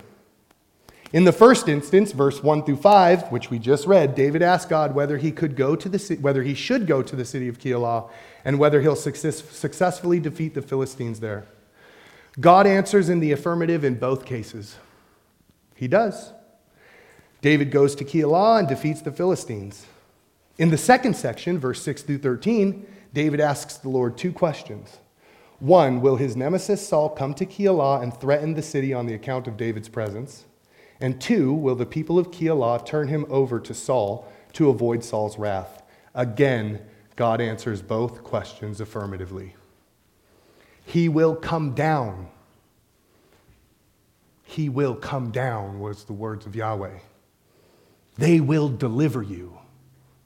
In 1.13 1.23
the 1.23 1.31
first 1.31 1.69
instance, 1.69 2.11
verse 2.11 2.43
1 2.43 2.65
through 2.65 2.79
5, 2.79 3.31
which 3.31 3.49
we 3.49 3.61
just 3.61 3.87
read, 3.87 4.17
David 4.17 4.43
asked 4.43 4.69
God 4.69 4.93
whether 4.93 5.19
he 5.19 5.31
could 5.31 5.55
go 5.55 5.77
to 5.77 5.89
the 5.89 6.19
whether 6.21 6.43
he 6.43 6.55
should 6.55 6.89
go 6.89 7.01
to 7.01 7.15
the 7.15 7.25
city 7.25 7.47
of 7.47 7.61
Keilah 7.61 8.11
and 8.45 8.59
whether 8.59 8.81
he'll 8.81 8.97
success, 8.97 9.45
successfully 9.57 10.19
defeat 10.19 10.55
the 10.55 10.63
Philistines 10.63 11.21
there. 11.21 11.47
God 12.41 12.67
answers 12.67 13.09
in 13.09 13.21
the 13.21 13.31
affirmative 13.31 13.85
in 13.85 14.01
both 14.01 14.27
cases. 14.27 14.79
He 15.77 15.87
does. 15.87 16.33
David 17.41 17.71
goes 17.71 17.95
to 17.97 18.05
Keilah 18.05 18.61
and 18.61 18.69
defeats 18.69 19.01
the 19.01 19.13
Philistines. 19.13 19.87
In 20.59 20.71
the 20.71 20.79
second 20.79 21.15
section, 21.15 21.59
verse 21.59 21.81
6 21.83 22.03
through 22.03 22.19
13, 22.19 22.87
David 23.15 23.41
asks 23.41 23.77
the 23.77 23.89
Lord 23.89 24.19
two 24.19 24.33
questions. 24.33 24.99
One, 25.61 26.01
will 26.01 26.17
his 26.17 26.37
nemesis 26.37 26.87
Saul 26.87 27.09
come 27.11 27.35
to 27.35 27.47
Keilah 27.47 28.03
and 28.03 28.15
threaten 28.15 28.55
the 28.55 28.63
city 28.63 28.93
on 28.93 29.07
the 29.07 29.15
account 29.15 29.47
of 29.47 29.57
David's 29.57 29.89
presence? 29.89 30.45
And 31.01 31.21
two, 31.21 31.53
will 31.53 31.77
the 31.77 31.87
people 31.87 32.19
of 32.19 32.31
Keilah 32.31 32.85
turn 32.85 33.09
him 33.09 33.25
over 33.29 33.61
to 33.61 33.75
Saul 33.75 34.31
to 34.55 34.69
avoid 34.69 35.05
Saul's 35.05 35.39
wrath? 35.39 35.83
Again, 36.15 36.81
God 37.15 37.41
answers 37.41 37.83
both 37.83 38.25
questions 38.25 38.81
affirmatively. 38.81 39.55
He 40.85 41.09
will 41.09 41.37
come 41.37 41.75
down. 41.75 42.29
He 44.43 44.69
will 44.69 44.95
come 44.95 45.31
down, 45.31 45.79
was 45.81 46.05
the 46.05 46.13
words 46.13 46.47
of 46.47 46.57
Yahweh. 46.57 46.99
They 48.19 48.41
will 48.41 48.69
deliver 48.69 49.23
you. 49.23 49.57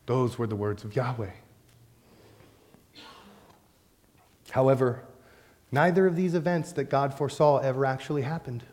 Those 0.07 0.39
were 0.39 0.47
the 0.47 0.57
words 0.57 0.83
of 0.83 0.97
Yahweh. 0.97 1.31
However, 4.51 5.03
neither 5.71 6.07
of 6.07 6.17
these 6.17 6.35
events 6.35 6.73
that 6.73 6.85
God 6.85 7.15
foresaw 7.15 7.59
ever 7.59 7.85
actually 7.87 8.23
happened. 8.23 8.65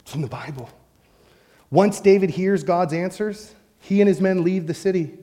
It's 0.00 0.14
in 0.14 0.22
the 0.22 0.28
Bible. 0.28 0.70
Once 1.70 2.00
David 2.00 2.30
hears 2.30 2.64
God's 2.64 2.92
answers, 2.92 3.54
he 3.80 4.00
and 4.00 4.08
his 4.08 4.20
men 4.20 4.42
leave 4.42 4.66
the 4.66 4.74
city. 4.74 5.18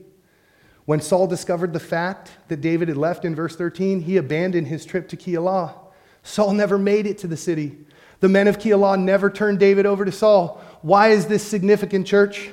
When 0.84 1.00
Saul 1.00 1.26
discovered 1.26 1.72
the 1.74 1.80
fact 1.80 2.30
that 2.48 2.62
David 2.62 2.88
had 2.88 2.96
left 2.96 3.24
in 3.24 3.34
verse 3.34 3.56
13, 3.56 4.00
he 4.00 4.16
abandoned 4.16 4.68
his 4.68 4.86
trip 4.86 5.08
to 5.08 5.16
Keilah. 5.16 5.74
Saul 6.22 6.52
never 6.54 6.78
made 6.78 7.06
it 7.06 7.18
to 7.18 7.26
the 7.26 7.36
city. 7.36 7.76
The 8.20 8.28
men 8.28 8.48
of 8.48 8.58
Keilah 8.58 8.98
never 8.98 9.30
turned 9.30 9.58
David 9.58 9.84
over 9.84 10.04
to 10.04 10.12
Saul. 10.12 10.62
Why 10.82 11.08
is 11.08 11.26
this 11.26 11.42
significant, 11.46 12.06
church? 12.06 12.50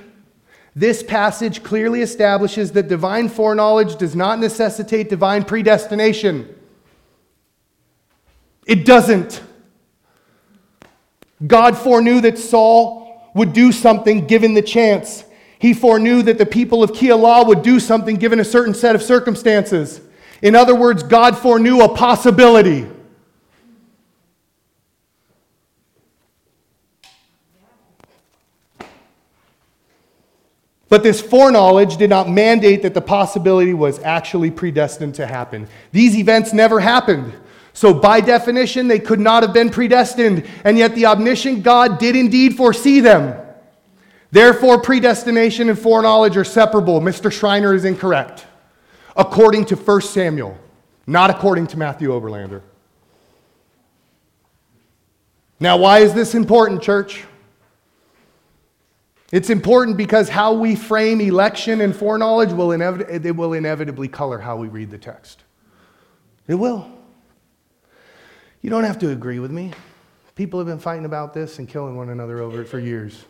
This 0.76 1.04
passage 1.04 1.64
clearly 1.64 2.02
establishes 2.02 2.74
that 2.74 2.88
divine 2.88 3.30
foreknowledge 3.30 3.96
does 3.96 4.16
not 4.16 4.40
necessitate 4.40 5.10
divine 5.10 5.46
predestination. 5.46 6.54
It 8.68 8.86
doesn't. 8.86 9.42
God 11.46 11.78
foreknew 11.78 12.22
that 12.22 12.38
Saul 12.38 13.32
would 13.36 13.54
do 13.54 13.72
something 13.72 14.28
given 14.28 14.54
the 14.54 14.62
chance. 14.62 15.24
He 15.60 15.74
foreknew 15.74 16.22
that 16.24 16.38
the 16.38 16.46
people 16.46 16.84
of 16.84 16.92
Keilah 16.92 17.48
would 17.48 17.62
do 17.62 17.80
something 17.80 18.18
given 18.18 18.40
a 18.40 18.46
certain 18.46 18.74
set 18.74 18.96
of 18.96 19.04
circumstances. 19.04 20.02
In 20.42 20.56
other 20.56 20.76
words, 20.76 21.04
God 21.04 21.38
foreknew 21.38 21.82
a 21.82 21.96
possibility. 21.96 22.88
But 30.96 31.04
this 31.04 31.20
foreknowledge 31.20 31.98
did 31.98 32.10
not 32.10 32.30
mandate 32.30 32.84
that 32.84 32.94
the 32.94 33.02
possibility 33.02 33.74
was 33.74 34.00
actually 34.00 34.50
predestined 34.50 35.16
to 35.16 35.28
happen. 35.28 35.68
These 35.92 36.16
events 36.16 36.54
never 36.54 36.80
happened. 36.80 37.34
So, 37.74 37.94
by 37.94 38.22
definition, 38.22 38.88
they 38.88 39.00
could 39.00 39.20
not 39.20 39.44
have 39.44 39.52
been 39.52 39.70
predestined, 39.70 40.48
and 40.64 40.78
yet 40.78 40.96
the 40.96 41.08
omniscient 41.08 41.64
God 41.64 42.00
did 42.00 42.16
indeed 42.16 42.56
foresee 42.56 43.02
them. 43.02 43.38
Therefore, 44.32 44.80
predestination 44.80 45.68
and 45.68 45.78
foreknowledge 45.78 46.38
are 46.38 46.46
separable. 46.46 47.02
Mr. 47.02 47.30
Schreiner 47.30 47.74
is 47.74 47.84
incorrect, 47.84 48.46
according 49.18 49.66
to 49.66 49.76
1 49.76 50.00
Samuel, 50.00 50.58
not 51.06 51.30
according 51.30 51.68
to 51.68 51.78
Matthew 51.78 52.08
Oberlander. 52.08 52.62
Now, 55.60 55.76
why 55.76 56.00
is 56.00 56.14
this 56.14 56.36
important, 56.36 56.82
church? 56.82 57.26
It's 59.32 59.50
important 59.50 59.98
because 59.98 60.30
how 60.30 60.54
we 60.54 60.76
frame 60.76 61.20
election 61.20 61.82
and 61.82 61.96
foreknowledge 61.96 62.52
will, 62.52 62.70
inevit- 62.70 63.26
it 63.26 63.36
will 63.36 63.54
inevitably 63.54 64.08
color 64.08 64.40
how 64.40 64.56
we 64.56 64.68
read 64.68 64.92
the 64.92 64.98
text. 64.98 65.44
It 66.48 66.56
will. 66.56 66.92
You 68.62 68.70
don't 68.70 68.84
have 68.84 69.00
to 69.00 69.10
agree 69.10 69.40
with 69.40 69.52
me. 69.52 69.74
People 70.36 70.60
have 70.60 70.68
been 70.68 70.80
fighting 70.80 71.06
about 71.06 71.34
this 71.34 71.60
and 71.60 71.68
killing 71.68 71.96
one 71.96 72.10
another 72.10 72.40
over 72.40 72.62
it 72.62 72.68
for 72.68 72.78
years. 72.78 73.26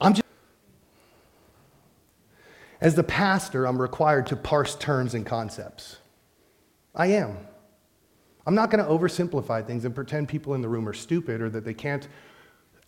I'm 0.00 0.12
just 0.12 0.26
As 2.80 2.94
the 2.94 3.04
pastor, 3.04 3.66
I'm 3.66 3.80
required 3.80 4.26
to 4.26 4.36
parse 4.36 4.74
terms 4.74 5.14
and 5.14 5.24
concepts. 5.24 5.98
I 6.94 7.06
am. 7.06 7.38
I'm 8.46 8.54
not 8.54 8.70
going 8.70 8.84
to 8.84 8.90
oversimplify 8.90 9.66
things 9.66 9.84
and 9.84 9.94
pretend 9.94 10.28
people 10.28 10.54
in 10.54 10.60
the 10.60 10.68
room 10.68 10.86
are 10.88 10.92
stupid 10.92 11.40
or 11.40 11.48
that 11.50 11.64
they 11.64 11.72
can't 11.72 12.08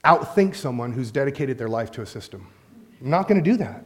outthink 0.06 0.54
someone 0.54 0.92
who's 0.92 1.10
dedicated 1.10 1.58
their 1.58 1.68
life 1.68 1.90
to 1.90 2.02
a 2.02 2.06
system. 2.06 2.46
I'm 3.02 3.10
not 3.10 3.28
going 3.28 3.42
to 3.42 3.50
do 3.50 3.56
that. 3.58 3.84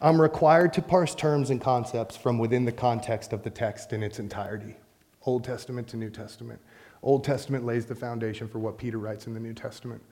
I'm 0.00 0.20
required 0.20 0.72
to 0.74 0.82
parse 0.82 1.14
terms 1.14 1.50
and 1.50 1.60
concepts 1.60 2.16
from 2.16 2.38
within 2.38 2.64
the 2.64 2.72
context 2.72 3.32
of 3.32 3.42
the 3.42 3.50
text 3.50 3.92
in 3.92 4.02
its 4.02 4.18
entirety 4.18 4.76
Old 5.24 5.44
Testament 5.44 5.86
to 5.88 5.96
New 5.96 6.10
Testament. 6.10 6.60
Old 7.02 7.24
Testament 7.24 7.64
lays 7.64 7.86
the 7.86 7.94
foundation 7.94 8.48
for 8.48 8.58
what 8.58 8.78
Peter 8.78 8.98
writes 8.98 9.26
in 9.26 9.34
the 9.34 9.40
New 9.40 9.54
Testament. 9.54 10.02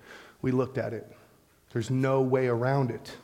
We 0.43 0.53
looked 0.53 0.79
at 0.79 0.93
it, 0.93 1.11
there's 1.73 1.91
no 1.91 2.21
way 2.21 2.49
around 2.49 2.91
it. 2.91 3.17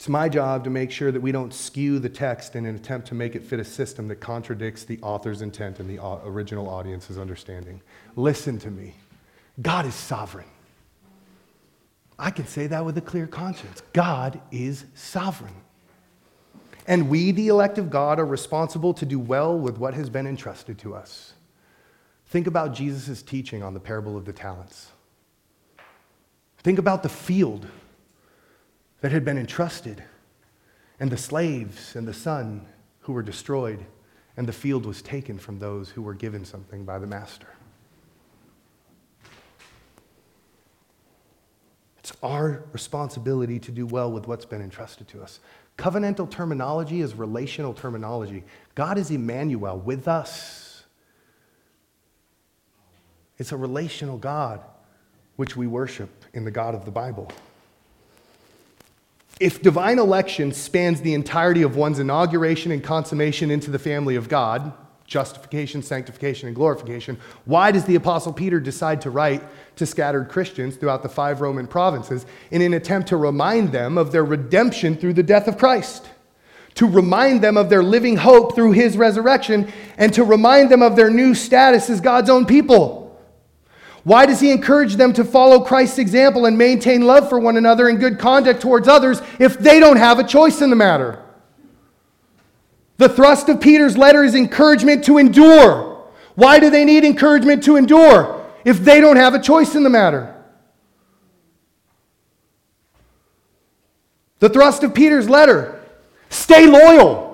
It's 0.00 0.08
my 0.08 0.30
job 0.30 0.64
to 0.64 0.70
make 0.70 0.90
sure 0.90 1.12
that 1.12 1.20
we 1.20 1.30
don't 1.30 1.52
skew 1.52 1.98
the 1.98 2.08
text 2.08 2.56
in 2.56 2.64
an 2.64 2.74
attempt 2.74 3.08
to 3.08 3.14
make 3.14 3.36
it 3.36 3.44
fit 3.44 3.60
a 3.60 3.64
system 3.64 4.08
that 4.08 4.16
contradicts 4.16 4.84
the 4.84 4.98
author's 5.02 5.42
intent 5.42 5.78
and 5.78 5.90
the 5.90 6.02
uh, 6.02 6.20
original 6.24 6.70
audience's 6.70 7.18
understanding. 7.18 7.82
Listen 8.16 8.58
to 8.60 8.70
me. 8.70 8.94
God 9.60 9.84
is 9.84 9.94
sovereign. 9.94 10.46
I 12.18 12.30
can 12.30 12.46
say 12.46 12.66
that 12.68 12.82
with 12.82 12.96
a 12.96 13.02
clear 13.02 13.26
conscience. 13.26 13.82
God 13.92 14.40
is 14.50 14.86
sovereign. 14.94 15.52
And 16.86 17.10
we, 17.10 17.30
the 17.30 17.48
elect 17.48 17.76
of 17.76 17.90
God, 17.90 18.18
are 18.18 18.24
responsible 18.24 18.94
to 18.94 19.04
do 19.04 19.18
well 19.18 19.58
with 19.58 19.76
what 19.76 19.92
has 19.92 20.08
been 20.08 20.26
entrusted 20.26 20.78
to 20.78 20.94
us. 20.94 21.34
Think 22.28 22.46
about 22.46 22.72
Jesus' 22.72 23.20
teaching 23.20 23.62
on 23.62 23.74
the 23.74 23.80
parable 23.80 24.16
of 24.16 24.24
the 24.24 24.32
talents. 24.32 24.92
Think 26.62 26.78
about 26.78 27.02
the 27.02 27.10
field 27.10 27.66
that 29.00 29.12
had 29.12 29.24
been 29.24 29.38
entrusted, 29.38 30.02
and 30.98 31.10
the 31.10 31.16
slaves 31.16 31.96
and 31.96 32.06
the 32.06 32.14
son 32.14 32.66
who 33.00 33.12
were 33.12 33.22
destroyed, 33.22 33.84
and 34.36 34.46
the 34.46 34.52
field 34.52 34.84
was 34.86 35.02
taken 35.02 35.38
from 35.38 35.58
those 35.58 35.90
who 35.90 36.02
were 36.02 36.14
given 36.14 36.44
something 36.44 36.84
by 36.84 36.98
the 36.98 37.06
master. 37.06 37.48
It's 41.98 42.12
our 42.22 42.64
responsibility 42.72 43.58
to 43.60 43.70
do 43.70 43.86
well 43.86 44.10
with 44.10 44.26
what's 44.26 44.44
been 44.44 44.62
entrusted 44.62 45.08
to 45.08 45.22
us. 45.22 45.40
Covenantal 45.78 46.30
terminology 46.30 47.00
is 47.00 47.14
relational 47.14 47.72
terminology. 47.72 48.44
God 48.74 48.98
is 48.98 49.10
Emmanuel 49.10 49.78
with 49.78 50.08
us. 50.08 50.84
It's 53.38 53.52
a 53.52 53.56
relational 53.56 54.18
God 54.18 54.60
which 55.36 55.56
we 55.56 55.66
worship 55.66 56.10
in 56.34 56.44
the 56.44 56.50
God 56.50 56.74
of 56.74 56.84
the 56.84 56.90
Bible. 56.90 57.32
If 59.40 59.62
divine 59.62 59.98
election 59.98 60.52
spans 60.52 61.00
the 61.00 61.14
entirety 61.14 61.62
of 61.62 61.74
one's 61.74 61.98
inauguration 61.98 62.72
and 62.72 62.84
consummation 62.84 63.50
into 63.50 63.70
the 63.70 63.78
family 63.78 64.14
of 64.14 64.28
God, 64.28 64.74
justification, 65.06 65.82
sanctification, 65.82 66.46
and 66.46 66.54
glorification, 66.54 67.18
why 67.46 67.72
does 67.72 67.86
the 67.86 67.94
Apostle 67.94 68.34
Peter 68.34 68.60
decide 68.60 69.00
to 69.00 69.10
write 69.10 69.42
to 69.76 69.86
scattered 69.86 70.28
Christians 70.28 70.76
throughout 70.76 71.02
the 71.02 71.08
five 71.08 71.40
Roman 71.40 71.66
provinces 71.66 72.26
in 72.50 72.60
an 72.60 72.74
attempt 72.74 73.08
to 73.08 73.16
remind 73.16 73.72
them 73.72 73.96
of 73.96 74.12
their 74.12 74.26
redemption 74.26 74.94
through 74.94 75.14
the 75.14 75.22
death 75.22 75.48
of 75.48 75.56
Christ? 75.56 76.10
To 76.74 76.86
remind 76.86 77.40
them 77.40 77.56
of 77.56 77.70
their 77.70 77.82
living 77.82 78.18
hope 78.18 78.54
through 78.54 78.72
his 78.72 78.98
resurrection, 78.98 79.72
and 79.96 80.12
to 80.12 80.22
remind 80.22 80.70
them 80.70 80.82
of 80.82 80.96
their 80.96 81.10
new 81.10 81.34
status 81.34 81.88
as 81.88 82.02
God's 82.02 82.28
own 82.28 82.44
people. 82.44 82.99
Why 84.04 84.26
does 84.26 84.40
he 84.40 84.50
encourage 84.50 84.96
them 84.96 85.12
to 85.14 85.24
follow 85.24 85.60
Christ's 85.60 85.98
example 85.98 86.46
and 86.46 86.56
maintain 86.56 87.02
love 87.02 87.28
for 87.28 87.38
one 87.38 87.56
another 87.56 87.88
and 87.88 88.00
good 88.00 88.18
conduct 88.18 88.62
towards 88.62 88.88
others 88.88 89.20
if 89.38 89.58
they 89.58 89.78
don't 89.78 89.98
have 89.98 90.18
a 90.18 90.24
choice 90.24 90.62
in 90.62 90.70
the 90.70 90.76
matter? 90.76 91.22
The 92.96 93.08
thrust 93.08 93.48
of 93.48 93.60
Peter's 93.60 93.96
letter 93.96 94.24
is 94.24 94.34
encouragement 94.34 95.04
to 95.04 95.18
endure. 95.18 96.06
Why 96.34 96.58
do 96.58 96.70
they 96.70 96.84
need 96.84 97.04
encouragement 97.04 97.62
to 97.64 97.76
endure 97.76 98.46
if 98.64 98.78
they 98.78 99.00
don't 99.00 99.16
have 99.16 99.34
a 99.34 99.40
choice 99.40 99.74
in 99.74 99.82
the 99.82 99.90
matter? 99.90 100.34
The 104.38 104.48
thrust 104.48 104.82
of 104.82 104.94
Peter's 104.94 105.28
letter 105.28 105.80
stay 106.30 106.66
loyal. 106.66 107.30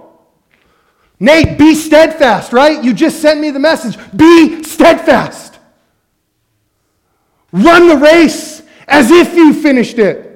Nate, 1.18 1.56
be 1.56 1.74
steadfast, 1.74 2.52
right? 2.52 2.82
You 2.82 2.92
just 2.92 3.20
sent 3.22 3.40
me 3.40 3.50
the 3.50 3.60
message. 3.60 3.96
Be 4.14 4.62
steadfast. 4.64 5.55
Run 7.56 7.88
the 7.88 7.96
race 7.96 8.62
as 8.86 9.10
if 9.10 9.34
you 9.34 9.54
finished 9.54 9.98
it. 9.98 10.26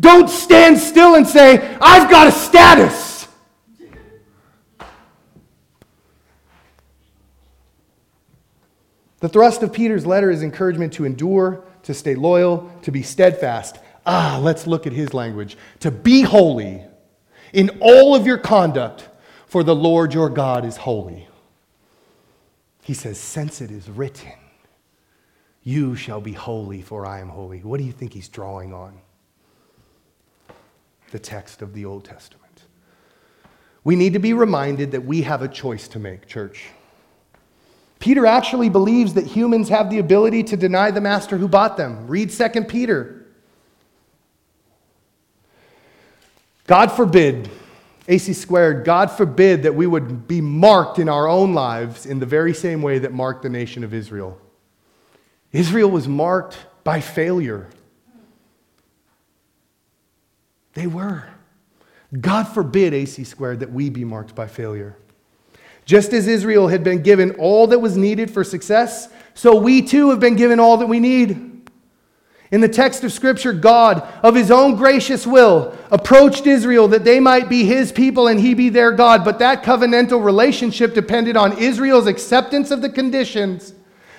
Don't 0.00 0.30
stand 0.30 0.78
still 0.78 1.14
and 1.14 1.26
say, 1.26 1.76
I've 1.78 2.10
got 2.10 2.26
a 2.26 2.32
status. 2.32 3.28
The 9.20 9.28
thrust 9.28 9.62
of 9.62 9.74
Peter's 9.74 10.06
letter 10.06 10.30
is 10.30 10.42
encouragement 10.42 10.94
to 10.94 11.04
endure, 11.04 11.64
to 11.82 11.92
stay 11.92 12.14
loyal, 12.14 12.70
to 12.82 12.90
be 12.90 13.02
steadfast. 13.02 13.78
Ah, 14.06 14.38
let's 14.40 14.66
look 14.66 14.86
at 14.86 14.94
his 14.94 15.12
language. 15.12 15.58
To 15.80 15.90
be 15.90 16.22
holy 16.22 16.82
in 17.52 17.78
all 17.80 18.14
of 18.14 18.26
your 18.26 18.38
conduct, 18.38 19.08
for 19.46 19.62
the 19.62 19.74
Lord 19.74 20.14
your 20.14 20.30
God 20.30 20.64
is 20.64 20.78
holy. 20.78 21.28
He 22.82 22.94
says, 22.94 23.18
since 23.18 23.60
it 23.60 23.70
is 23.70 23.90
written. 23.90 24.32
You 25.66 25.96
shall 25.96 26.20
be 26.20 26.30
holy, 26.30 26.80
for 26.80 27.04
I 27.04 27.18
am 27.18 27.28
holy. 27.28 27.58
What 27.58 27.78
do 27.78 27.84
you 27.84 27.90
think 27.90 28.12
he's 28.12 28.28
drawing 28.28 28.72
on? 28.72 29.00
The 31.10 31.18
text 31.18 31.60
of 31.60 31.74
the 31.74 31.84
Old 31.84 32.04
Testament. 32.04 32.62
We 33.82 33.96
need 33.96 34.12
to 34.12 34.20
be 34.20 34.32
reminded 34.32 34.92
that 34.92 35.04
we 35.04 35.22
have 35.22 35.42
a 35.42 35.48
choice 35.48 35.88
to 35.88 35.98
make, 35.98 36.28
church. 36.28 36.66
Peter 37.98 38.26
actually 38.26 38.68
believes 38.68 39.14
that 39.14 39.26
humans 39.26 39.68
have 39.68 39.90
the 39.90 39.98
ability 39.98 40.44
to 40.44 40.56
deny 40.56 40.92
the 40.92 41.00
master 41.00 41.36
who 41.36 41.48
bought 41.48 41.76
them. 41.76 42.06
Read 42.06 42.30
2 42.30 42.62
Peter. 42.66 43.26
God 46.68 46.92
forbid, 46.92 47.50
AC 48.06 48.34
squared, 48.34 48.84
God 48.84 49.10
forbid 49.10 49.64
that 49.64 49.74
we 49.74 49.88
would 49.88 50.28
be 50.28 50.40
marked 50.40 51.00
in 51.00 51.08
our 51.08 51.26
own 51.26 51.54
lives 51.54 52.06
in 52.06 52.20
the 52.20 52.26
very 52.26 52.54
same 52.54 52.82
way 52.82 53.00
that 53.00 53.12
marked 53.12 53.42
the 53.42 53.48
nation 53.48 53.82
of 53.82 53.92
Israel. 53.92 54.40
Israel 55.52 55.90
was 55.90 56.08
marked 56.08 56.58
by 56.84 57.00
failure. 57.00 57.68
They 60.74 60.86
were. 60.86 61.24
God 62.20 62.44
forbid, 62.44 62.94
AC 62.94 63.24
squared, 63.24 63.60
that 63.60 63.72
we 63.72 63.90
be 63.90 64.04
marked 64.04 64.34
by 64.34 64.46
failure. 64.46 64.96
Just 65.84 66.12
as 66.12 66.26
Israel 66.26 66.68
had 66.68 66.84
been 66.84 67.02
given 67.02 67.32
all 67.32 67.68
that 67.68 67.78
was 67.78 67.96
needed 67.96 68.30
for 68.30 68.44
success, 68.44 69.08
so 69.34 69.56
we 69.56 69.82
too 69.82 70.10
have 70.10 70.20
been 70.20 70.36
given 70.36 70.60
all 70.60 70.76
that 70.78 70.86
we 70.86 71.00
need. 71.00 71.70
In 72.50 72.60
the 72.60 72.68
text 72.68 73.02
of 73.02 73.12
Scripture, 73.12 73.52
God, 73.52 74.02
of 74.22 74.34
His 74.34 74.50
own 74.50 74.76
gracious 74.76 75.26
will, 75.26 75.76
approached 75.90 76.46
Israel 76.46 76.88
that 76.88 77.04
they 77.04 77.20
might 77.20 77.48
be 77.48 77.64
His 77.64 77.90
people 77.90 78.28
and 78.28 78.38
He 78.38 78.54
be 78.54 78.68
their 78.68 78.92
God. 78.92 79.24
But 79.24 79.40
that 79.40 79.64
covenantal 79.64 80.24
relationship 80.24 80.94
depended 80.94 81.36
on 81.36 81.58
Israel's 81.58 82.06
acceptance 82.06 82.70
of 82.70 82.82
the 82.82 82.90
conditions 82.90 83.72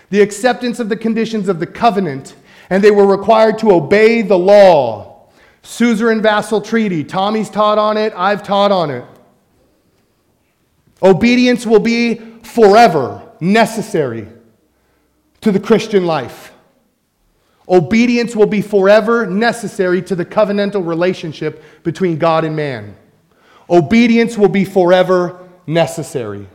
the 0.09 0.21
acceptance 0.21 0.79
of 0.79 0.89
the 0.89 0.95
conditions 0.95 1.49
of 1.49 1.59
the 1.59 1.67
covenant, 1.67 2.35
and 2.69 2.83
they 2.83 2.91
were 2.91 3.05
required 3.05 3.57
to 3.59 3.71
obey 3.71 4.21
the 4.21 4.37
law. 4.37 5.27
Suzerain 5.63 6.21
Vassal 6.21 6.61
Treaty. 6.61 7.03
Tommy's 7.03 7.49
taught 7.49 7.77
on 7.77 7.97
it, 7.97 8.13
I've 8.15 8.43
taught 8.43 8.71
on 8.71 8.89
it. 8.89 9.03
Obedience 11.03 11.65
will 11.65 11.79
be 11.79 12.15
forever 12.41 13.31
necessary 13.39 14.27
to 15.41 15.51
the 15.51 15.59
Christian 15.59 16.05
life. 16.05 16.53
Obedience 17.69 18.35
will 18.35 18.47
be 18.47 18.61
forever 18.61 19.27
necessary 19.27 20.01
to 20.03 20.15
the 20.15 20.25
covenantal 20.25 20.87
relationship 20.87 21.61
between 21.83 22.17
God 22.17 22.45
and 22.45 22.55
man. 22.55 22.95
Obedience 23.69 24.37
will 24.37 24.47
be 24.47 24.63
forever 24.63 25.47
necessary. 25.67 26.47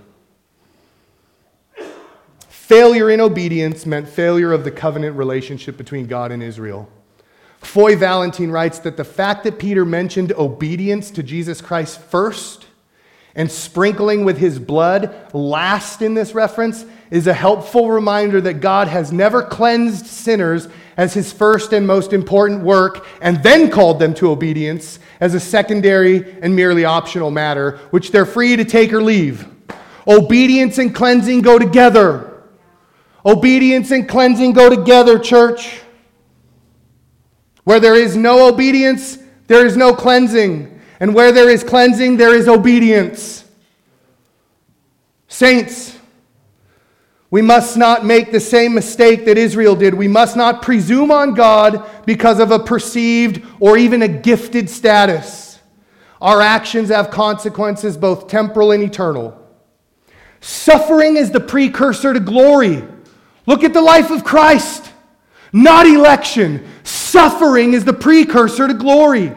Failure 2.72 3.10
in 3.10 3.20
obedience 3.20 3.84
meant 3.84 4.08
failure 4.08 4.50
of 4.50 4.64
the 4.64 4.70
covenant 4.70 5.14
relationship 5.14 5.76
between 5.76 6.06
God 6.06 6.32
and 6.32 6.42
Israel. 6.42 6.88
Foy 7.58 7.96
Valentine 7.96 8.50
writes 8.50 8.78
that 8.78 8.96
the 8.96 9.04
fact 9.04 9.44
that 9.44 9.58
Peter 9.58 9.84
mentioned 9.84 10.32
obedience 10.32 11.10
to 11.10 11.22
Jesus 11.22 11.60
Christ 11.60 12.00
first 12.00 12.64
and 13.34 13.52
sprinkling 13.52 14.24
with 14.24 14.38
his 14.38 14.58
blood 14.58 15.14
last 15.34 16.00
in 16.00 16.14
this 16.14 16.32
reference 16.32 16.86
is 17.10 17.26
a 17.26 17.34
helpful 17.34 17.90
reminder 17.90 18.40
that 18.40 18.62
God 18.62 18.88
has 18.88 19.12
never 19.12 19.42
cleansed 19.42 20.06
sinners 20.06 20.66
as 20.96 21.12
his 21.12 21.30
first 21.30 21.74
and 21.74 21.86
most 21.86 22.14
important 22.14 22.62
work 22.62 23.06
and 23.20 23.42
then 23.42 23.70
called 23.70 23.98
them 23.98 24.14
to 24.14 24.30
obedience 24.30 24.98
as 25.20 25.34
a 25.34 25.40
secondary 25.40 26.40
and 26.40 26.56
merely 26.56 26.86
optional 26.86 27.30
matter, 27.30 27.80
which 27.90 28.12
they're 28.12 28.24
free 28.24 28.56
to 28.56 28.64
take 28.64 28.94
or 28.94 29.02
leave. 29.02 29.46
Obedience 30.08 30.78
and 30.78 30.94
cleansing 30.94 31.42
go 31.42 31.58
together. 31.58 32.31
Obedience 33.24 33.90
and 33.90 34.08
cleansing 34.08 34.52
go 34.52 34.68
together, 34.68 35.18
church. 35.18 35.80
Where 37.64 37.80
there 37.80 37.94
is 37.94 38.16
no 38.16 38.48
obedience, 38.48 39.18
there 39.46 39.64
is 39.64 39.76
no 39.76 39.94
cleansing. 39.94 40.80
And 40.98 41.14
where 41.14 41.32
there 41.32 41.48
is 41.48 41.62
cleansing, 41.62 42.16
there 42.16 42.34
is 42.34 42.48
obedience. 42.48 43.44
Saints, 45.28 45.96
we 47.30 47.40
must 47.40 47.76
not 47.78 48.04
make 48.04 48.30
the 48.30 48.40
same 48.40 48.74
mistake 48.74 49.24
that 49.24 49.38
Israel 49.38 49.74
did. 49.74 49.94
We 49.94 50.06
must 50.06 50.36
not 50.36 50.60
presume 50.60 51.10
on 51.10 51.32
God 51.32 51.88
because 52.04 52.38
of 52.38 52.50
a 52.50 52.58
perceived 52.58 53.42
or 53.58 53.78
even 53.78 54.02
a 54.02 54.08
gifted 54.08 54.68
status. 54.68 55.58
Our 56.20 56.40
actions 56.40 56.90
have 56.90 57.10
consequences, 57.10 57.96
both 57.96 58.28
temporal 58.28 58.72
and 58.72 58.82
eternal. 58.82 59.38
Suffering 60.40 61.16
is 61.16 61.30
the 61.30 61.40
precursor 61.40 62.12
to 62.12 62.20
glory. 62.20 62.84
Look 63.46 63.64
at 63.64 63.72
the 63.72 63.82
life 63.82 64.10
of 64.10 64.24
Christ, 64.24 64.90
not 65.52 65.86
election. 65.86 66.66
Suffering 66.84 67.74
is 67.74 67.84
the 67.84 67.92
precursor 67.92 68.68
to 68.68 68.74
glory. 68.74 69.32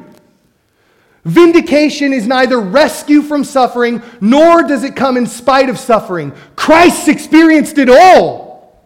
Vindication 1.24 2.14
is 2.14 2.28
neither 2.28 2.60
rescue 2.60 3.24
from 3.24 3.44
suffering 3.44 4.04
nor 4.22 4.62
does 4.64 4.84
it 4.84 4.96
come 4.96 5.18
in 5.18 5.26
spite 5.26 5.70
of 5.70 5.80
suffering. 5.80 6.32
Christ 6.56 7.08
experienced 7.08 7.80
it 7.80 7.90
all. 7.90 8.86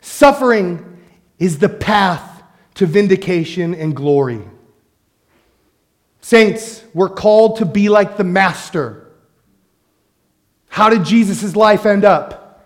Suffering 0.00 0.98
is 1.38 1.58
the 1.58 1.68
path 1.68 2.44
to 2.74 2.86
vindication 2.86 3.74
and 3.74 3.94
glory. 3.94 4.40
Saints, 6.20 6.82
we're 6.94 7.08
called 7.08 7.58
to 7.58 7.64
be 7.64 7.88
like 7.88 8.16
the 8.16 8.24
Master. 8.24 9.05
How 10.76 10.90
did 10.90 11.06
Jesus' 11.06 11.56
life 11.56 11.86
end 11.86 12.04
up? 12.04 12.62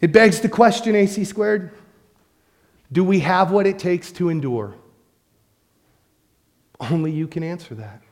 It 0.00 0.10
begs 0.10 0.40
the 0.40 0.48
question, 0.48 0.96
AC 0.96 1.22
squared 1.22 1.70
do 2.90 3.04
we 3.04 3.20
have 3.20 3.52
what 3.52 3.68
it 3.68 3.78
takes 3.78 4.10
to 4.12 4.30
endure? 4.30 4.74
Only 6.80 7.12
you 7.12 7.28
can 7.28 7.44
answer 7.44 7.76
that. 7.76 8.02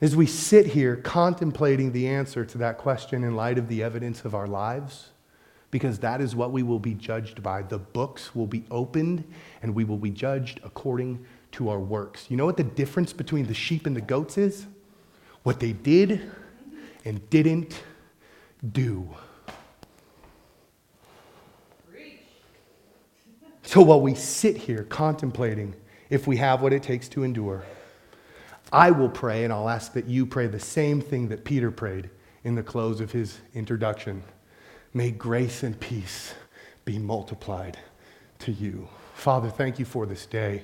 As 0.00 0.16
we 0.16 0.24
sit 0.24 0.68
here 0.68 0.96
contemplating 0.96 1.92
the 1.92 2.08
answer 2.08 2.46
to 2.46 2.56
that 2.56 2.78
question 2.78 3.22
in 3.22 3.36
light 3.36 3.58
of 3.58 3.68
the 3.68 3.82
evidence 3.82 4.24
of 4.24 4.34
our 4.34 4.46
lives, 4.46 5.10
because 5.70 5.98
that 5.98 6.22
is 6.22 6.34
what 6.34 6.52
we 6.52 6.62
will 6.62 6.78
be 6.78 6.94
judged 6.94 7.42
by. 7.42 7.60
The 7.60 7.78
books 7.78 8.34
will 8.34 8.46
be 8.46 8.64
opened 8.70 9.24
and 9.60 9.74
we 9.74 9.84
will 9.84 9.98
be 9.98 10.10
judged 10.10 10.58
according 10.64 11.22
to 11.56 11.70
our 11.70 11.78
works. 11.78 12.26
You 12.28 12.36
know 12.36 12.44
what 12.44 12.58
the 12.58 12.64
difference 12.64 13.14
between 13.14 13.46
the 13.46 13.54
sheep 13.54 13.86
and 13.86 13.96
the 13.96 14.00
goats 14.02 14.36
is? 14.36 14.66
What 15.42 15.58
they 15.58 15.72
did 15.72 16.30
and 17.04 17.28
didn't 17.30 17.82
do. 18.72 19.08
So 23.62 23.82
while 23.82 24.00
we 24.00 24.14
sit 24.14 24.56
here 24.56 24.84
contemplating 24.84 25.74
if 26.08 26.26
we 26.26 26.36
have 26.36 26.62
what 26.62 26.72
it 26.72 26.82
takes 26.82 27.08
to 27.08 27.24
endure, 27.24 27.64
I 28.72 28.90
will 28.90 29.08
pray 29.08 29.44
and 29.44 29.52
I'll 29.52 29.68
ask 29.68 29.92
that 29.94 30.06
you 30.06 30.26
pray 30.26 30.46
the 30.46 30.60
same 30.60 31.00
thing 31.00 31.28
that 31.28 31.44
Peter 31.44 31.70
prayed 31.70 32.10
in 32.44 32.54
the 32.54 32.62
close 32.62 33.00
of 33.00 33.12
his 33.12 33.38
introduction. 33.54 34.22
May 34.94 35.10
grace 35.10 35.62
and 35.62 35.78
peace 35.80 36.34
be 36.84 36.98
multiplied 36.98 37.78
to 38.40 38.52
you. 38.52 38.88
Father, 39.14 39.48
thank 39.48 39.78
you 39.78 39.84
for 39.84 40.06
this 40.06 40.26
day. 40.26 40.62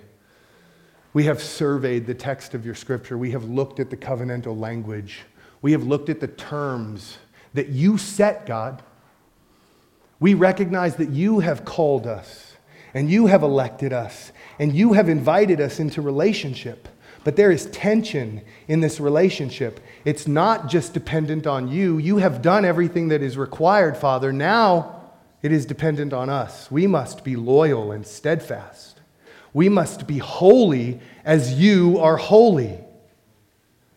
We 1.13 1.25
have 1.25 1.43
surveyed 1.43 2.07
the 2.07 2.15
text 2.15 2.55
of 2.55 2.65
your 2.65 2.75
scripture. 2.75 3.19
We 3.19 3.33
have 3.33 3.45
looked 3.45 3.81
at 3.81 3.91
the 3.91 3.97
covenantal 3.97 4.59
language. 4.59 5.21
We 5.61 5.73
have 5.73 5.85
looked 5.85 6.09
at 6.09 6.21
the 6.21 6.29
terms 6.29 7.19
that 7.55 7.69
you 7.69 7.99
set, 7.99 8.47
God. 8.47 8.83
We 10.19 10.35
recognize 10.35 10.97
that 10.97 11.11
you 11.11 11.41
have 11.41 11.65
called 11.65 12.07
us 12.07 12.57
and 12.95 13.11
you 13.11 13.27
have 13.27 13.43
elected 13.43 13.93
us 13.93 14.33
and 14.59 14.75
you 14.75 14.95
have 14.95 15.09
invited 15.09 15.61
us 15.61 15.81
into 15.81 16.01
relationship. 16.01 16.89
But 17.25 17.37
there 17.37 17.51
is 17.51 17.67
tension 17.67 18.43
in 18.67 18.81
this 18.81 18.99
relationship. 18.99 19.81
It's 20.05 20.27
not 20.27 20.69
just 20.69 20.95
dependent 20.95 21.47
on 21.47 21.69
you. 21.69 21.99
You 21.99 22.17
have 22.17 22.43
done 22.43 22.65
everything 22.65 23.09
that 23.09 23.23
is 23.23 23.37
required, 23.37 23.97
Father. 23.97 24.33
Now 24.33 25.11
it 25.43 25.53
is 25.53 25.67
dependent 25.67 26.13
on 26.13 26.31
us. 26.31 26.71
We 26.71 26.87
must 26.87 27.23
be 27.23 27.37
loyal 27.37 27.93
and 27.93 28.07
steadfast. 28.07 29.02
We 29.55 29.69
must 29.69 30.07
be 30.07 30.19
holy 30.19 31.01
as 31.25 31.55
you 31.61 31.99
are 31.99 32.17
holy. 32.17 32.79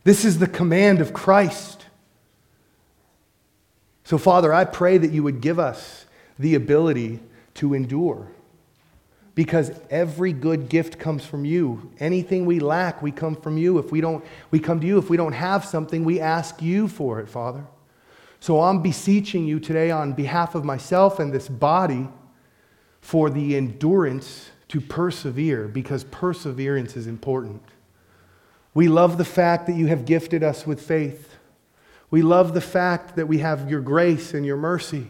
This 0.03 0.25
is 0.25 0.39
the 0.39 0.47
command 0.47 1.01
of 1.01 1.13
Christ. 1.13 1.85
So, 4.03 4.17
Father, 4.17 4.53
I 4.53 4.65
pray 4.65 4.97
that 4.97 5.11
you 5.11 5.23
would 5.23 5.41
give 5.41 5.57
us 5.59 6.05
the 6.37 6.55
ability 6.55 7.19
to 7.55 7.73
endure 7.73 8.27
because 9.33 9.71
every 9.89 10.31
good 10.31 10.69
gift 10.69 10.99
comes 10.99 11.25
from 11.25 11.43
you. 11.43 11.91
Anything 11.99 12.45
we 12.45 12.59
lack, 12.59 13.01
we 13.01 13.11
come 13.11 13.35
from 13.35 13.57
you. 13.57 13.79
If 13.79 13.91
we 13.91 14.01
don't, 14.01 14.23
we 14.51 14.59
come 14.59 14.79
to 14.79 14.87
you. 14.87 14.97
If 14.97 15.09
we 15.09 15.17
don't 15.17 15.33
have 15.33 15.65
something, 15.65 16.05
we 16.05 16.19
ask 16.19 16.61
you 16.61 16.87
for 16.87 17.19
it, 17.19 17.29
Father. 17.29 17.65
So 18.39 18.61
I'm 18.61 18.81
beseeching 18.81 19.45
you 19.45 19.59
today 19.59 19.91
on 19.91 20.13
behalf 20.13 20.55
of 20.55 20.63
myself 20.63 21.19
and 21.19 21.33
this 21.33 21.49
body 21.49 22.07
for 23.01 23.29
the 23.29 23.55
endurance 23.55 24.51
to 24.75 24.81
persevere 24.81 25.69
because 25.69 26.03
perseverance 26.03 26.97
is 26.97 27.07
important. 27.07 27.63
We 28.73 28.89
love 28.89 29.17
the 29.17 29.23
fact 29.23 29.67
that 29.67 29.77
you 29.77 29.87
have 29.87 30.03
gifted 30.03 30.43
us 30.43 30.67
with 30.67 30.81
faith. 30.81 31.37
We 32.11 32.21
love 32.21 32.53
the 32.53 32.59
fact 32.59 33.15
that 33.15 33.27
we 33.27 33.37
have 33.37 33.71
your 33.71 33.79
grace 33.79 34.33
and 34.33 34.45
your 34.45 34.57
mercy. 34.57 35.07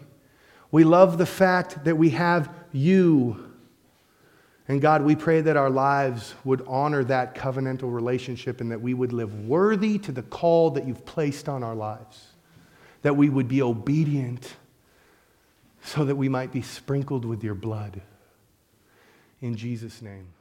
We 0.70 0.84
love 0.84 1.18
the 1.18 1.26
fact 1.26 1.84
that 1.86 1.97
we 1.97 2.11
have 2.11 2.53
you 2.72 3.45
and 4.68 4.82
God, 4.82 5.03
we 5.03 5.16
pray 5.16 5.41
that 5.41 5.57
our 5.57 5.70
lives 5.70 6.34
would 6.43 6.63
honor 6.68 7.03
that 7.03 7.36
covenantal 7.36 7.93
relationship 7.93 8.61
and 8.61 8.72
that 8.72 8.82
we 8.82 8.95
would 8.95 9.13
live 9.13 9.47
worthy 9.47 9.99
to 9.99 10.11
the 10.11 10.24
call 10.24 10.72
that 10.72 10.88
you've 10.88 11.05
placed 11.05 11.47
on 11.47 11.63
our 11.63 11.76
lives. 11.76 12.34
That 13.03 13.16
we 13.16 13.30
would 13.30 13.47
be 13.47 13.61
obedient 13.61 14.55
so 15.84 16.03
that 16.05 16.16
we 16.16 16.30
might 16.30 16.51
be 16.51 16.63
sprinkled 16.63 17.26
with 17.26 17.43
your 17.43 17.53
blood. 17.53 18.01
In 19.45 19.55
Jesus' 19.55 20.01
name. 20.01 20.34